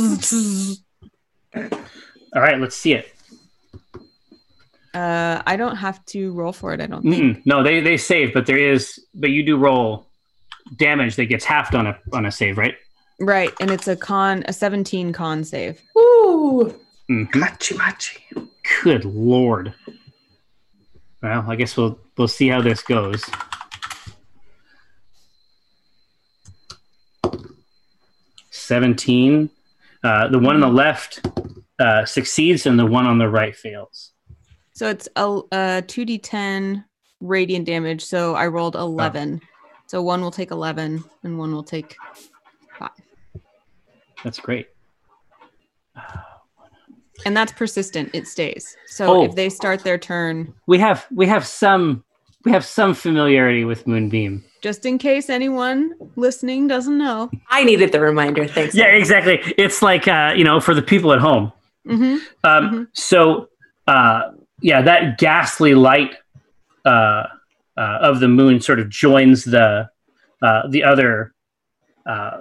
[2.35, 3.12] All right, let's see it.
[4.95, 6.81] Uh, I don't have to roll for it.
[6.81, 7.03] I don't.
[7.03, 7.47] Think.
[7.47, 10.07] No, they they save, but there is, but you do roll
[10.77, 12.77] damage that gets halved on a on a save, right?
[13.19, 15.81] Right, and it's a con, a seventeen con save.
[15.97, 16.75] Ooh,
[17.11, 17.39] mm-hmm.
[17.39, 18.23] machi machi.
[18.83, 19.75] Good lord.
[21.23, 23.25] Well, I guess we'll we'll see how this goes.
[28.51, 29.51] Seventeen.
[30.05, 31.25] Uh, the one on the left
[31.79, 34.13] uh, succeeds, and the one on the right fails.
[34.83, 35.23] So it's a,
[35.53, 36.85] a 2d10
[37.21, 38.05] radiant damage.
[38.05, 39.41] So I rolled 11.
[39.87, 41.97] So one will take 11 and one will take
[42.81, 42.91] 5.
[44.25, 44.67] That's great.
[47.25, 48.11] And that's persistent.
[48.13, 48.77] It stays.
[48.89, 49.25] So Oh.
[49.27, 52.03] if they start their turn, We have we have some
[52.45, 54.43] we have some familiarity with Moonbeam.
[54.63, 57.31] just in case anyone listening doesn't know.
[57.51, 58.49] I needed the reminder.
[58.49, 58.75] Thanks.
[58.75, 59.39] Yeah, exactly.
[59.57, 61.53] It's like uh, you know for the people at home.
[61.87, 62.87] hmm Um, Mhm.
[62.95, 63.47] So,
[63.87, 64.23] uh,
[64.63, 66.15] yeah, that ghastly light
[66.85, 67.27] uh, uh,
[67.77, 69.89] of the moon sort of joins the
[70.43, 71.35] uh, the other
[72.07, 72.41] uh,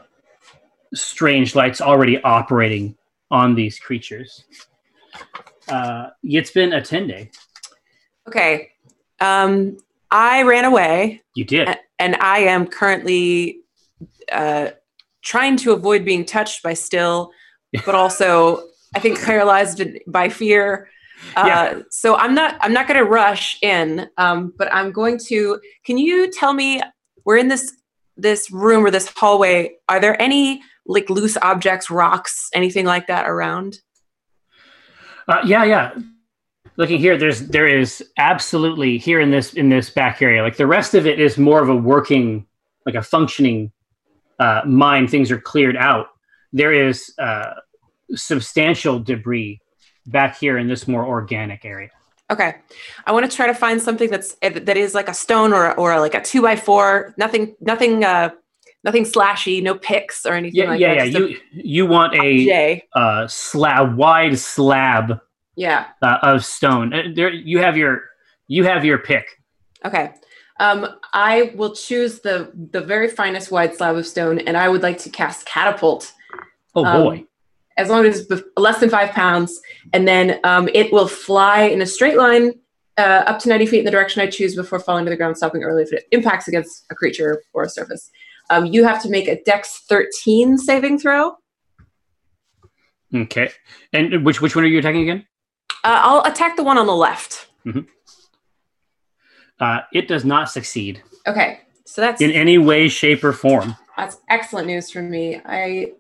[0.94, 2.96] strange lights already operating
[3.30, 4.44] on these creatures.
[5.68, 7.32] Uh, it's been a ten day.
[8.28, 8.72] Okay.
[9.20, 9.78] Um,
[10.10, 11.68] I ran away, You did.
[11.68, 13.60] a- and I am currently
[14.32, 14.70] uh,
[15.22, 17.32] trying to avoid being touched by still,
[17.86, 20.90] but also I think paralyzed by fear.
[21.36, 21.80] Uh, Yeah.
[21.90, 22.58] So I'm not.
[22.62, 25.60] I'm not going to rush in, um, but I'm going to.
[25.86, 26.82] Can you tell me?
[27.26, 27.74] We're in this
[28.18, 29.72] this room or this hallway.
[29.90, 33.80] Are there any like loose objects, rocks, anything like that around?
[35.28, 35.94] Uh, yeah, yeah.
[36.78, 40.42] Looking here, there's there is absolutely here in this in this back area.
[40.42, 42.48] Like the rest of it is more of a working,
[42.86, 43.72] like a functioning
[44.40, 45.08] uh, mine.
[45.08, 46.08] Things are cleared out.
[46.54, 47.54] There is uh,
[48.16, 49.60] substantial debris
[50.08, 51.90] back here in this more organic area.
[52.30, 52.56] Okay,
[53.06, 56.00] I want to try to find something that's that is like a stone or or
[56.00, 57.14] like a two by four.
[57.18, 58.30] Nothing, nothing, uh,
[58.86, 59.62] nothing slashy.
[59.62, 61.08] No picks or anything Yeah, like yeah, that.
[61.12, 61.20] yeah.
[61.20, 65.20] just You you want a uh, slab, wide slab
[65.56, 65.88] Yeah.
[66.02, 66.94] uh, of stone.
[66.94, 68.04] Uh, There, you have your
[68.48, 69.26] you have your pick.
[69.84, 70.14] Okay.
[70.60, 74.84] Um, I will choose the the very finest wide slab of stone, and I would
[74.84, 76.14] like to cast catapult.
[76.76, 77.26] Oh Um, boy.
[77.82, 78.28] As long as
[78.58, 79.60] less than five pounds,
[79.94, 82.54] and then um, it will fly in a straight line
[82.98, 85.38] uh, up to 90 feet in the direction I choose before falling to the ground,
[85.38, 88.10] stopping early if it impacts against a creature or a surface.
[88.50, 91.36] Um, you have to make a Dex 13 saving throw.
[93.14, 93.50] Okay.
[93.94, 95.26] And which which one are you attacking again?
[95.84, 97.48] Uh, I'll attack the one on the left.
[99.60, 103.76] Uh, it does not succeed Okay, so that's in any way, shape, or form.
[103.96, 105.40] that's excellent news for me.
[105.46, 105.92] I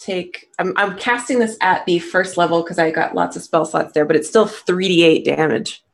[0.00, 3.64] take I'm, I'm casting this at the first level because I got lots of spell
[3.64, 5.84] slots there, but it's still 3d8 damage.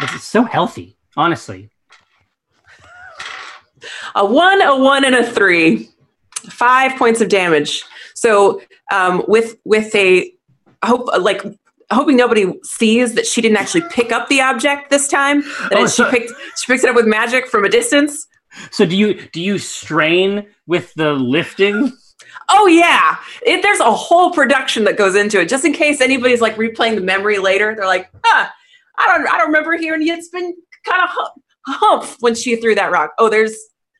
[0.00, 1.70] It's so healthy, honestly.
[4.14, 5.88] a one, a one, and a three.
[6.50, 7.82] Five points of damage.
[8.14, 8.60] So
[8.92, 10.32] um, with with a
[10.84, 11.42] hope like
[11.92, 15.42] hoping nobody sees that she didn't actually pick up the object this time.
[15.42, 18.26] That Oh, is, so- she picked she picks it up with magic from a distance.
[18.72, 21.92] So do you do you strain with the lifting?
[22.48, 25.48] Oh yeah, it, there's a whole production that goes into it.
[25.48, 28.48] Just in case anybody's like replaying the memory later, they're like, huh,
[28.98, 30.54] I don't I don't remember hearing it's been
[30.84, 31.34] kind of hump,
[31.66, 33.12] hump when she threw that rock.
[33.18, 33.56] Oh, there's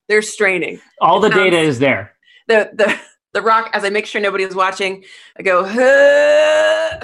[0.08, 0.80] there's straining.
[1.00, 2.12] All the It data um, is there.
[2.48, 2.98] the the
[3.32, 5.04] the rock as I make sure nobody is watching.
[5.38, 7.00] I go, huh.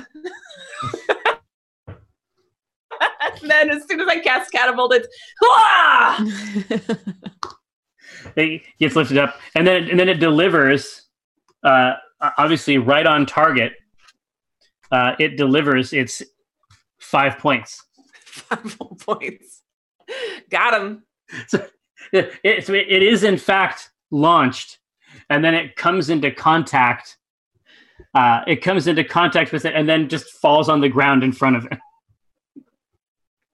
[3.42, 5.08] and then as soon as I cast catapult, it's
[5.40, 6.26] "Hua!"
[8.36, 11.07] It gets lifted up, and then and then it delivers.
[11.62, 11.94] Uh,
[12.36, 13.72] obviously, right on target.
[14.90, 16.22] Uh, it delivers its
[16.98, 17.82] five points.
[18.24, 19.62] five points.
[20.50, 21.02] Got him.
[22.12, 24.78] It, it, so it- it is in fact launched,
[25.28, 27.16] and then it comes into contact.
[28.14, 31.32] Uh, it comes into contact with it, and then just falls on the ground in
[31.32, 31.78] front of it.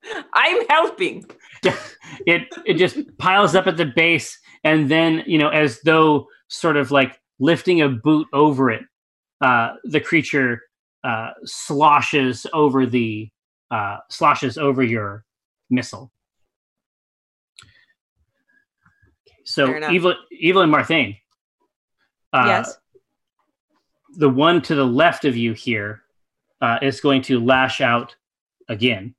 [0.35, 1.25] I'm helping.
[2.27, 6.77] it it just piles up at the base and then you know as though sort
[6.77, 8.83] of like lifting a boot over it
[9.41, 10.61] uh the creature
[11.05, 13.29] uh sloshes over the
[13.71, 15.25] uh sloshes over your
[15.71, 16.11] missile
[19.45, 19.93] so Fair enough.
[19.93, 21.17] evil evil Marthain
[22.33, 22.79] uh yes.
[24.17, 26.05] the one to the left of you here
[26.65, 28.17] uh, is going to lash out
[28.69, 29.15] again,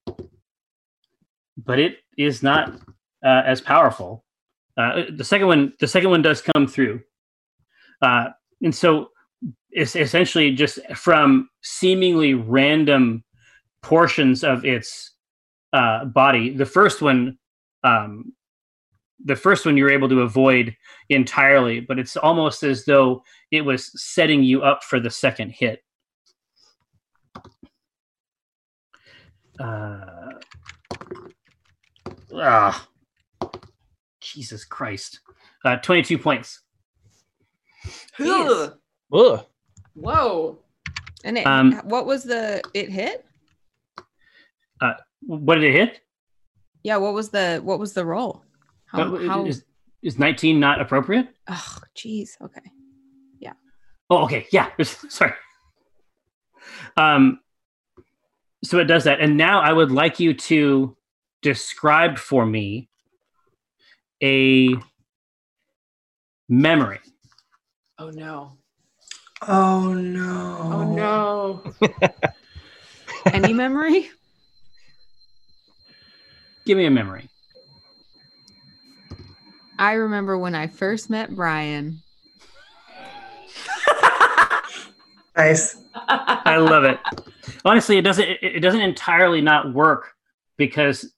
[1.57, 2.69] but it is not
[3.23, 4.23] uh, as powerful.
[4.77, 7.01] Uh, the second one, the second one does come through,
[8.01, 8.27] uh,
[8.61, 9.09] and so
[9.71, 13.23] it's essentially just from seemingly random
[13.83, 15.11] portions of its
[15.73, 16.49] uh, body.
[16.49, 17.37] The first one,
[17.83, 18.33] um,
[19.23, 20.75] the first one, you're able to avoid
[21.09, 25.83] entirely, but it's almost as though it was setting you up for the second hit.
[29.59, 30.31] Uh,
[32.33, 32.87] ah,
[34.19, 35.19] Jesus Christ.
[35.63, 36.61] Uh, 22 points.
[38.19, 38.73] Ugh.
[39.13, 39.45] Ugh.
[39.93, 40.59] Whoa.
[41.23, 43.25] And it, Um, what was the it hit?
[45.27, 46.01] What did it hit?
[46.83, 48.43] Yeah, what was the what was the roll?
[48.85, 49.63] How, Uh, how is,
[50.03, 51.27] is 19 not appropriate?
[51.47, 52.39] oh jeez.
[52.41, 52.61] Okay.
[53.39, 53.53] Yeah.
[54.09, 54.45] Oh, okay.
[54.51, 54.69] Yeah.
[54.83, 55.33] Sorry.
[56.95, 57.39] Um,
[58.63, 59.19] so it does that.
[59.19, 60.95] And now I would like you to
[61.41, 62.89] describe for me
[64.21, 64.75] a
[66.47, 66.99] memory.
[67.97, 68.57] Oh no.
[69.47, 70.59] Oh no.
[70.61, 71.89] Oh no.
[73.33, 74.09] Any memory?
[76.65, 77.29] Give me a memory.
[79.77, 82.01] I remember when I first met Brian.
[85.37, 85.75] Nice.
[85.93, 86.97] I love it.
[87.65, 90.13] Honestly, it doesn't it, it doesn't entirely not work
[90.55, 91.11] because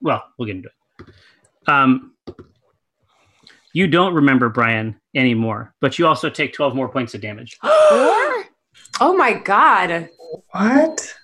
[0.00, 1.14] well, we'll get into it.
[1.68, 2.14] Um
[3.72, 7.58] you don't remember Brian anymore, but you also take 12 more points of damage.
[7.62, 8.44] oh
[9.00, 10.08] my god.
[10.50, 11.14] What?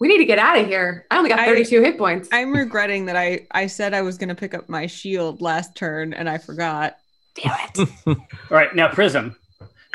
[0.00, 1.06] We need to get out of here.
[1.10, 2.28] I only got I- 32 hit points.
[2.32, 5.74] I'm regretting that I I said I was going to pick up my shield last
[5.74, 6.96] turn and I forgot.
[7.34, 7.88] Damn it.
[8.06, 8.16] All
[8.50, 9.36] right, now Prism.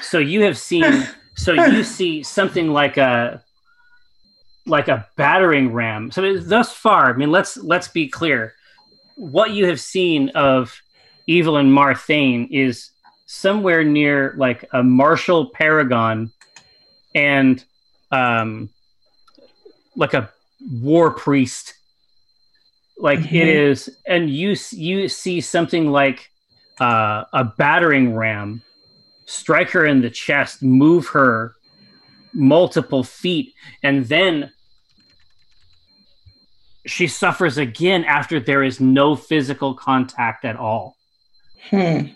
[0.01, 3.43] So you have seen so you see something like a
[4.65, 6.11] like a battering ram.
[6.11, 8.53] So thus far, I mean, let's let's be clear.
[9.15, 10.81] What you have seen of
[11.27, 12.91] Evelyn Marthain is
[13.25, 16.31] somewhere near like a martial paragon
[17.15, 17.63] and
[18.11, 18.69] um
[19.95, 20.29] like a
[20.81, 21.73] war priest.
[22.97, 23.71] Like it Mhm.
[23.71, 26.29] is, and you you see something like
[26.79, 28.61] uh, a battering ram
[29.25, 31.55] strike her in the chest, move her
[32.33, 34.51] multiple feet, and then
[36.85, 40.95] she suffers again after there is no physical contact at all.
[41.69, 42.07] Hmm.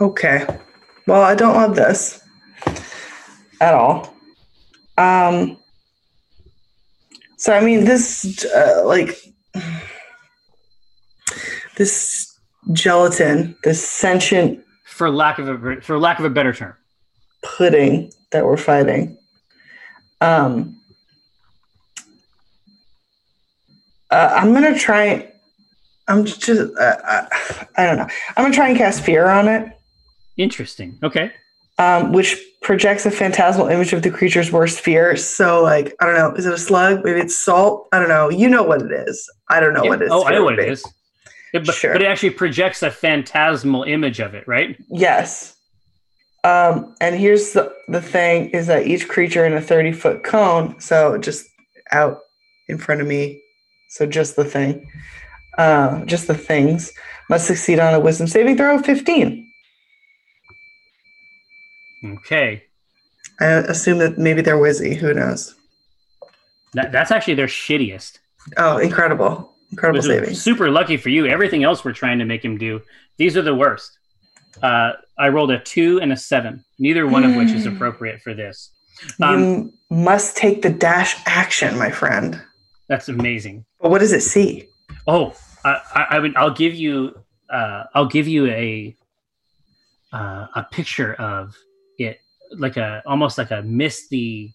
[0.00, 0.46] Okay.
[1.06, 2.22] Well, I don't love this
[3.60, 4.14] at all.
[4.96, 5.56] Um.
[7.36, 9.18] So I mean, this uh, like
[11.76, 12.38] this
[12.72, 16.74] gelatin, this sentient For lack of a for lack of a better term,
[17.42, 19.16] pudding that we're fighting.
[20.20, 20.78] Um,
[24.10, 25.32] uh, I'm gonna try.
[26.10, 26.48] I'm just.
[26.48, 28.06] Uh, I, I don't know.
[28.36, 29.72] I'm gonna try and cast fear on it,
[30.36, 30.98] interesting.
[31.02, 31.32] Okay,
[31.78, 35.16] um, which projects a phantasmal image of the creature's worst fear.
[35.16, 36.34] So, like, I don't know.
[36.34, 37.04] Is it a slug?
[37.04, 37.88] Maybe it's salt.
[37.92, 38.28] I don't know.
[38.28, 39.30] You know what it is.
[39.48, 39.88] I don't know Yeah.
[39.90, 40.10] what it is.
[40.12, 40.84] Oh, I know what it is.
[41.54, 41.92] It- but, Sure.
[41.94, 44.76] but it actually projects a phantasmal image of it, right?
[44.88, 45.56] Yes.
[46.44, 50.78] Um, and here's the, the thing is that each creature in a 30 foot cone,
[50.80, 51.46] so just
[51.92, 52.20] out
[52.68, 53.42] in front of me,
[53.88, 54.88] so just the thing,
[55.58, 56.92] uh, just the things,
[57.28, 59.46] must succeed on a wisdom saving throw of 15.
[62.02, 62.62] Okay,
[63.40, 64.96] I assume that maybe they're wizzy.
[64.96, 65.54] Who knows?
[66.72, 68.18] that, that's actually their shittiest.
[68.56, 69.52] Oh, incredible.
[69.70, 70.34] Incredible saving.
[70.34, 71.26] super lucky for you.
[71.26, 72.80] Everything else we're trying to make him do,
[73.18, 73.98] these are the worst.
[74.62, 77.76] Uh, I rolled a two and a seven, neither one of which is Hmm.
[77.76, 78.70] appropriate for this.
[79.22, 82.40] Um, you must take the dash action, my friend.
[82.88, 83.64] that's amazing.
[83.80, 84.66] But what does it see?
[85.06, 86.36] Oh, I, I, I would.
[86.36, 87.14] I'll give you.
[87.48, 88.94] Uh, I'll give you a
[90.12, 91.56] uh, a picture of
[91.98, 92.20] it,
[92.52, 94.54] like a almost like a misty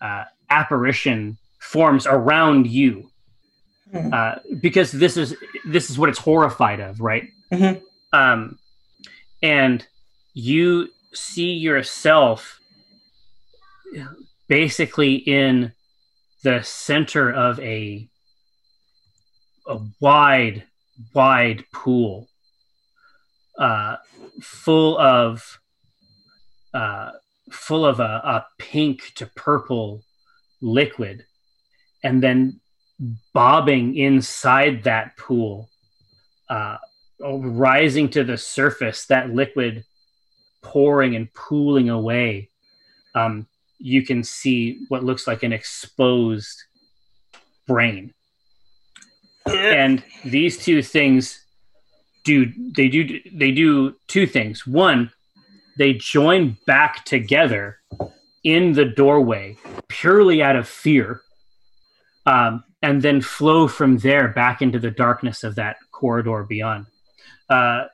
[0.00, 3.10] uh, apparition forms around you,
[3.92, 4.12] Hmm.
[4.12, 5.36] uh, because this is
[5.66, 7.28] this is what it's horrified of, right?
[7.52, 7.82] Mhm.
[8.12, 8.58] Um,
[9.42, 9.86] and
[10.32, 12.60] you see yourself
[14.48, 15.72] basically in
[16.42, 18.08] the center of a
[19.70, 20.64] a wide,
[21.14, 22.28] wide pool,
[23.58, 23.96] uh,
[24.42, 25.60] full of,
[26.74, 27.12] uh,
[27.50, 30.02] full of a, a pink to purple
[30.60, 31.24] liquid,
[32.02, 32.60] and then
[33.32, 35.68] bobbing inside that pool,
[36.48, 36.76] uh,
[37.20, 39.84] rising to the surface, that liquid
[40.62, 42.50] pouring and pooling away.
[43.14, 43.46] Um,
[43.78, 46.64] you can see what looks like an exposed
[47.66, 48.12] brain
[49.54, 51.44] and these two things
[52.24, 54.66] do they do they do two things.
[54.66, 55.10] One
[55.78, 57.78] they join back together
[58.44, 59.56] in the doorway
[59.88, 61.22] purely out of fear
[62.26, 66.86] um, and then flow from there back into the darkness of that corridor beyond.
[67.48, 67.84] Uh,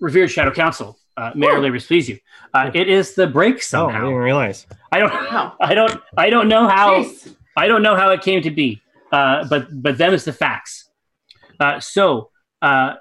[0.00, 2.18] revered shadow council uh, may our labors please you?
[2.54, 4.00] Uh, it is the break Oh, I somehow.
[4.00, 4.66] didn't realize.
[4.92, 5.12] i don't
[5.60, 7.34] i don't i don't know how Jeez.
[7.56, 8.80] I don't know how it came to be,
[9.10, 10.87] uh, but but them is the facts.
[11.60, 12.30] Uh, so
[12.62, 12.94] uh,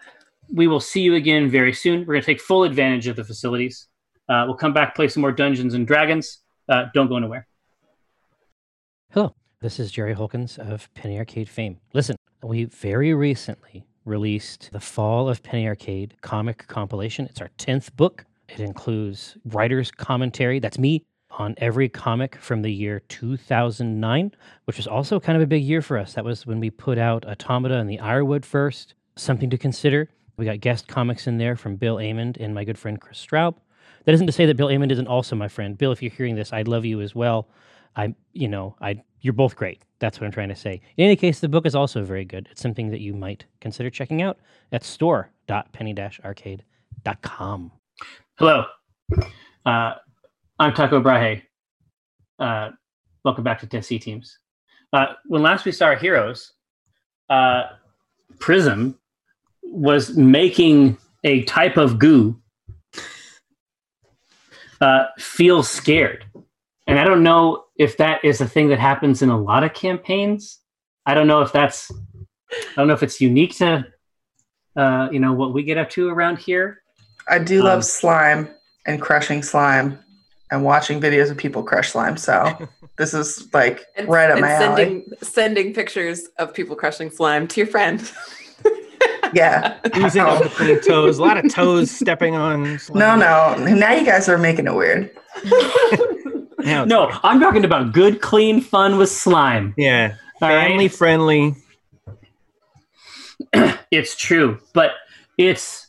[0.52, 2.02] we will see you again very soon.
[2.02, 3.88] We're going to take full advantage of the facilities.
[4.30, 6.40] Uh, we'll come back, play some more Dungeons and Dragons.
[6.70, 7.48] Uh, don't go anywhere.
[9.12, 11.78] Hello, this is Jerry Holkins of Penny Arcade fame.
[11.94, 17.26] Listen, we very recently released the Fall of Penny Arcade comic compilation.
[17.26, 18.26] It's our 10th book.
[18.50, 21.04] It includes writer's commentary, that's me,
[21.38, 24.32] on every comic from the year 2009,
[24.66, 26.14] which was also kind of a big year for us.
[26.14, 28.94] That was when we put out Automata and the Ironwood first.
[29.16, 30.10] Something to consider.
[30.36, 33.56] We got guest comics in there from Bill Amend and my good friend Chris Straub.
[34.06, 35.78] That isn't to say that Bill Amend isn't also my friend.
[35.78, 37.48] Bill, if you're hearing this, I love you as well.
[37.96, 39.82] I, you know, I, you're both great.
[40.00, 40.82] That's what I'm trying to say.
[40.98, 42.48] In any case, the book is also very good.
[42.52, 44.38] It's something that you might consider checking out
[44.72, 47.72] at store.penny-arcade.com.
[48.36, 48.66] Hello,
[49.66, 49.94] uh,
[50.60, 51.44] I'm Tycho Brahe.
[52.40, 52.72] Uh,
[53.24, 54.40] welcome back to Tennessee Teams.
[54.92, 56.54] Uh, when last we saw our heroes,
[57.30, 57.66] uh,
[58.40, 58.98] Prism
[59.62, 62.42] was making a type of goo
[64.82, 66.26] uh, feel scared.
[66.88, 69.76] And I don't know if that is a thing that happens in a lot of
[69.76, 70.60] campaigns.
[71.06, 71.92] I don't know if that's,
[72.52, 73.86] I don't know if it's unique to,
[74.76, 76.82] uh, you know, what we get up to around here.
[77.30, 78.50] I do love Um, slime
[78.88, 80.00] and crushing slime
[80.52, 82.18] and watching videos of people crush slime.
[82.18, 82.68] So
[82.98, 84.66] this is like And, right up and my alley.
[84.84, 88.00] sending sending pictures of people crushing slime to your friend.
[89.34, 89.76] Yeah.
[89.96, 90.28] Using Oh.
[90.38, 91.18] up between toes.
[91.18, 92.64] A lot of toes stepping on.
[92.64, 93.20] No, slime.
[93.20, 93.56] no.
[93.58, 93.76] No.
[93.76, 95.12] Now you guys are making it weird.
[96.60, 99.74] Now it's- No, I'm talking about good, clean fun with slime.
[99.78, 100.16] Yeah.
[100.42, 100.70] All right?
[100.70, 101.56] Family friendly.
[103.92, 104.92] it's true, but
[105.38, 105.88] it's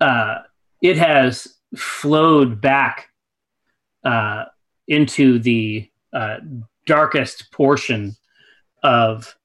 [0.00, 0.38] uh,
[0.80, 3.09] it has flowed back
[4.04, 4.44] uh,
[4.88, 6.36] into the uh,
[6.86, 8.16] darkest portion
[8.82, 9.36] of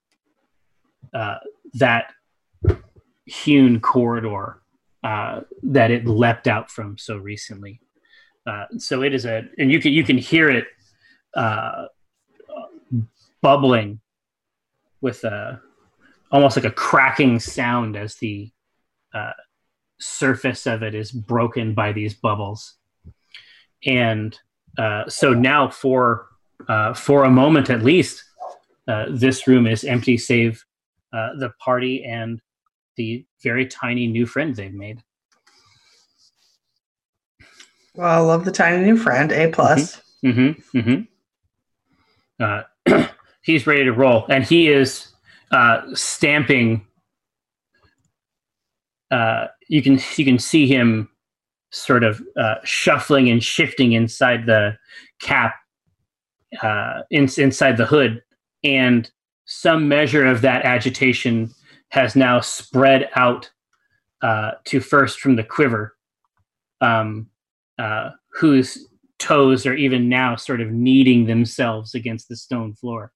[1.14, 1.38] uh,
[1.74, 2.12] that
[3.26, 4.62] hewn corridor
[5.04, 7.80] uh, that it leapt out from so recently.
[8.48, 10.66] Uh, so it is a, and you can you can hear it
[11.36, 11.86] uh,
[13.42, 14.00] bubbling
[15.02, 15.60] with a
[16.32, 18.52] almost like a cracking sound as the
[20.00, 22.76] surface of it is broken by these bubbles.
[23.86, 24.38] And
[24.78, 26.28] uh, so now, for
[26.68, 28.24] uh, for a moment at least,
[28.88, 30.64] uh, this room is empty, save
[31.14, 32.42] uh, the party and
[32.98, 35.02] the very tiny new friend they've made.
[37.96, 39.32] Well, I love the tiny new friend.
[39.32, 40.02] A plus.
[40.24, 40.78] Mm-hmm.
[40.78, 41.02] Mm-hmm.
[42.44, 43.08] Uh,
[43.42, 45.08] he's ready to roll, and he is
[45.52, 46.86] uh, stamping.
[49.12, 51.10] Uh, you can you can see him
[51.76, 54.78] sort of uh, shuffling and shifting inside the
[55.22, 55.56] cap,
[56.62, 58.24] uh, in, inside the hood,
[58.64, 59.12] and
[59.46, 61.54] some measure of that agitation
[61.90, 63.52] has now spread out
[64.22, 65.96] uh, to first from the quiver,
[66.82, 67.28] um,
[67.78, 68.88] uh, whose
[69.20, 73.12] toes are even now sort of kneading themselves against the stone floor.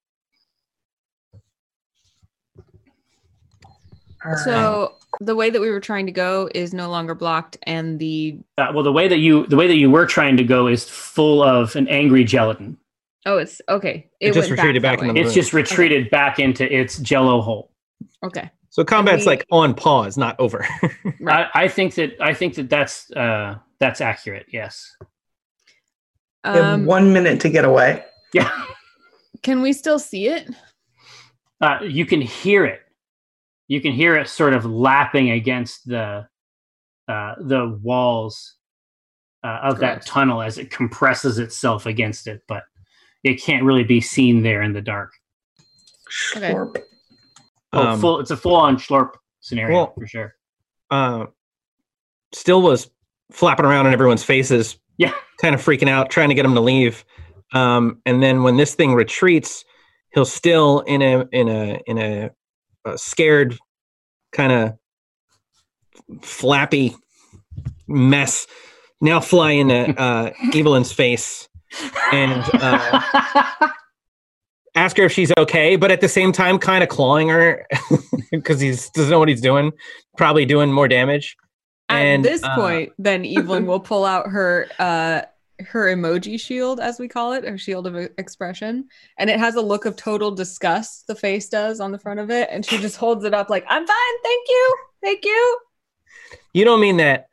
[4.44, 8.38] So the way that we were trying to go is no longer blocked, and the
[8.58, 10.88] Uh, well, the way that you the way that you were trying to go is
[10.88, 12.76] full of an angry gelatin.
[13.26, 14.08] oh, it's okay.
[14.20, 15.14] It just retreated that back in way.
[15.14, 17.70] the- It's just retreated back into its jello hole.
[18.24, 20.66] Okay, So combat's we- like on pause, not over.
[21.20, 21.46] Right.
[21.54, 24.46] I, I think that I think that that's uh, that's accurate.
[24.50, 24.96] Yes.
[26.46, 28.02] You have um, one minute to get away.
[28.32, 28.50] Yeah.
[29.42, 30.48] can we still see it?
[31.60, 32.80] Uh, you can hear it.
[33.70, 36.26] You can hear it sort of lapping against the
[37.06, 38.56] uh, the walls
[39.44, 42.64] uh, of that tunnel as it compresses itself against it, but
[43.22, 45.12] it can't really be seen there in the dark.
[46.36, 46.52] Okay.
[46.52, 46.76] Schlorp.
[47.72, 48.18] Oh, Um, full!
[48.18, 50.34] It's a full-on slurp scenario well- for sure.
[50.90, 51.26] uh,
[52.32, 52.90] still was
[53.30, 54.78] flapping around in everyone's faces.
[54.98, 55.12] Yeah.
[55.40, 57.04] Kind of freaking out, trying to get him to leave.
[57.52, 59.64] Um, and then when this thing retreats,
[60.12, 62.30] he'll still in a in a in a,
[62.84, 63.58] a scared
[64.32, 66.94] kind of flappy
[67.86, 68.46] mess
[69.00, 71.48] now fly into uh, Evelyn's face
[72.12, 73.68] and uh,
[74.74, 77.66] ask her if she's okay, but at the same time, kind of clawing her
[78.30, 79.72] because he doesn't know what he's doing,
[80.16, 81.36] probably doing more damage.
[81.88, 85.22] At And, this uh, point, then Evelyn will pull out her uh
[85.68, 88.88] her emoji shield, as we call it, her shield of expression,
[89.18, 91.06] and it has a look of total disgust.
[91.06, 93.64] The face does on the front of it, and she just holds it up like,
[93.68, 95.58] "I'm fine, thank you, thank you."
[96.52, 97.26] You don't mean that.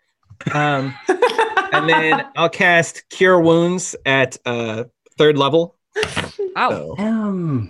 [0.54, 0.94] Um,
[1.74, 4.86] and then I'll cast Cure Wounds at uh,
[5.18, 5.76] third level.
[6.56, 6.70] Wow.
[6.70, 7.68] So Um,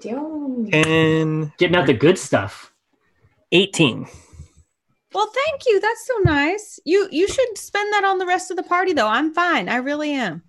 [0.00, 0.70] Damn.
[0.70, 2.72] 10, getting out the good stuff.
[3.52, 4.06] 18.
[5.16, 5.80] Well, thank you.
[5.80, 6.78] That's so nice.
[6.84, 9.06] You you should spend that on the rest of the party though.
[9.06, 9.66] I'm fine.
[9.66, 10.42] I really am.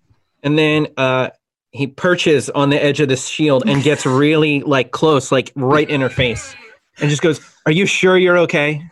[0.43, 1.29] And then uh,
[1.71, 5.89] he perches on the edge of this shield and gets really like close, like right
[5.89, 6.53] in her face,
[6.99, 8.83] and just goes, "Are you sure you're okay?"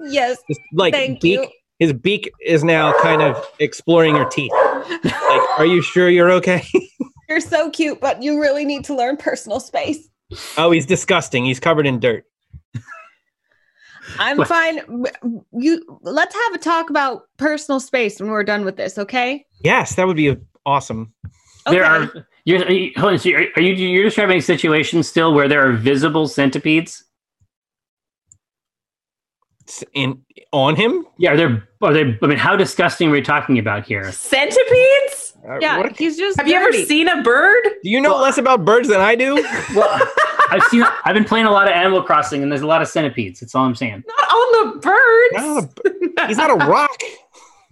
[0.00, 0.38] Yes.
[0.48, 1.40] Just, like Thank beak.
[1.40, 1.48] you.
[1.80, 4.52] His beak is now kind of exploring her teeth.
[4.52, 6.62] Like, are you sure you're okay?
[7.28, 10.08] You're so cute, but you really need to learn personal space.
[10.56, 11.44] oh, he's disgusting.
[11.44, 12.24] He's covered in dirt.
[14.18, 14.80] I'm fine.
[15.52, 19.44] You let's have a talk about personal space when we're done with this, okay?
[19.62, 21.12] Yes, that would be awesome.
[21.66, 21.76] Okay.
[21.76, 22.26] There are.
[22.44, 25.68] You're, are you- hold on, so are are you you're describing situations still where there
[25.68, 27.02] are visible centipedes?
[29.94, 30.22] In
[30.52, 31.04] on him.
[31.18, 31.68] Yeah, are there?
[31.82, 32.16] Are they?
[32.22, 34.12] I mean, how disgusting are we talking about here?
[34.12, 35.15] Centipedes?
[35.48, 37.62] Uh, yeah, what- he's just Have you ever seen a bird?
[37.82, 39.34] do you know less about birds than I do?
[39.74, 40.00] Well,
[40.48, 40.84] I've seen.
[41.04, 43.40] I've been playing a lot of Animal Crossing, and there's a lot of centipedes.
[43.40, 44.04] That's all I'm saying.
[44.06, 45.32] Not on the birds.
[45.34, 47.00] Not a b- he's not a rock.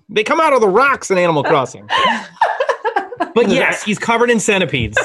[0.08, 1.88] They come out of the rocks in Animal Crossing.
[3.34, 4.96] But yes, he's covered in centipedes.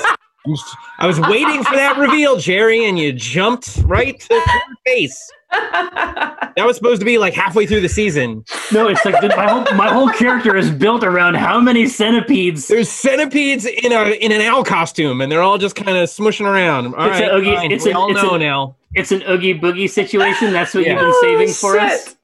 [0.45, 4.43] I'm s- I was waiting for that reveal, Jerry, and you jumped right to your
[4.85, 5.31] face.
[5.51, 8.43] That was supposed to be like halfway through the season.
[8.71, 12.67] No, it's like the, my whole my whole character is built around how many centipedes.
[12.67, 16.45] There's centipedes in a in an owl costume, and they're all just kind of smushing
[16.45, 16.93] around.
[16.95, 17.71] All It's a right, Oogie- fine.
[17.71, 18.75] it's we a- all it's know a- now.
[18.93, 20.51] It's an oogie boogie situation.
[20.51, 20.93] That's what Yeah.
[20.93, 22.05] you've been saving for Oh, us.
[22.07, 22.15] shit.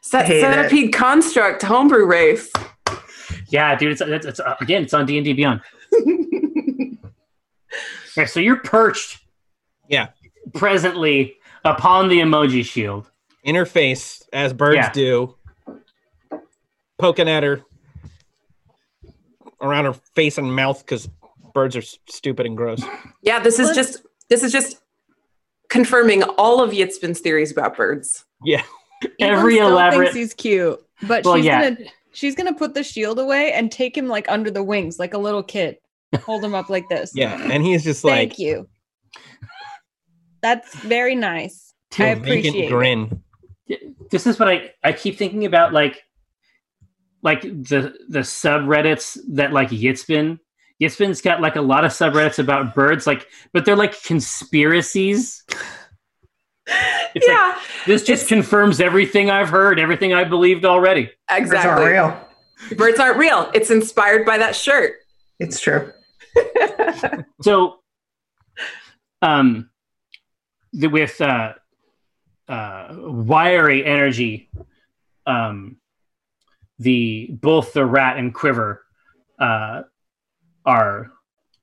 [0.00, 0.40] It's that Hate it.
[0.42, 2.50] centipede construct homebrew race.
[3.48, 3.92] Yeah, dude.
[3.92, 4.82] It's, it's, it's uh, again.
[4.82, 5.60] It's on D and D Beyond.
[8.16, 9.20] Right, so you're perched.
[9.88, 10.08] Yeah.
[10.54, 13.10] Presently upon the emoji shield.
[13.44, 14.92] In her face, as birds Yeah.
[14.92, 15.34] do,
[16.98, 17.62] poking at her
[19.60, 21.08] around her face and mouth because
[21.54, 22.82] birds are s- stupid and gross.
[23.22, 24.76] Yeah, this is Let's- just this is just
[25.68, 28.24] confirming all of Yitzbin's theories about birds.
[28.44, 28.62] Yeah.
[29.20, 31.70] Evelyn Every still elaborate- thinks he's cute, but Well, she's yeah.
[31.70, 35.14] gonna she's gonna put the shield away and take him like under the wings, like
[35.14, 35.78] a little kid.
[36.24, 37.10] Hold him up like this.
[37.16, 37.40] Yeah.
[37.50, 38.68] And he's just like, Thank like you.
[40.42, 41.72] That's very nice.
[41.98, 42.68] I a vacant appreciate it.
[42.68, 43.22] grin.
[44.10, 45.72] This is what I I keep thinking about.
[45.72, 46.02] Like
[47.22, 50.38] like the the subreddits that like Yitzbin.
[50.82, 53.06] Yitzbin's got like a lot of subreddits about birds.
[53.06, 55.44] Like, but they're like conspiracies.
[57.14, 61.10] It's like, yeah, This just It's- confirms everything I've heard, everything I believed already.
[61.30, 61.50] Exactly.
[61.50, 62.72] Birds aren't exactly.
[62.72, 62.78] real.
[62.78, 63.50] Birds aren't real.
[63.54, 64.94] It's inspired by that shirt.
[65.38, 65.92] It's true.
[67.42, 67.80] So,
[69.20, 69.68] um,
[70.72, 71.54] the, with uh,
[72.48, 74.50] uh, wiry energy,
[75.26, 75.76] um,
[76.78, 78.84] the both the rat and quiver
[79.38, 79.82] uh,
[80.64, 81.10] are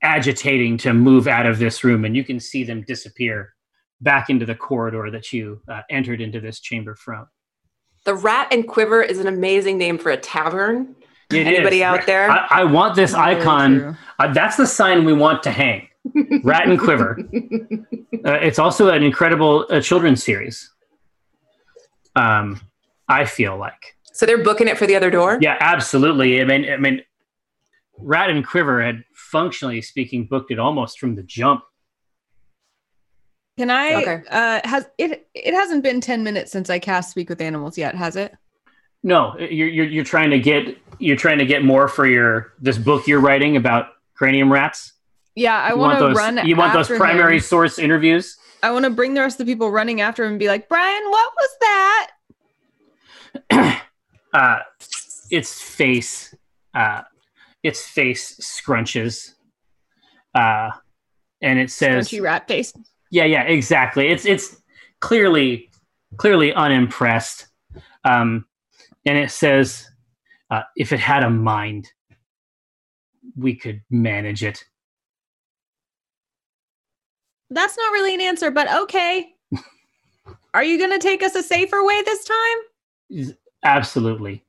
[0.02, 3.54] agitating to move out of this room, and you can see them disappear
[4.00, 7.26] back into the corridor that you uh, entered into this chamber from.
[8.04, 10.96] The Rat and Quiver is an amazing name for a tavern.
[11.30, 11.82] It Anybody is.
[11.82, 12.30] out there?
[12.30, 13.98] I, I want this icon.
[14.18, 15.89] Uh, that's the sign we want to hang.
[16.42, 17.18] Rat and Quiver.
[18.24, 20.70] Uh, it's also an incredible uh, children's series.
[22.16, 22.60] Um,
[23.08, 25.38] I feel like, So they're booking it for the other door.
[25.40, 26.40] yeah, absolutely.
[26.40, 27.02] I mean, I mean,
[27.98, 31.62] Rat and Quiver had functionally speaking booked it almost from the jump.
[33.58, 34.22] Can I Okay.
[34.30, 37.94] uh has it it hasn't been 10 minutes since I cast speak with animals yet,
[37.94, 38.34] has it?
[39.02, 42.78] No, you're, you're you're trying to get you're trying to get more for your this
[42.78, 44.92] book you're writing about cranium rats.
[45.34, 47.42] Yeah, I want to run You want those primary him.
[47.42, 48.36] source interviews.
[48.62, 50.68] I want to bring the rest of the people running after him and be like,
[50.68, 52.10] "Brian, what was that?"
[54.34, 54.58] uh,
[55.30, 56.34] its face,
[56.74, 57.02] uh,
[57.62, 59.30] its face scrunches,
[60.34, 60.70] uh,
[61.40, 62.72] and it says, Crunchy rat face.
[63.10, 64.56] "Yeah, yeah, exactly." It's it's
[65.00, 65.70] clearly
[66.16, 67.46] clearly unimpressed,
[68.04, 68.44] um,
[69.06, 69.88] and it says,
[70.50, 71.88] uh, "If it had a mind,
[73.36, 74.64] we could manage it."
[77.50, 79.34] That's not really an answer, but okay.
[80.54, 83.28] Are you going to take us a safer way this time?
[83.64, 84.44] Absolutely,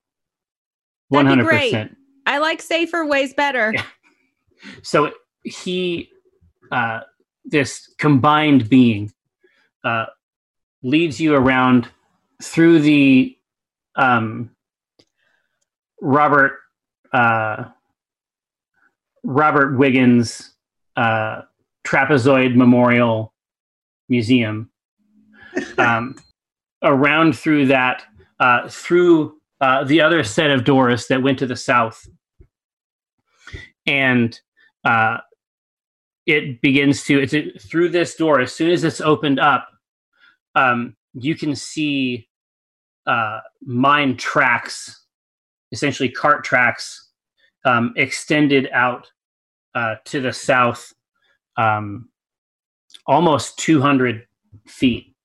[1.10, 1.72] one That'd be hundred great.
[1.72, 1.98] percent.
[2.26, 3.74] I like safer ways better.
[3.74, 3.84] Yeah.
[4.84, 5.12] so
[5.44, 6.10] he
[6.72, 7.02] uh,
[7.46, 9.12] this combined being
[9.84, 10.06] uh,
[10.84, 11.90] leads you around
[12.42, 13.36] through the
[13.96, 14.52] um,
[16.00, 16.54] robert
[17.14, 17.66] uh,
[19.24, 20.54] robert wiggins
[20.96, 21.42] uh,
[21.86, 23.34] trapezoid memorial
[24.10, 24.70] museum.
[25.78, 26.16] Um,
[26.82, 28.04] around through that
[28.40, 32.08] uh, through uh, the other set of doors that went to the south.
[33.86, 34.40] And
[34.86, 35.18] uh,
[36.26, 39.68] it begins to it's a, through this door as soon as it's opened up
[40.56, 42.28] um, you can see
[43.06, 45.06] uh, mine tracks,
[45.72, 47.10] essentially cart tracks,
[47.66, 49.08] um, extended out
[49.76, 50.94] uh, to the south,
[51.62, 52.10] um,
[53.06, 54.26] almost 200
[54.68, 55.16] feet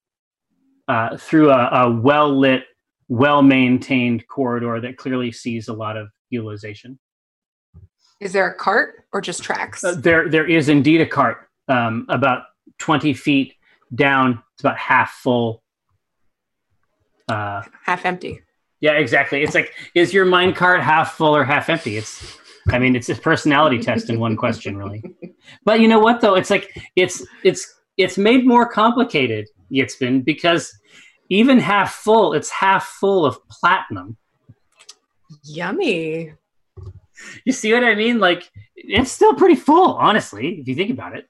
[0.89, 2.65] uh, through a, a well lit,
[3.09, 6.99] well maintained corridor that clearly sees a lot of utilization.
[8.21, 9.85] Is there a cart or just tracks?
[9.85, 12.45] Uh, there, there is indeed a cart um, about
[12.79, 13.55] 20 feet
[13.95, 14.43] down.
[14.55, 15.63] It's about half full.
[17.29, 18.41] Uh, Half empty.
[18.81, 19.43] yeah, exactly.
[19.43, 21.97] It's like, is your mine cart half full or half empty?
[21.97, 22.39] It's,
[22.69, 25.03] I mean, it's a personality test in one question, really.
[25.65, 26.35] But you know what, though?
[26.35, 30.77] It's like it's it's it's made more complicated, Yitzbin, because
[31.29, 34.17] even half full, it's half full of platinum.
[35.45, 36.33] Yummy.
[37.45, 38.19] You see what I mean?
[38.21, 41.29] Like, it's still pretty full, honestly, if you think about it.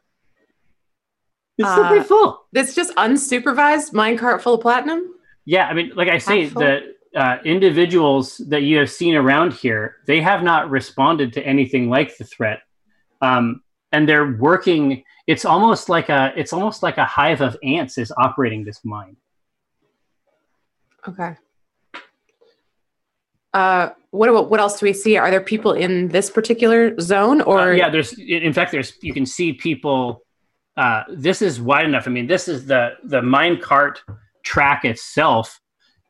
[1.59, 2.47] It's still Uh, pretty full.
[2.53, 5.15] That's just unsupervised minecart full of platinum.
[5.45, 9.97] Yeah, I mean, like I say, the uh, individuals that you have seen around here,
[10.07, 12.61] they have not responded to anything like the threat,
[13.23, 13.63] um,
[13.93, 15.05] and they're working.
[15.27, 19.17] It's almost like a, it's almost like a hive of ants is operating this mine.
[21.09, 21.37] Okay.
[23.55, 25.17] Uh, what about what else do we see?
[25.17, 28.93] Are there people in this particular zone, or Uh, yeah, there's in in fact there's
[29.01, 30.23] you can see people.
[30.77, 32.07] Uh, this is wide enough.
[32.07, 34.03] I mean, this is the the mine cart
[34.45, 35.59] track itself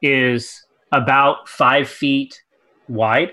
[0.03, 2.43] is about five feet
[2.89, 3.33] wide,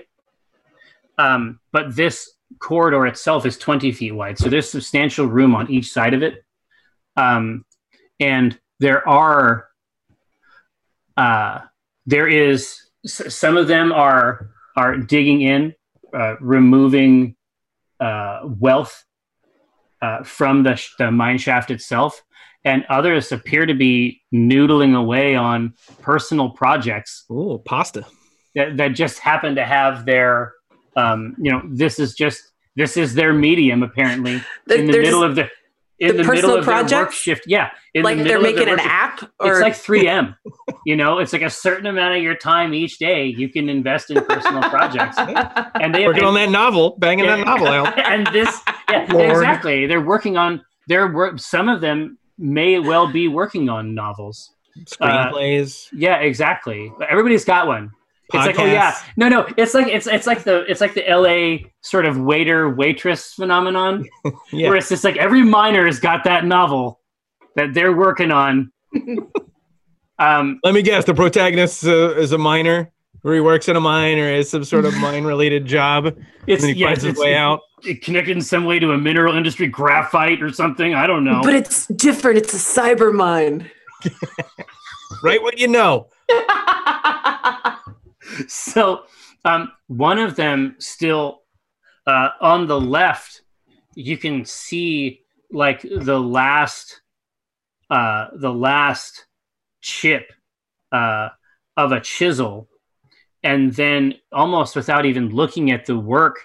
[1.18, 4.38] um, but this corridor itself is twenty feet wide.
[4.38, 6.44] So there's substantial room on each side of it,
[7.16, 7.64] um,
[8.20, 9.68] and there are
[11.16, 11.60] uh,
[12.06, 15.74] there is some of them are are digging in,
[16.12, 17.36] uh, removing
[18.00, 19.04] uh, wealth
[20.02, 22.22] uh, from the, the mine shaft itself,
[22.64, 28.04] and others appear to be noodling away on personal projects Oh, pasta.
[28.54, 30.52] that, that just happen to have their,
[30.96, 32.40] um, you know, this is just
[32.76, 35.48] this is their medium apparently There- in the middle of the
[36.00, 37.44] in the the, middle personal of their work shift.
[37.46, 38.90] Yeah, in like the they're middle their making an shift.
[39.22, 39.30] app?
[39.38, 40.34] Or It's like 3M.
[40.86, 44.10] you know, it's like a certain amount of your time each day you can invest
[44.10, 47.96] in personal projects, and they Working and- on that novel, banging that novel out.
[47.98, 48.60] and this
[48.90, 49.30] yeah Lord.
[49.30, 54.50] exactly they're working on their work some of them may well be working on novels
[54.86, 55.88] Screenplays.
[55.92, 57.90] yeah exactly everybody's got one
[58.32, 61.04] it's like oh yeah no no it's like it's it's like the it's like the
[61.08, 64.04] la sort of waiter waitress phenomenon
[64.52, 64.68] yeah.
[64.68, 67.00] where it's just like every miner has got that novel
[67.54, 68.72] that they're working on
[70.18, 71.04] um Let me guess.
[71.04, 72.90] The protagonist uh, is a miner,
[73.24, 76.06] or he works in a mine, or is some sort of mine-related job.
[76.06, 77.60] And he yeah, finds his it's- way out.
[77.86, 81.40] It connected in some way to a mineral industry graphite or something i don't know
[81.42, 82.38] But it's different.
[82.38, 83.70] It's a cyber mine.
[85.22, 86.08] Right what you know.
[88.48, 89.04] so
[89.44, 91.42] um, one of them still
[92.06, 93.42] uh, on the left
[93.94, 95.20] you can see
[95.50, 97.00] like the last
[97.90, 99.26] uh, the last
[99.80, 100.32] chip
[100.92, 101.28] uh,
[101.76, 102.68] of a chisel
[103.42, 106.38] and then almost without even looking at the work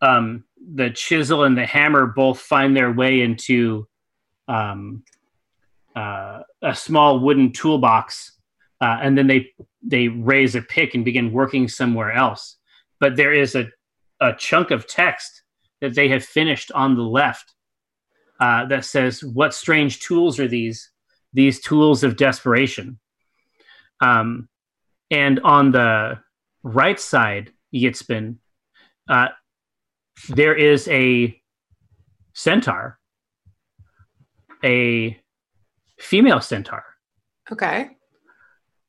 [0.00, 0.44] um,
[0.74, 3.86] the chisel and the hammer both find their way into
[4.48, 5.04] um,
[5.94, 8.36] uh, a small wooden toolbox
[8.80, 9.52] uh, and then they
[9.82, 12.56] they raise a pick and begin working somewhere else.
[13.00, 13.68] But there is a,
[14.20, 15.42] a chunk of text
[15.80, 17.54] that they have finished on the left
[18.40, 20.90] uh, that says, What strange tools are these?
[21.32, 22.98] These tools of desperation.
[24.00, 24.48] Um,
[25.10, 26.18] and on the
[26.62, 28.36] right side, Yitzbin,
[29.08, 29.28] uh,
[30.28, 31.40] there is a
[32.34, 32.98] centaur,
[34.64, 35.18] a
[35.98, 36.84] female centaur
[37.52, 37.90] okay.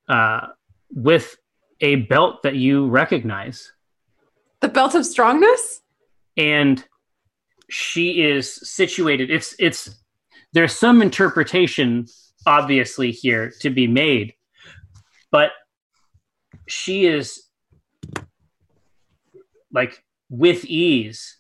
[0.10, 0.48] uh,
[0.92, 1.38] with
[1.82, 3.72] a belt that you recognize,
[4.62, 5.82] The belt of strongness?
[6.36, 6.86] and
[7.70, 9.30] she is situated.
[9.30, 10.04] It's it's
[10.54, 12.06] there's some interpretation
[12.46, 14.34] obviously here to be made,
[15.32, 15.52] but
[16.68, 17.44] she is
[19.74, 21.38] like with ease.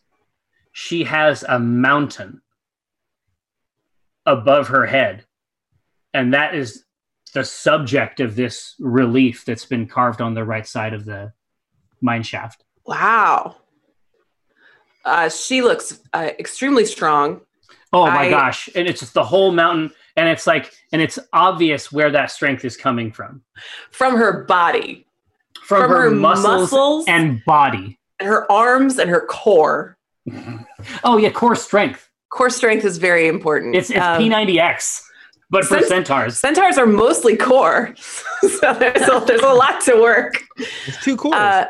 [0.72, 2.42] She has a mountain
[4.26, 5.26] above her head,
[6.14, 6.84] and that is
[7.34, 11.34] the subject of this relief that's been carved on the right side of the
[12.02, 12.64] mine shaft.
[12.86, 13.58] Wow.
[15.04, 17.42] Uh, she looks uh, extremely strong.
[17.94, 18.70] Oh my I- gosh.
[18.76, 19.92] And it's just the whole mountain.
[20.16, 23.44] And it's like, and it's obvious where that strength is coming from
[23.92, 25.06] From her body,
[25.64, 27.06] from, From her, her muscles, muscles?
[27.08, 28.00] and body.
[28.20, 29.98] Her arms, and her core.
[31.04, 32.10] Oh, yeah, core strength.
[32.30, 33.76] Core strength is very important.
[33.76, 35.02] It's, it's Um, P90X.
[35.50, 36.38] but for Cent- centaurs.
[36.40, 37.94] Centaurs are mostly core,
[38.42, 40.42] so there's a, there's a lot to work.
[40.58, 41.36] It's two cores.
[41.36, 41.66] Uh,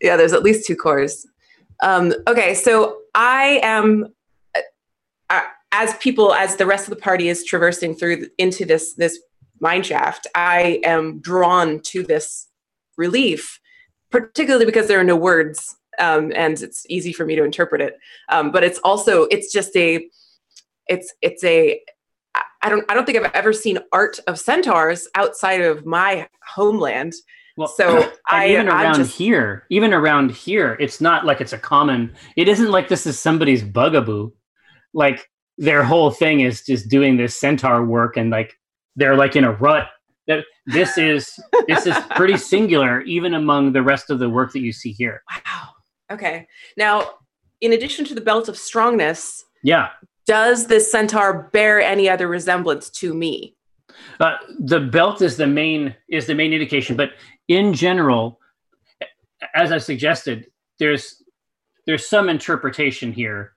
[0.00, 1.26] yeah, there's at least two cores.
[1.82, 4.06] Um, okay, so I am,
[5.30, 5.40] uh,
[5.72, 9.18] as people, as the rest of the party is traversing through into this this
[9.60, 12.46] mine shaft, I am drawn to this
[12.96, 13.58] relief,
[14.10, 17.98] particularly because there are no words, um, and it's easy for me to interpret it.
[18.28, 20.08] Um, but it's also it's just a,
[20.88, 21.80] it's it's a
[22.62, 22.84] I don't.
[22.90, 27.12] I don't think I've ever seen art of centaurs outside of my homeland.
[27.56, 31.58] Well, So I- even around just- here, even around here, it's not like it's a
[31.58, 32.14] common.
[32.36, 34.32] It isn't like this is somebody's bugaboo.
[34.94, 38.52] Like their whole thing is just doing this centaur work, and like
[38.96, 39.88] they're like in a rut.
[40.26, 41.38] That this is
[41.68, 45.22] this is pretty singular, even among the rest of the work that you see here.
[45.30, 45.68] Wow.
[46.12, 46.46] Okay.
[46.76, 47.10] Now,
[47.60, 49.90] in addition to the belt of strongness, Yeah,
[50.26, 53.54] does this centaur bear any other resemblance to me?
[54.20, 57.10] uh, the belt is the main is the main indication, but
[57.48, 58.40] in general,
[59.54, 60.46] as I suggested,
[60.78, 61.22] there's
[61.86, 63.52] there's some interpretation here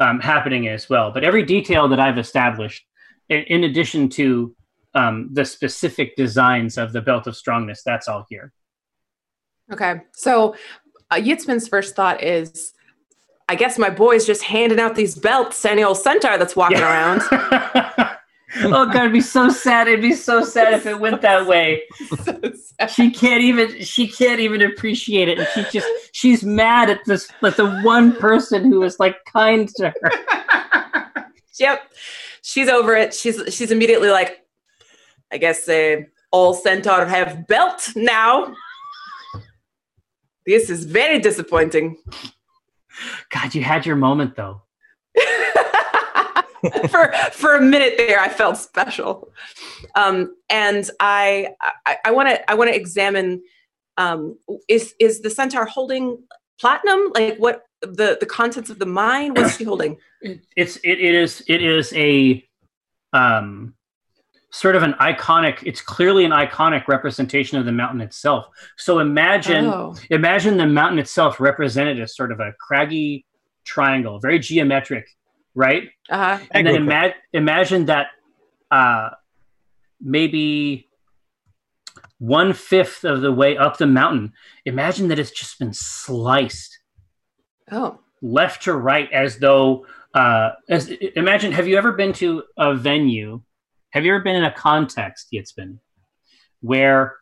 [0.00, 1.10] um, happening as well.
[1.12, 2.82] But every detail that I've established,
[3.28, 4.54] in, in addition to
[4.94, 8.52] um, the specific designs of the belt of strongness, that's all here.
[9.72, 10.02] Okay.
[10.14, 10.54] So,
[11.10, 12.72] uh, Yitzman's first thought is,
[13.48, 16.80] I guess my boy's just handing out these belts to any old centaur that's walking
[16.80, 17.22] around.
[17.32, 19.88] oh god, it'd be so sad.
[19.88, 21.82] It'd be so sad if it went that way.
[22.24, 27.00] So she can't even she can't even appreciate it and she just she's mad at
[27.06, 30.10] this at the one person who was like kind to her
[31.58, 31.92] yep.
[32.42, 33.14] She's over it.
[33.14, 34.41] She's she's immediately like,
[35.32, 38.54] I guess uh, all centaur have belt now.
[40.44, 41.96] This is very disappointing.
[43.30, 44.62] god you had your moment though.
[46.90, 49.32] For for a minute there i felt special.
[49.96, 51.48] Um and i
[52.04, 53.42] i want to i want to examine
[53.96, 54.38] um
[54.68, 56.18] is is the centaur holding
[56.60, 57.10] platinum?
[57.14, 59.34] Like what the the contents of the mine?
[59.34, 59.98] What's she holding?
[60.56, 62.44] It's it, it is it is a
[63.12, 63.74] um
[64.52, 68.46] sort of an iconic it's clearly an iconic representation of the mountain itself.
[68.76, 69.96] So imagine oh.
[70.10, 73.26] imagine the mountain itself represented as sort of a craggy
[73.64, 75.06] triangle very geometric
[75.54, 75.90] right?
[76.08, 76.38] Uh-huh.
[76.50, 77.06] And then Agriculture.
[77.06, 78.06] ima- imagine that
[78.70, 79.10] uh,
[80.00, 80.88] maybe
[82.18, 84.32] one fifth of the way up the mountain
[84.64, 86.78] imagine that it's just been sliced
[87.70, 87.98] oh.
[88.20, 93.42] left to right as though uh, as imagine have you ever been to a venue
[93.92, 95.54] have you ever been in a context it's
[96.60, 97.16] where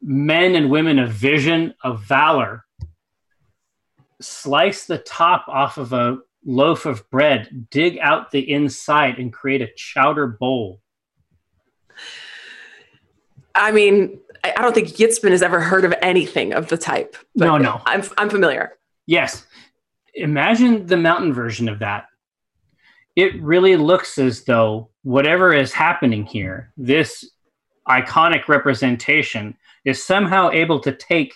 [0.00, 2.64] men and women of vision of valor
[4.20, 9.62] slice the top off of a loaf of bread dig out the inside and create
[9.62, 10.80] a chowder bowl
[13.54, 17.46] i mean i, don't think yitzman has ever heard of anything of the type but
[17.46, 17.80] No, no.
[17.86, 18.72] i'm i'm familiar
[19.06, 19.46] Yes.
[20.14, 22.04] Imagine the mountain version of that.
[23.16, 27.30] It really looks as though whatever is happening here, this
[27.88, 31.34] iconic representation, is somehow able to take,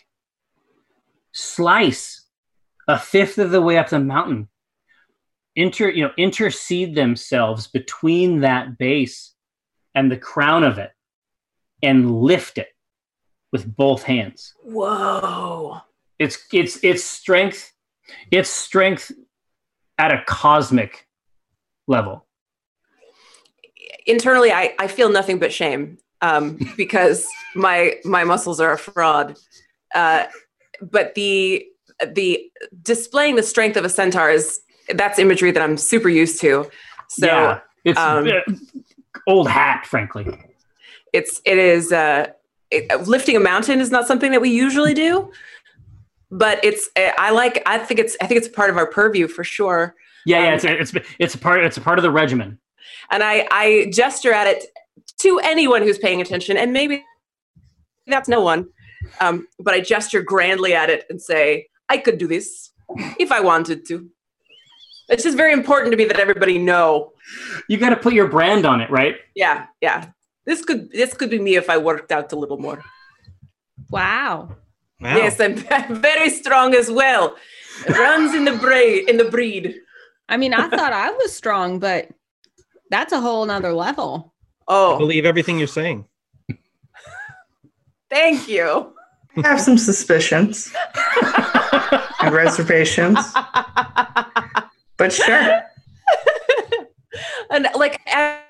[1.33, 2.25] slice
[2.89, 4.49] a fifth of the way up the mountain,
[5.55, 9.35] inter, you know, intercede themselves between that base
[9.95, 10.93] and the crown of it,
[11.83, 12.69] and lift it
[13.53, 14.55] with both hands.
[14.63, 15.81] Whoa.
[16.19, 17.73] It's it's it's strength
[18.31, 19.13] it's strength
[19.99, 21.06] at a cosmic
[21.87, 22.25] level?
[24.07, 29.37] Internally I, I feel nothing but shame um, because my my muscles are a fraud.
[29.95, 30.25] Uh,
[30.81, 31.67] but the
[32.13, 32.51] the
[32.83, 34.61] displaying the strength of a centaur is
[34.95, 36.71] that's imagery that i'm super used to.
[37.09, 38.29] So yeah it's um,
[39.27, 40.27] old hat frankly.
[41.13, 42.27] It's it is uh,
[42.71, 45.31] it, lifting a mountain is not something that we usually do
[46.31, 49.45] but it's i like i think it's i think it's part of our purview for
[49.45, 49.95] sure
[50.27, 52.59] yeah yeah Um, it's a, it's it's a part it's a part of the regimen
[53.11, 54.67] and I, I gesture at it
[55.21, 57.05] to anyone who's paying attention, and maybe
[58.07, 58.69] that's no one.
[59.21, 62.71] Um, but I gesture grandly at it and say, "I could do this
[63.19, 64.09] if I wanted to."
[65.09, 67.13] It's just very important to me that everybody know.
[67.69, 70.07] you got to put your brand on it right Yeah, yeah.
[70.45, 72.83] This could this could be me if I worked out a little more.
[73.91, 74.57] Wow.
[75.01, 75.17] Wow.
[75.17, 77.37] Yes, I'm, I'm very strong as well.
[77.87, 79.77] It runs in the braid in the breed.
[80.29, 82.09] I mean, I thought I was strong, but
[82.91, 84.33] that's a whole nother level.
[84.69, 84.93] Oh.
[84.93, 86.07] I Oh, believe everything you're saying.
[88.11, 88.93] thank you.
[89.45, 90.73] I have some suspicions
[92.21, 93.19] and reservations,
[94.97, 95.61] but sure.
[97.51, 98.41] and like as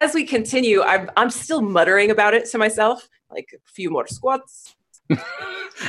[0.00, 4.06] as we continue, I'm I'm still muttering about it to myself, like a few more
[4.06, 4.76] squats.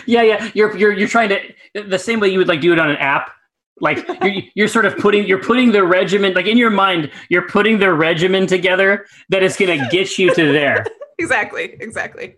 [0.07, 0.49] yeah, yeah.
[0.55, 1.39] You're you're you're trying to
[1.87, 3.29] the same way you would like do it on an app.
[3.79, 7.11] Like you're you're sort of putting you're putting the regimen like in your mind.
[7.29, 10.85] You're putting the regimen together that is going to get you to there.
[11.19, 12.35] exactly, exactly.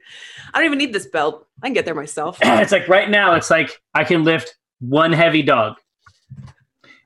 [0.53, 1.47] I don't even need this belt.
[1.61, 2.39] I can get there myself.
[2.41, 3.35] it's like right now.
[3.35, 5.77] It's like I can lift one heavy dog,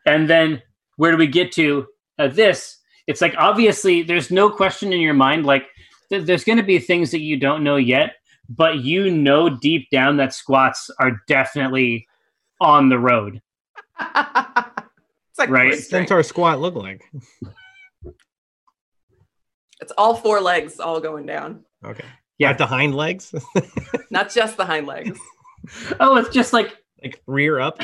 [0.06, 0.62] and then
[0.98, 1.88] where do we get to?
[2.20, 2.78] Uh, this.
[3.08, 5.46] It's like obviously there's no question in your mind.
[5.46, 5.68] Like
[6.10, 8.16] th- there's going to be things that you don't know yet,
[8.50, 12.08] but you know deep down that squats are definitely
[12.62, 13.42] on the road.
[14.00, 15.70] it's like Right.
[15.72, 16.02] blistering.
[16.08, 17.02] Centaur squat look like?
[19.82, 22.06] It's all four legs all going down, Okay.
[22.40, 22.50] Yeah.
[22.50, 23.34] Not the hind legs,
[24.10, 25.20] not just the hind legs.
[26.02, 27.80] Oh, it's just like like rear up.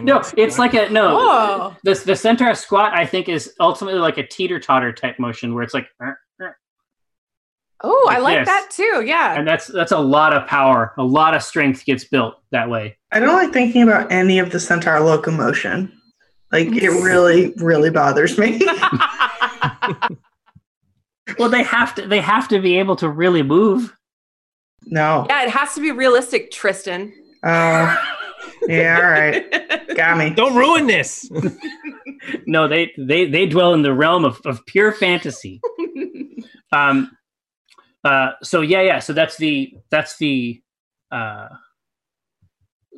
[0.00, 1.18] no, it's like a no.
[1.20, 5.52] Oh, The the centaur squat I think is ultimately like a teeter totter type motion
[5.52, 6.16] where it's like, "Er,
[7.84, 8.48] er," oh, I Like like this.
[8.48, 9.02] that too.
[9.06, 9.38] Yeah.
[9.38, 12.96] and that's that's a lot of power, a lot of strength gets built that way.
[13.12, 15.92] I don't like thinking about any of the centaur locomotion.
[16.52, 18.60] Like it really, really bothers me.
[21.38, 23.96] Well, they have to they have to be able to really move.
[24.86, 25.26] no.
[25.30, 27.12] yeah, it has to be realistic, Tristan.
[27.44, 27.96] Oh,
[28.66, 28.96] yeah.
[29.00, 29.96] All right.
[29.96, 30.30] Got me.
[30.30, 31.30] Don't ruin this.
[32.46, 35.60] No, they they they dwell in the realm of, of pure fantasy.
[36.72, 37.10] Um,
[38.04, 38.98] uh, so yeah, yeah.
[38.98, 40.62] So that's the that's the
[41.10, 41.48] uh,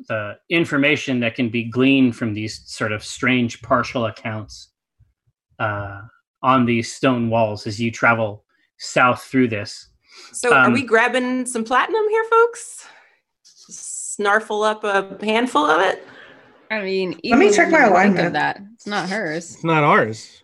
[0.07, 4.69] the information that can be gleaned from these sort of strange partial accounts
[5.59, 6.01] uh,
[6.41, 8.43] on these stone walls as you travel
[8.77, 9.89] south through this.
[10.31, 12.87] So, are Um, we grabbing some platinum here, folks?
[13.43, 16.05] Snarfle up a handful of it.
[16.69, 18.27] I mean, Let me check my wouldn't alignment.
[18.27, 19.55] Of that it's not hers.
[19.55, 20.42] It's not ours.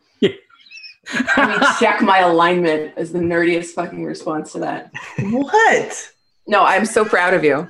[1.37, 4.91] Let me check my alignment as the nerdiest fucking response to that.
[5.19, 6.11] What?
[6.47, 7.67] No, I'm so proud of you.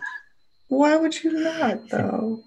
[0.67, 2.43] Why would you not, though?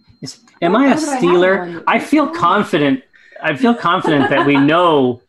[0.61, 1.85] Am I a How do I stealer?
[1.87, 3.03] I feel confident.
[3.43, 5.21] I feel confident that we know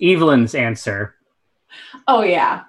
[0.00, 1.14] Evelyn's answer.
[2.06, 2.64] Oh yeah.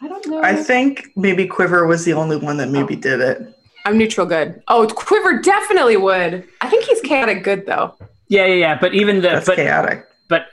[0.00, 0.42] I don't know.
[0.42, 3.00] I think maybe Quiver was the only one that maybe oh.
[3.00, 3.54] did it.
[3.84, 4.62] I'm neutral good.
[4.68, 6.44] Oh, Quiver definitely would.
[6.60, 7.94] I think he's chaotic good though.
[8.28, 8.78] Yeah, yeah, yeah.
[8.78, 10.05] But even the That's but chaotic.
[10.28, 10.46] But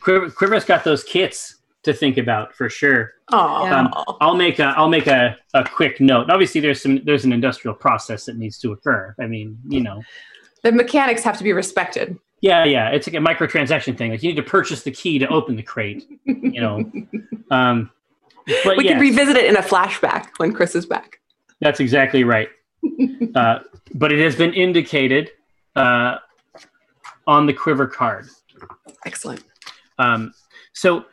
[0.00, 3.12] Quiver, Quiver's got those kits to think about for sure.
[3.32, 6.30] Um, I'll make a I'll make a, a quick note.
[6.30, 9.14] Obviously, there's some there's an industrial process that needs to occur.
[9.20, 10.02] I mean, you know,
[10.62, 12.18] the mechanics have to be respected.
[12.40, 12.90] yeah, yeah.
[12.90, 14.10] It's like a microtransaction thing.
[14.10, 16.04] Like you need to purchase the key to open the crate.
[16.24, 16.92] You know,
[17.50, 17.90] um,
[18.64, 21.20] but we yes, can revisit it in a flashback when Chris is back.
[21.60, 22.48] that's exactly right.
[23.34, 23.58] Uh,
[23.94, 25.28] but it has been indicated
[25.74, 26.18] uh,
[27.26, 28.28] on the Quiver card.
[29.04, 29.44] Excellent.
[29.98, 30.32] Um,
[30.72, 31.04] so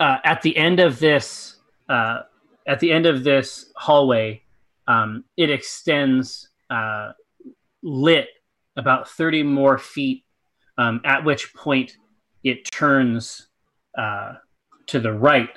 [0.00, 1.56] uh, at the end of this,
[1.88, 2.20] uh,
[2.66, 4.42] at the end of this hallway,
[4.88, 7.12] um, it extends uh,
[7.82, 8.28] lit
[8.76, 10.24] about thirty more feet.
[10.78, 11.98] Um, at which point
[12.44, 13.48] it turns
[13.96, 14.34] uh,
[14.86, 15.50] to the right,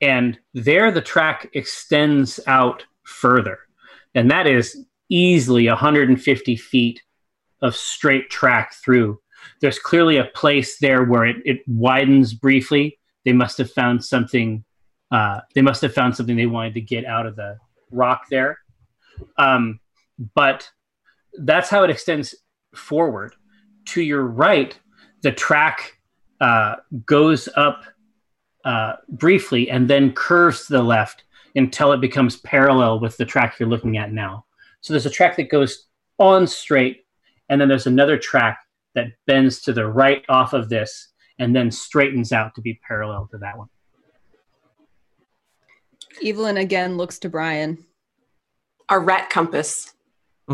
[0.00, 3.58] and there the track extends out further,
[4.14, 7.02] and that is easily 150 feet
[7.62, 9.18] of straight track through
[9.60, 12.98] there's clearly a place there where it, it widens briefly.
[13.24, 14.64] They must have found something.
[15.10, 17.58] Uh, they must have found something they wanted to get out of the
[17.90, 18.58] rock there.
[19.38, 19.80] Um,
[20.34, 20.68] but
[21.34, 22.34] that's how it extends
[22.74, 23.34] forward.
[23.86, 24.78] To your right,
[25.22, 25.98] the track
[26.40, 26.76] uh,
[27.06, 27.84] goes up
[28.64, 33.58] uh, briefly and then curves to the left until it becomes parallel with the track
[33.58, 34.44] you're looking at now.
[34.80, 35.86] So there's a track that goes
[36.18, 37.06] on straight,
[37.48, 38.58] and then there's another track
[38.94, 43.28] that bends to the right off of this and then straightens out to be parallel
[43.30, 43.68] to that one.
[46.24, 47.84] Evelyn again looks to Brian.
[48.88, 49.94] Our rat compass.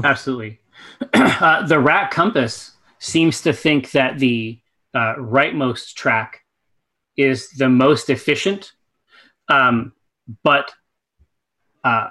[0.02, 0.60] Absolutely.
[1.14, 4.58] uh, the rat compass seems to think that the
[4.94, 6.40] uh, rightmost track
[7.16, 8.72] is the most efficient,
[9.48, 9.92] um,
[10.42, 10.72] but
[11.84, 12.08] uh,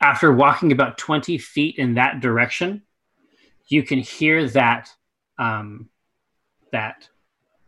[0.00, 2.82] after walking about 20 feet in that direction,
[3.68, 4.90] you can hear that
[5.38, 5.88] um,
[6.72, 7.08] that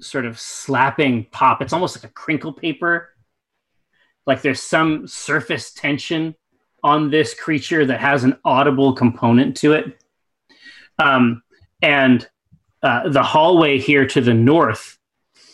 [0.01, 1.62] sort of slapping pop.
[1.62, 3.10] It's almost like a crinkle paper.
[4.26, 6.34] Like there's some surface tension
[6.82, 10.02] on this creature that has an audible component to it.
[10.98, 11.43] Um,
[11.82, 12.28] and
[12.82, 14.98] uh, the hallway here to the north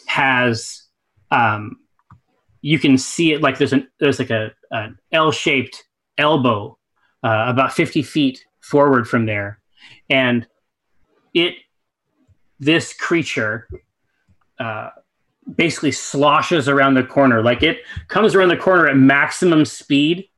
[0.06, 0.82] has
[1.30, 1.78] um,
[2.60, 5.84] you can see it like there's an there's like a an L-shaped
[6.18, 6.78] elbow
[7.24, 9.60] uh, about 50 feet forward from there,
[10.08, 10.46] and
[11.34, 11.54] it
[12.62, 13.68] this creature
[14.60, 14.90] uh,
[15.56, 17.42] basically sloshes around the corner.
[17.42, 20.28] Like it comes around the corner at maximum speed,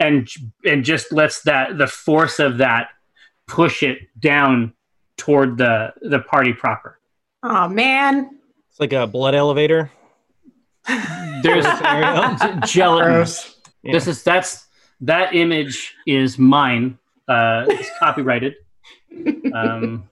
[0.00, 0.26] and
[0.64, 2.88] and just lets that the force of that
[3.46, 4.72] push it down
[5.18, 6.98] toward the the party proper.
[7.42, 8.38] Oh man.
[8.70, 9.90] It's like a blood elevator.
[11.42, 11.64] There's
[12.66, 13.38] gelatin.
[13.84, 13.94] Yeah.
[13.94, 14.68] This is that's
[15.00, 17.00] that image is mine.
[17.26, 18.54] Uh, it's copyrighted,
[19.52, 20.08] um,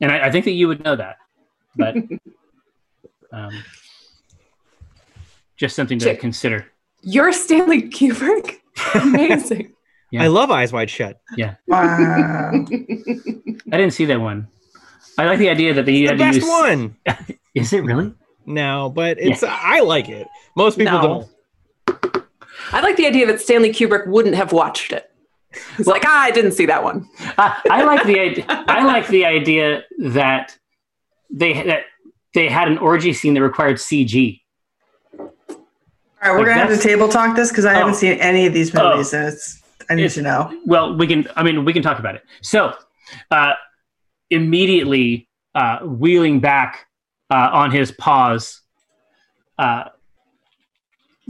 [0.00, 1.16] and I, I think that you would know that,
[1.76, 1.96] but
[3.32, 3.52] um,
[5.56, 6.20] just something to Check.
[6.20, 6.66] consider.
[7.02, 8.58] You're Stanley Kubrick.
[8.94, 9.72] Amazing.
[10.10, 10.22] Yeah.
[10.24, 11.20] I love Eyes Wide Shut.
[11.36, 11.54] Yeah.
[11.66, 12.50] Wow.
[12.52, 14.48] I didn't see that one.
[15.18, 16.48] I like the idea that they The had to best use.
[16.48, 16.96] one.
[17.54, 18.12] Is it really?
[18.46, 20.26] No, but it's I like it.
[20.56, 21.28] Most people No.
[21.86, 22.24] don't.
[22.72, 25.10] I like the idea that Stanley Kubrick wouldn't have watched it.
[25.76, 27.08] He's like, ah, I didn't see that one.
[27.38, 28.44] I, I like the idea.
[28.48, 30.56] I like the idea that
[31.30, 31.82] they that
[32.34, 34.40] they had an orgy scene that required CG.
[35.18, 35.26] All
[36.22, 37.78] right, we're Like, gonna have to table talk this because I Oh.
[37.78, 38.90] haven't seen any of these Oh.
[38.92, 40.58] movies, and it's I need It's- to know.
[40.64, 41.28] Well, we can.
[41.36, 42.22] I mean, we can talk about it.
[42.40, 42.74] So,
[43.30, 43.52] uh,
[44.30, 46.86] immediately uh, wheeling back
[47.30, 48.62] uh, on his paws,
[49.58, 49.84] uh,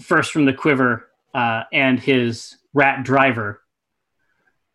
[0.00, 3.60] first from the quiver uh, and his rat driver,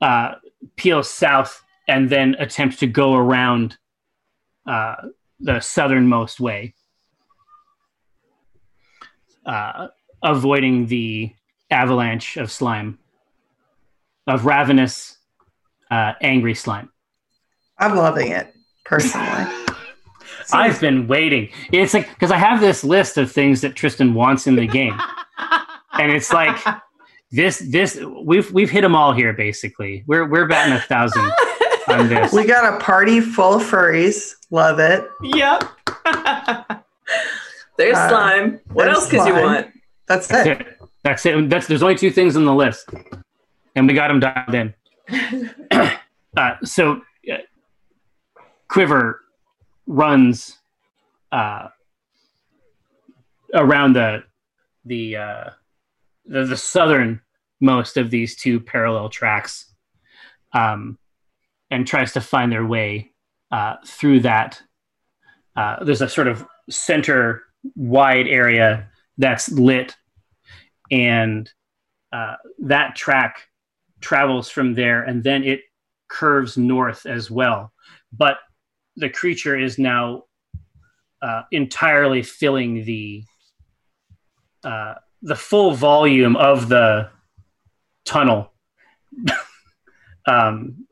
[0.02, 0.36] uh,
[0.76, 3.78] peels south and then attempts to go around
[4.68, 4.96] uh,
[5.40, 6.74] the southernmost way,
[9.46, 9.88] uh,
[10.22, 11.34] avoiding the
[11.72, 13.00] avalanche of slime
[14.28, 15.18] of ravenous,
[15.90, 16.92] uh, angry slime.
[17.80, 18.54] I'm loving it
[18.86, 19.66] personally.
[20.52, 21.50] I've been waiting.
[21.72, 25.00] It's like because I have this list of things that Tristan wants in the game,
[25.94, 26.58] and it's like
[27.32, 27.60] this.
[27.60, 29.34] This we've we've hit them all here.
[29.34, 31.32] Basically, we're we're batting a thousand
[31.88, 32.32] on this.
[32.34, 34.34] we got a party full of furries.
[34.52, 35.08] Love it.
[35.24, 35.64] yep.
[37.78, 38.60] There's Uh, slime.
[38.74, 39.68] What there's else could you want?
[40.08, 40.62] That's That's it.
[40.62, 40.80] it.
[41.04, 41.50] That's it.
[41.50, 42.90] That's there's only two things on the list,
[43.76, 44.74] and we got them dialed in.
[46.38, 47.02] uh, so,
[47.32, 47.38] uh,
[48.68, 49.22] Quiver
[49.88, 50.58] runs
[51.32, 51.70] uh,
[53.54, 54.24] around the
[54.86, 55.50] the, uh,
[56.30, 59.74] the the southernmost of these two parallel tracks,
[60.54, 60.98] um,
[61.70, 63.12] and tries to find their way
[63.52, 64.62] uh, through that.
[65.56, 67.44] Uh, there's a sort of center
[67.76, 68.88] wide area
[69.18, 69.96] that's lit
[70.92, 71.52] and
[72.14, 73.48] uh, that track
[74.02, 75.62] travels from there and then it
[76.08, 77.74] curves north as well
[78.14, 78.38] but
[78.96, 80.24] the creature is now
[81.22, 83.24] uh, entirely filling the
[84.64, 87.10] uh, the full volume of the
[88.06, 88.52] tunnel
[90.28, 90.86] um,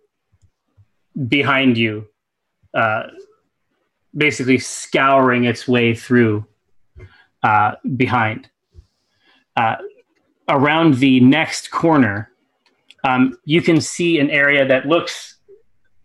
[1.28, 2.08] behind you
[2.74, 3.04] uh,
[4.16, 6.46] basically scouring its way through
[7.44, 8.50] uh, behind.
[9.56, 9.76] Uh,
[10.50, 12.32] around the next corner,
[13.04, 15.38] um, you can see an area that looks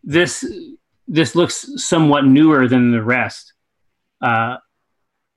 [0.05, 0.45] this
[1.09, 3.53] this looks somewhat newer than the rest
[4.21, 4.57] uh,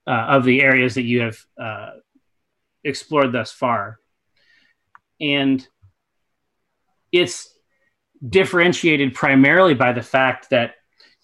[0.08, 1.90] uh, of the areas that you have uh,
[2.86, 4.00] explored thus far,
[5.20, 5.68] and
[7.12, 7.54] it's
[8.28, 10.76] differentiated primarily by the fact that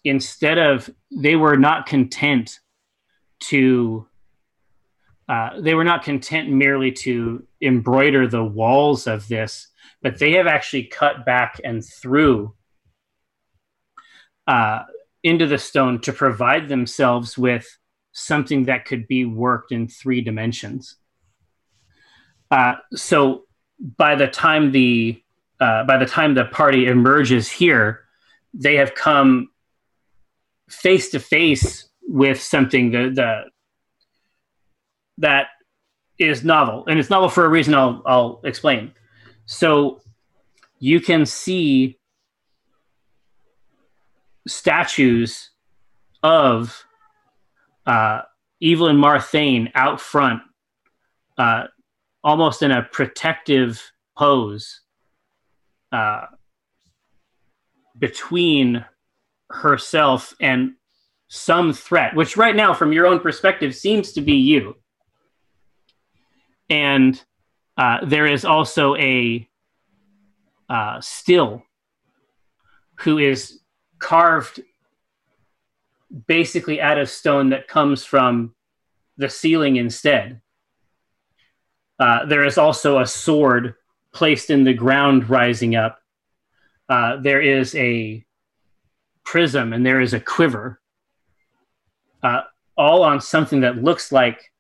[0.04, 2.60] instead of they were not content
[3.40, 4.08] to
[5.30, 9.68] uh, they were not content merely to embroider the walls of this,
[10.02, 12.54] but they have actually cut back and through
[14.46, 14.84] uh,
[15.24, 17.78] into the stone to provide themselves with
[18.12, 20.98] something that could be worked in three dimensions.
[22.52, 23.46] Uh, so
[23.98, 25.22] by the time the
[25.60, 28.02] uh, by the time the party emerges here,
[28.54, 29.50] they have come
[30.70, 33.44] face to face with something the the
[35.18, 35.48] that
[36.20, 37.74] is novel, and it's novel for a reason.
[37.74, 38.92] I'll I'll explain.
[39.46, 40.02] So
[40.80, 42.00] you can see
[44.48, 45.52] statues
[46.24, 46.86] of
[47.86, 48.22] uh,
[48.62, 50.42] Evelyn Marthain out front,
[51.38, 51.66] uh,
[52.24, 54.82] almost in a protective pose,
[55.92, 56.26] uh,
[57.98, 58.86] between
[59.50, 60.74] herself and
[61.28, 64.76] some threat, which right now, from your own perspective, seems to be you.
[66.70, 67.22] And
[67.78, 69.48] uh, there is also a
[70.70, 71.64] uh, still
[73.00, 73.60] who is
[74.00, 74.62] carved
[76.28, 78.54] basically out of stone that comes from
[79.18, 80.42] the ceiling instead.
[82.02, 83.76] Uh, there is also a sword
[84.12, 86.00] placed in the ground rising up.
[86.90, 88.26] Uh, there is a
[89.24, 90.82] prism and there is a quiver.
[92.24, 92.42] Uh,
[92.76, 94.52] all on something that looks like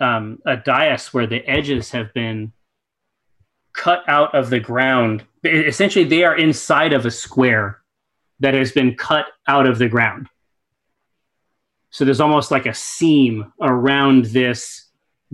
[0.00, 2.50] um, a dais where the edges have been
[3.74, 5.22] cut out of the ground.
[5.44, 7.82] Essentially, they are inside of a square
[8.40, 10.28] that has been cut out of the ground.
[11.90, 14.88] So there's almost like a seam around this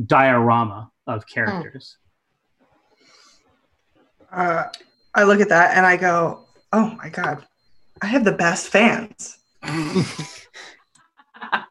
[0.04, 1.96] diorama of characters.
[4.30, 4.64] Uh,
[5.14, 7.46] I look at that and I go, "Oh my god,
[8.00, 9.38] I have the best fans."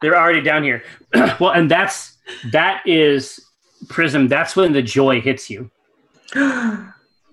[0.00, 0.84] They're already down here.
[1.40, 2.18] well, and that's
[2.52, 3.40] that is
[3.88, 4.28] Prism.
[4.28, 5.70] That's when the joy hits you.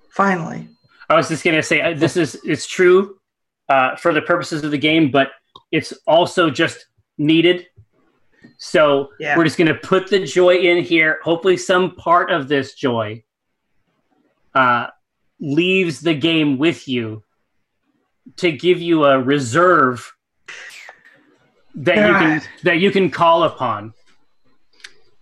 [0.10, 0.68] Finally,
[1.10, 3.18] I was just gonna say uh, this is it's true
[3.70, 5.30] uh, for the purposes of the game, but
[5.72, 7.68] it's also just needed.
[8.60, 9.38] So Yeah.
[9.38, 11.20] we're just gonna put the joy in here.
[11.24, 13.24] Hopefully, some part of this joy
[14.54, 14.88] uh,
[15.40, 17.24] leaves the game with you
[18.36, 20.14] to give you a reserve
[21.74, 23.94] that you can that you can call upon.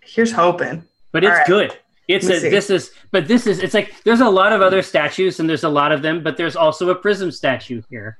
[0.02, 0.84] here's hoping.
[1.12, 1.46] But it's right.
[1.46, 1.78] good.
[2.08, 2.48] It's a, see.
[2.48, 5.64] this is but this is it's like there's a lot of other statues and there's
[5.64, 8.18] a lot of them, but there's also a prism statue here.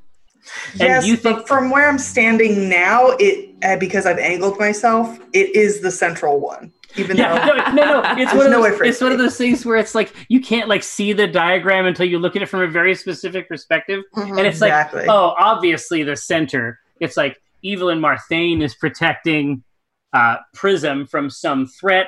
[0.72, 5.18] And Yes, you but from where I'm standing now, it uh, because I've angled myself,
[5.32, 6.72] it is the central one.
[6.96, 8.14] Even Yeah, though no, no, no.
[8.22, 10.68] It's one of no those, it's one of those things where it's like you can't
[10.68, 14.40] like see the diagram until you look at it from a very specific perspective, and
[14.40, 16.78] it's like oh, obviously the center.
[17.00, 19.62] It's like Evelyn Marthain is protecting
[20.14, 22.06] uh, Prism from some threat.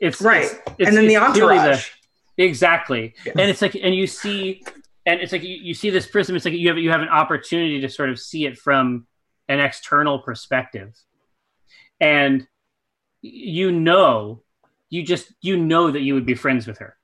[0.00, 1.90] It's right, it's- it's- and then the entourage.
[2.36, 3.32] exactly, Yeah.
[3.38, 4.62] and it's like, and you see,
[5.06, 6.34] and it's like you, you see this prism.
[6.36, 9.06] It's like you have you have an opportunity to sort of see it from
[9.48, 10.94] an external perspective,
[12.00, 12.46] and
[13.22, 14.42] you know,
[14.90, 16.96] you just you know that you would be friends with her.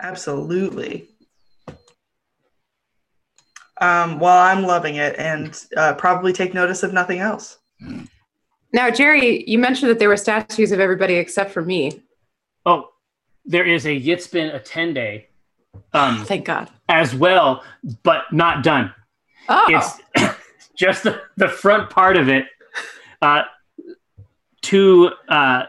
[0.00, 1.08] Absolutely.
[3.80, 7.58] Um, well, I'm loving it, and uh, probably take notice of nothing else.
[8.72, 12.02] Now, Jerry, you mentioned that there were statues of everybody except for me.
[12.64, 12.90] Oh,
[13.44, 15.26] there is a Yitzbin Attende
[15.92, 16.70] um, Thank God.
[16.88, 17.62] as well,
[18.02, 18.92] but not done.
[19.48, 20.34] Oh, It's
[20.76, 22.46] just the, the front part of it.
[23.22, 23.42] Uh,
[24.62, 25.64] two uh,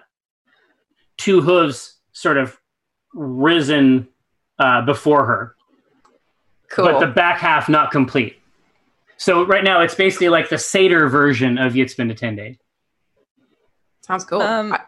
[1.18, 2.58] two hooves sort of
[3.14, 4.08] risen
[4.60, 5.56] uh, before her,
[6.70, 6.86] cool.
[6.86, 8.38] but the back half not complete.
[9.18, 12.58] So right now it's basically like the Seder version of Yitzbin Attende.
[14.02, 14.42] Sounds cool.
[14.42, 14.82] Um, I-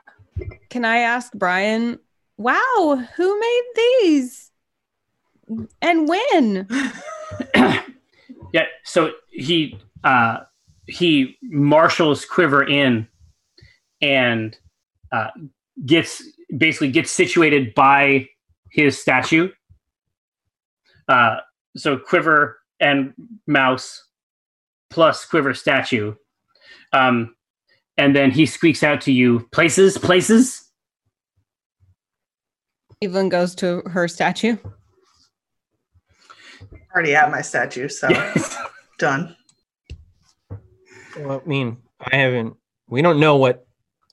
[0.69, 1.99] Can I ask Brian?
[2.37, 4.46] Wow, who made these?
[5.81, 6.67] And when?
[8.53, 8.63] Yeah.
[8.83, 10.39] So he uh,
[10.87, 13.07] he marshals Quiver in
[14.01, 14.57] and
[15.11, 15.27] uh,
[15.85, 16.23] gets
[16.57, 18.27] basically gets situated by
[18.71, 19.49] his statue.
[21.07, 21.37] Uh,
[21.75, 23.13] so Quiver and
[23.45, 24.07] Mouse
[24.89, 26.15] plus Quiver statue,
[26.93, 27.35] um,
[27.97, 30.63] and then he squeaks out to you, "Places, places."
[33.01, 34.57] Evelyn goes to her statue.
[36.93, 38.07] Already at my statue, so
[38.99, 39.35] done.
[41.19, 42.55] Well, I mean, I haven't.
[42.89, 43.65] We don't know what.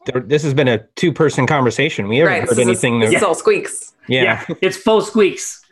[0.07, 2.09] there- This has been a two-person conversation.
[2.09, 2.41] We haven't right.
[2.43, 3.03] heard This anything.
[3.03, 3.93] It's all squeaks.
[4.09, 4.45] yeah.
[4.61, 5.63] it's full squeaks.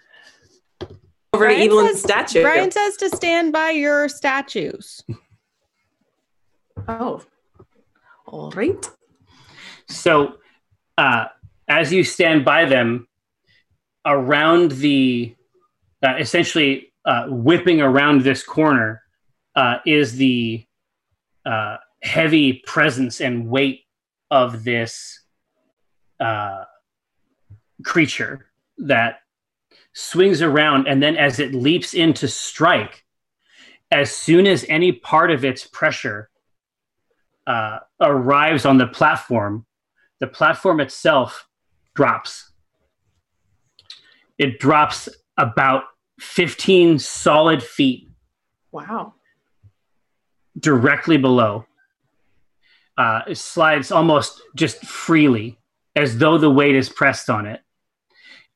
[1.34, 2.42] Over Brian to Evelyn's says- statue.
[2.42, 5.02] Brian says to stand by your statues.
[6.88, 7.22] Oh.
[8.26, 8.88] All right.
[9.88, 10.34] So,
[10.98, 11.26] uh,
[11.68, 13.08] as you stand by them,
[14.04, 15.34] around the
[16.02, 19.02] uh, essentially uh, whipping around this corner
[19.56, 20.64] uh, is the
[21.44, 23.84] uh, heavy presence and weight
[24.30, 25.20] of this
[26.20, 26.64] uh,
[27.84, 28.46] creature
[28.78, 29.20] that
[29.94, 33.04] swings around, and then as it leaps in to strike,
[33.90, 36.30] as soon as any part of its pressure
[37.46, 39.66] uh, arrives on the platform,
[40.20, 41.46] the platform itself
[41.94, 42.52] drops.
[44.38, 45.84] It drops about
[46.22, 48.08] 15 solid feet
[48.70, 49.14] Wow.
[50.58, 51.66] directly below.
[52.96, 55.58] Uh, it slides almost just freely,
[55.96, 57.60] as though the weight is pressed on it.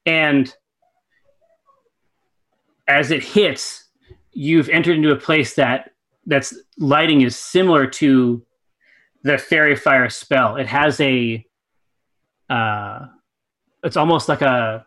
[0.04, 0.54] And
[2.86, 3.88] as it hits,
[4.32, 5.90] you've entered into a place that
[6.26, 8.44] that's lighting is similar to
[9.22, 10.56] the faerie fire spell.
[10.56, 11.44] It has a
[12.48, 13.06] uh,
[13.82, 14.86] it's almost like a,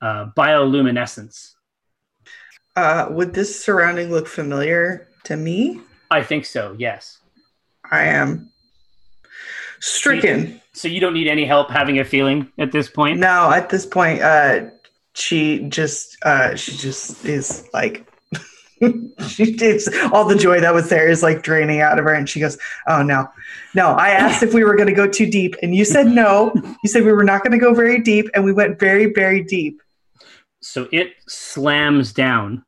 [0.00, 1.54] a bioluminescence.
[2.74, 5.80] Uh, would this surrounding look familiar to me?
[6.10, 6.76] I think so.
[6.78, 7.18] Yes.
[7.90, 8.50] I am
[9.80, 10.60] stricken.
[10.72, 13.18] So you don't need any help having a feeling at this point.
[13.18, 14.66] No, at this point, uh,
[15.14, 18.06] she just uh, she just is like
[19.26, 19.80] she did
[20.12, 22.58] all the joy that was there is like draining out of her and she goes
[22.88, 23.26] oh no
[23.74, 26.52] no i asked if we were going to go too deep and you said no
[26.82, 29.42] you said we were not going to go very deep and we went very very
[29.42, 29.80] deep
[30.66, 32.64] So it slams down,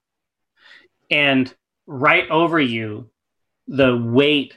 [1.10, 1.52] and
[1.86, 3.10] right over you,
[3.66, 4.56] the weight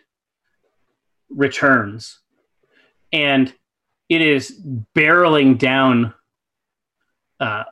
[1.28, 2.20] returns,
[3.12, 3.54] and
[4.10, 4.62] it is
[4.96, 6.14] barreling down
[7.40, 7.64] uh,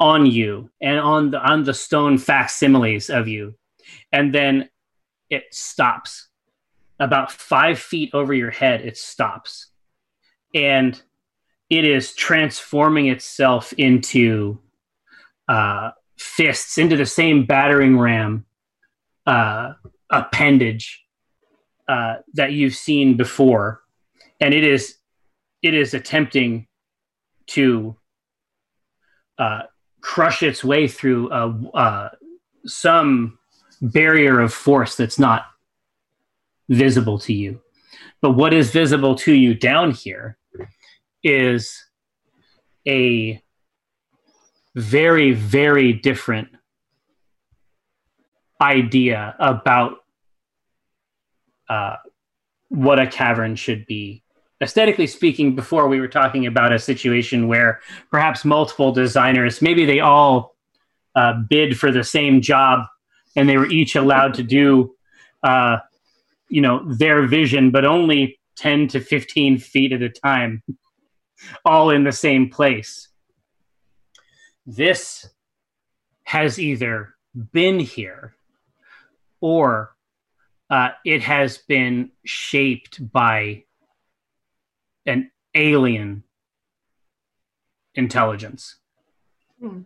[0.00, 3.54] on you and on the on the stone facsimiles of you,
[4.12, 4.70] and then
[5.28, 6.28] it stops
[6.98, 8.80] about five feet over your head.
[8.80, 9.66] It stops,
[10.54, 11.00] and
[11.68, 14.58] it is transforming itself into
[15.48, 18.44] uh, fists into the same battering ram
[19.26, 19.72] uh,
[20.10, 21.04] appendage
[21.88, 23.82] uh, that you've seen before,
[24.40, 24.96] and it is
[25.62, 26.66] it is attempting
[27.46, 27.96] to
[29.38, 29.62] uh,
[30.00, 32.08] crush its way through uh,
[32.66, 33.38] some
[33.80, 35.46] barrier of force that's not
[36.68, 37.60] visible to you.
[38.20, 40.38] But what is visible to you down here
[41.22, 41.84] is
[42.86, 43.42] a
[44.76, 46.48] very, very different
[48.60, 49.96] idea about
[51.68, 51.96] uh,
[52.68, 54.22] what a cavern should be.
[54.62, 57.80] Aesthetically speaking, before we were talking about a situation where
[58.10, 60.54] perhaps multiple designers, maybe they all
[61.14, 62.86] uh, bid for the same job
[63.34, 64.94] and they were each allowed to do,
[65.42, 65.78] uh,
[66.48, 70.62] you know, their vision, but only 10 to 15 feet at a time,
[71.64, 73.08] all in the same place
[74.66, 75.28] this
[76.24, 77.14] has either
[77.52, 78.34] been here
[79.40, 79.94] or
[80.70, 83.62] uh, it has been shaped by
[85.06, 86.24] an alien
[87.94, 88.76] intelligence.
[89.60, 89.82] Hmm.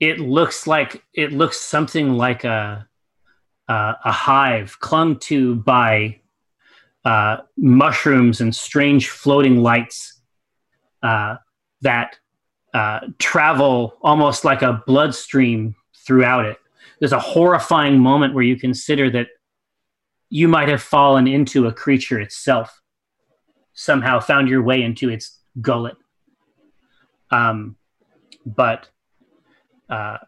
[0.00, 2.88] It looks like it looks something like a
[3.68, 6.20] uh, a hive clung to by
[7.04, 10.20] uh, mushrooms and strange floating lights
[11.02, 11.36] uh,
[11.82, 12.18] that
[12.74, 16.58] uh, travel almost like a bloodstream throughout it.
[16.98, 19.28] There's a horrifying moment where you consider that
[20.28, 22.82] you might have fallen into a creature itself,
[23.74, 25.96] somehow found your way into its gullet.
[27.30, 27.76] Um,
[28.44, 28.88] but
[29.88, 30.18] uh,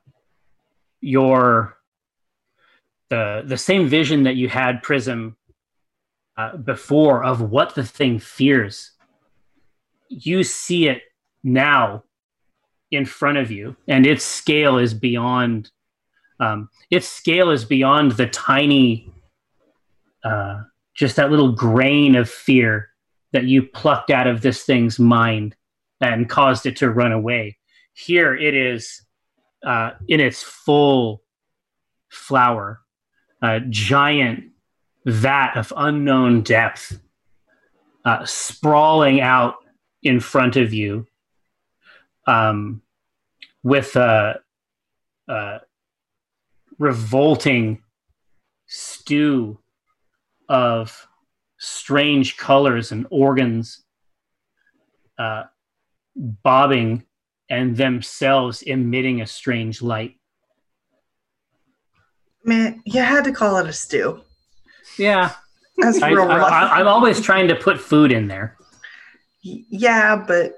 [1.00, 1.76] your
[3.08, 5.36] the the same vision that you had, Prism,
[6.36, 8.92] uh, before of what the thing fears,
[10.08, 11.02] you see it
[11.42, 12.04] now
[12.90, 15.70] in front of you, and its scale is beyond.
[16.38, 19.10] Um, its scale is beyond the tiny,
[20.22, 20.62] uh,
[20.94, 22.90] just that little grain of fear
[23.32, 25.56] that you plucked out of this thing's mind
[26.00, 27.56] and caused it to run away.
[27.94, 29.02] Here it is
[29.64, 31.22] uh, in its full
[32.10, 32.80] flower,
[33.42, 34.44] a giant
[35.06, 37.00] vat of unknown depth,
[38.04, 39.56] uh, sprawling out
[40.02, 41.06] in front of you
[42.26, 42.82] um,
[43.62, 44.40] with a,
[45.28, 45.60] a
[46.78, 47.82] revolting
[48.66, 49.58] stew
[50.48, 51.06] of
[51.58, 53.84] strange colors and organs
[55.18, 55.44] uh,
[56.14, 57.04] bobbing
[57.48, 60.16] and themselves emitting a strange light.
[62.44, 64.20] Man, you had to call it a stew.
[64.98, 65.32] Yeah,
[65.78, 66.50] That's I, real rough.
[66.50, 68.56] I, I'm always trying to put food in there.
[69.42, 70.54] yeah, but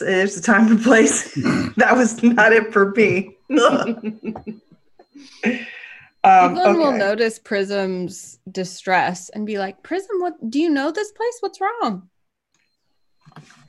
[0.00, 1.34] there's a time and place.
[1.76, 3.36] that was not it for me.
[3.50, 3.66] um,
[6.24, 11.36] Evelyn will notice Prism's distress and be like, Prism, what do you know this place?
[11.40, 12.08] What's wrong?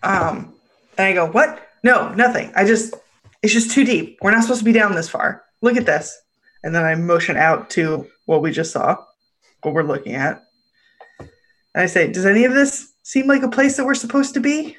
[0.03, 0.53] Um,
[0.97, 1.69] and I go, what?
[1.83, 2.51] No, nothing.
[2.55, 2.93] I just,
[3.41, 4.19] it's just too deep.
[4.21, 5.43] We're not supposed to be down this far.
[5.61, 6.17] Look at this.
[6.63, 8.97] And then I motion out to what we just saw,
[9.63, 10.43] what we're looking at.
[11.19, 14.39] And I say, does any of this seem like a place that we're supposed to
[14.39, 14.77] be?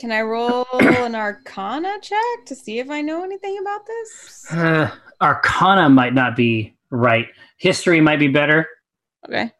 [0.00, 4.46] Can I roll an arcana check to see if I know anything about this?
[4.52, 4.90] Uh,
[5.20, 7.28] Arcana might not be right.
[7.56, 8.68] History might be better.
[9.26, 9.50] Okay.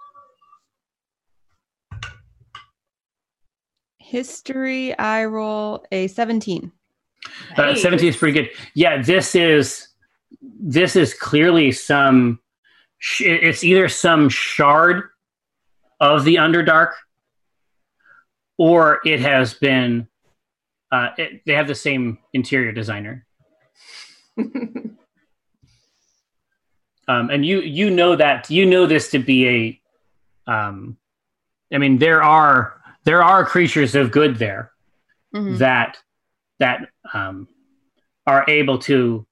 [3.98, 6.70] History, I roll a 17.
[7.56, 8.50] Uh, 17 is pretty good.
[8.74, 9.88] Yeah, this is
[10.40, 12.40] this is clearly some.
[12.98, 15.04] sh- It's either some shard
[15.98, 16.92] of the Underdark,
[18.58, 20.06] or it has been.
[20.97, 23.27] Uh, it, they have the same interior designer,
[24.39, 24.89] um,
[27.09, 29.81] and you you know that you know this to be a.
[30.51, 30.97] Um,
[31.70, 34.73] I mean, there are there are creatures of good there
[35.35, 35.59] Mhm.
[35.59, 35.98] that
[36.60, 37.47] that um,
[38.27, 39.27] are able to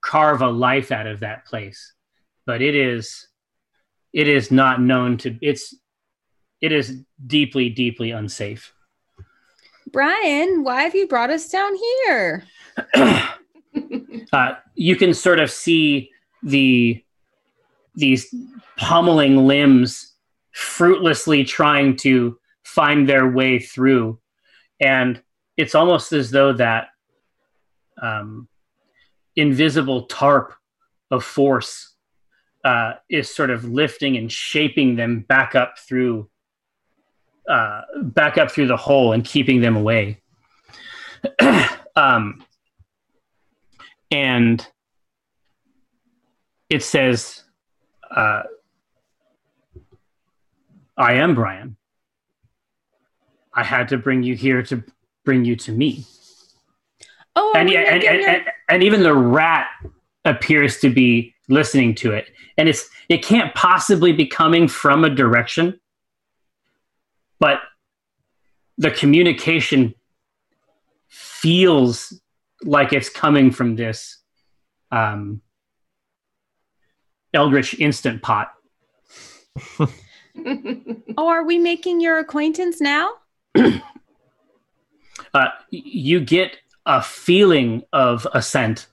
[0.00, 1.92] carve a life out of that place,
[2.44, 3.28] but it is
[4.12, 5.76] it is not known to it's
[6.60, 8.72] it is deeply deeply unsafe.
[9.92, 12.44] Brian, why have you brought us down here?
[14.32, 16.10] uh, you can sort of see
[16.42, 17.02] the
[17.94, 18.32] these
[18.76, 20.14] pummeling limbs
[20.52, 24.18] fruitlessly trying to find their way through
[24.80, 25.20] and
[25.56, 26.88] it's almost as though that
[28.00, 28.48] um,
[29.34, 30.54] invisible tarp
[31.10, 31.94] of force
[32.64, 36.28] uh, is sort of lifting and shaping them back up through
[37.48, 40.20] uh, back up through the hole and keeping them away.
[41.96, 42.44] Um,
[44.12, 44.64] and
[46.70, 47.42] it says
[48.08, 48.42] uh,
[50.96, 51.76] i am brian.
[53.52, 54.84] I had to bring you here to
[55.24, 56.04] bring you to me.
[57.34, 59.66] Oh, and, and, and, and, and even the rat
[60.24, 62.30] appears to be listening to it.
[62.56, 65.80] And it's it can't possibly be coming from a direction
[67.40, 67.60] but
[68.76, 69.94] the communication
[71.08, 72.12] feels
[72.62, 74.18] like it's coming from this
[74.90, 75.40] um,
[77.32, 78.52] eldritch instant pot
[81.16, 83.10] oh, are we making your acquaintance now?
[85.34, 86.56] uh, you get
[86.86, 88.86] a feeling of assent,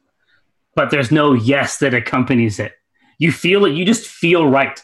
[0.76, 2.74] but there's no yes that accompanies it.
[3.18, 4.82] You feel it, you just feel right.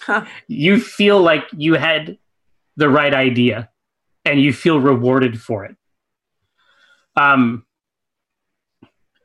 [0.00, 0.24] Huh.
[0.46, 2.18] You feel like you had
[2.78, 3.68] the right idea
[4.24, 5.76] and you feel rewarded for it.
[7.16, 7.66] Um,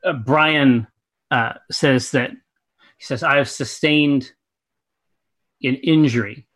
[0.04, 0.88] uh, Brian
[1.30, 4.32] uh, says that he says, I have sustained
[5.62, 6.46] an injury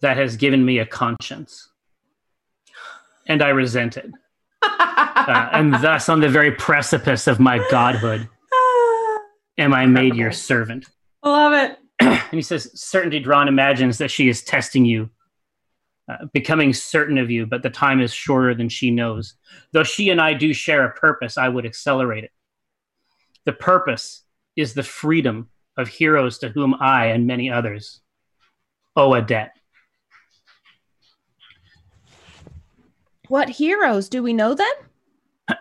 [0.00, 1.70] that has given me a conscience,
[3.26, 4.10] and I resent it.
[4.62, 8.28] Uh, and thus, on the very precipice of my godhood,
[9.56, 10.86] am I made your servant.
[11.22, 11.78] I love it.
[12.26, 15.08] And he says, Certainty Dran imagines that she is testing you,
[16.08, 19.34] uh, becoming certain of you, but the time is shorter than she knows.
[19.72, 22.30] Though she and I do share a purpose, I would accelerate it.
[23.44, 24.22] The purpose
[24.54, 28.00] is the freedom of heroes to whom I and many others
[28.94, 29.52] owe a debt.
[33.28, 34.08] What heroes?
[34.08, 34.72] Do we know them?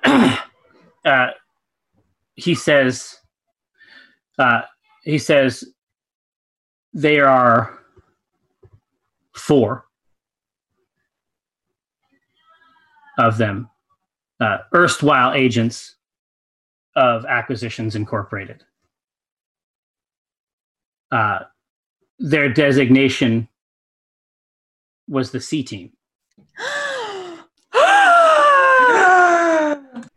[1.06, 1.30] uh,
[2.36, 3.18] he says,
[4.38, 4.62] uh,
[5.04, 5.64] he says,
[6.94, 7.80] there are
[9.34, 9.86] four
[13.18, 13.70] of them,
[14.40, 15.96] uh, erstwhile agents
[16.96, 18.64] of Acquisitions Incorporated.
[21.12, 21.40] Uh,
[22.20, 23.48] their designation
[25.08, 25.92] was the C team.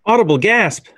[0.07, 0.87] Audible gasp.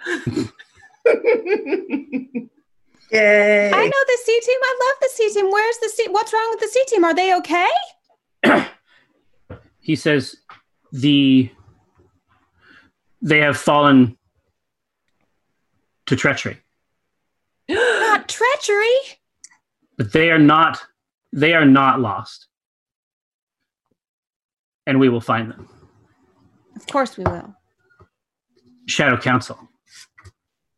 [3.12, 3.72] Yay.
[3.72, 4.58] I know the C team.
[4.62, 5.50] I love the C team.
[5.50, 6.06] Where's the C?
[6.10, 7.04] What's wrong with the C team?
[7.04, 7.68] Are they okay?
[9.80, 10.36] he says
[10.92, 11.50] the
[13.22, 14.16] they have fallen
[16.06, 16.58] to treachery.
[17.68, 19.18] Not treachery.
[19.96, 20.80] but they are not
[21.32, 22.48] they are not lost.
[24.86, 25.68] And we will find them.
[26.74, 27.54] Of course we will.
[28.86, 29.58] shadow council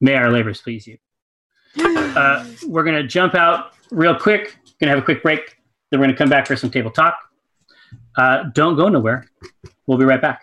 [0.01, 0.99] may our labors please you.
[2.13, 5.57] Uh, we're going to jump out real quick going to have a quick break
[5.91, 7.15] then we're going to come back for some table talk.
[8.19, 9.25] Uh, don't go nowhere.
[9.87, 10.43] We'll be right back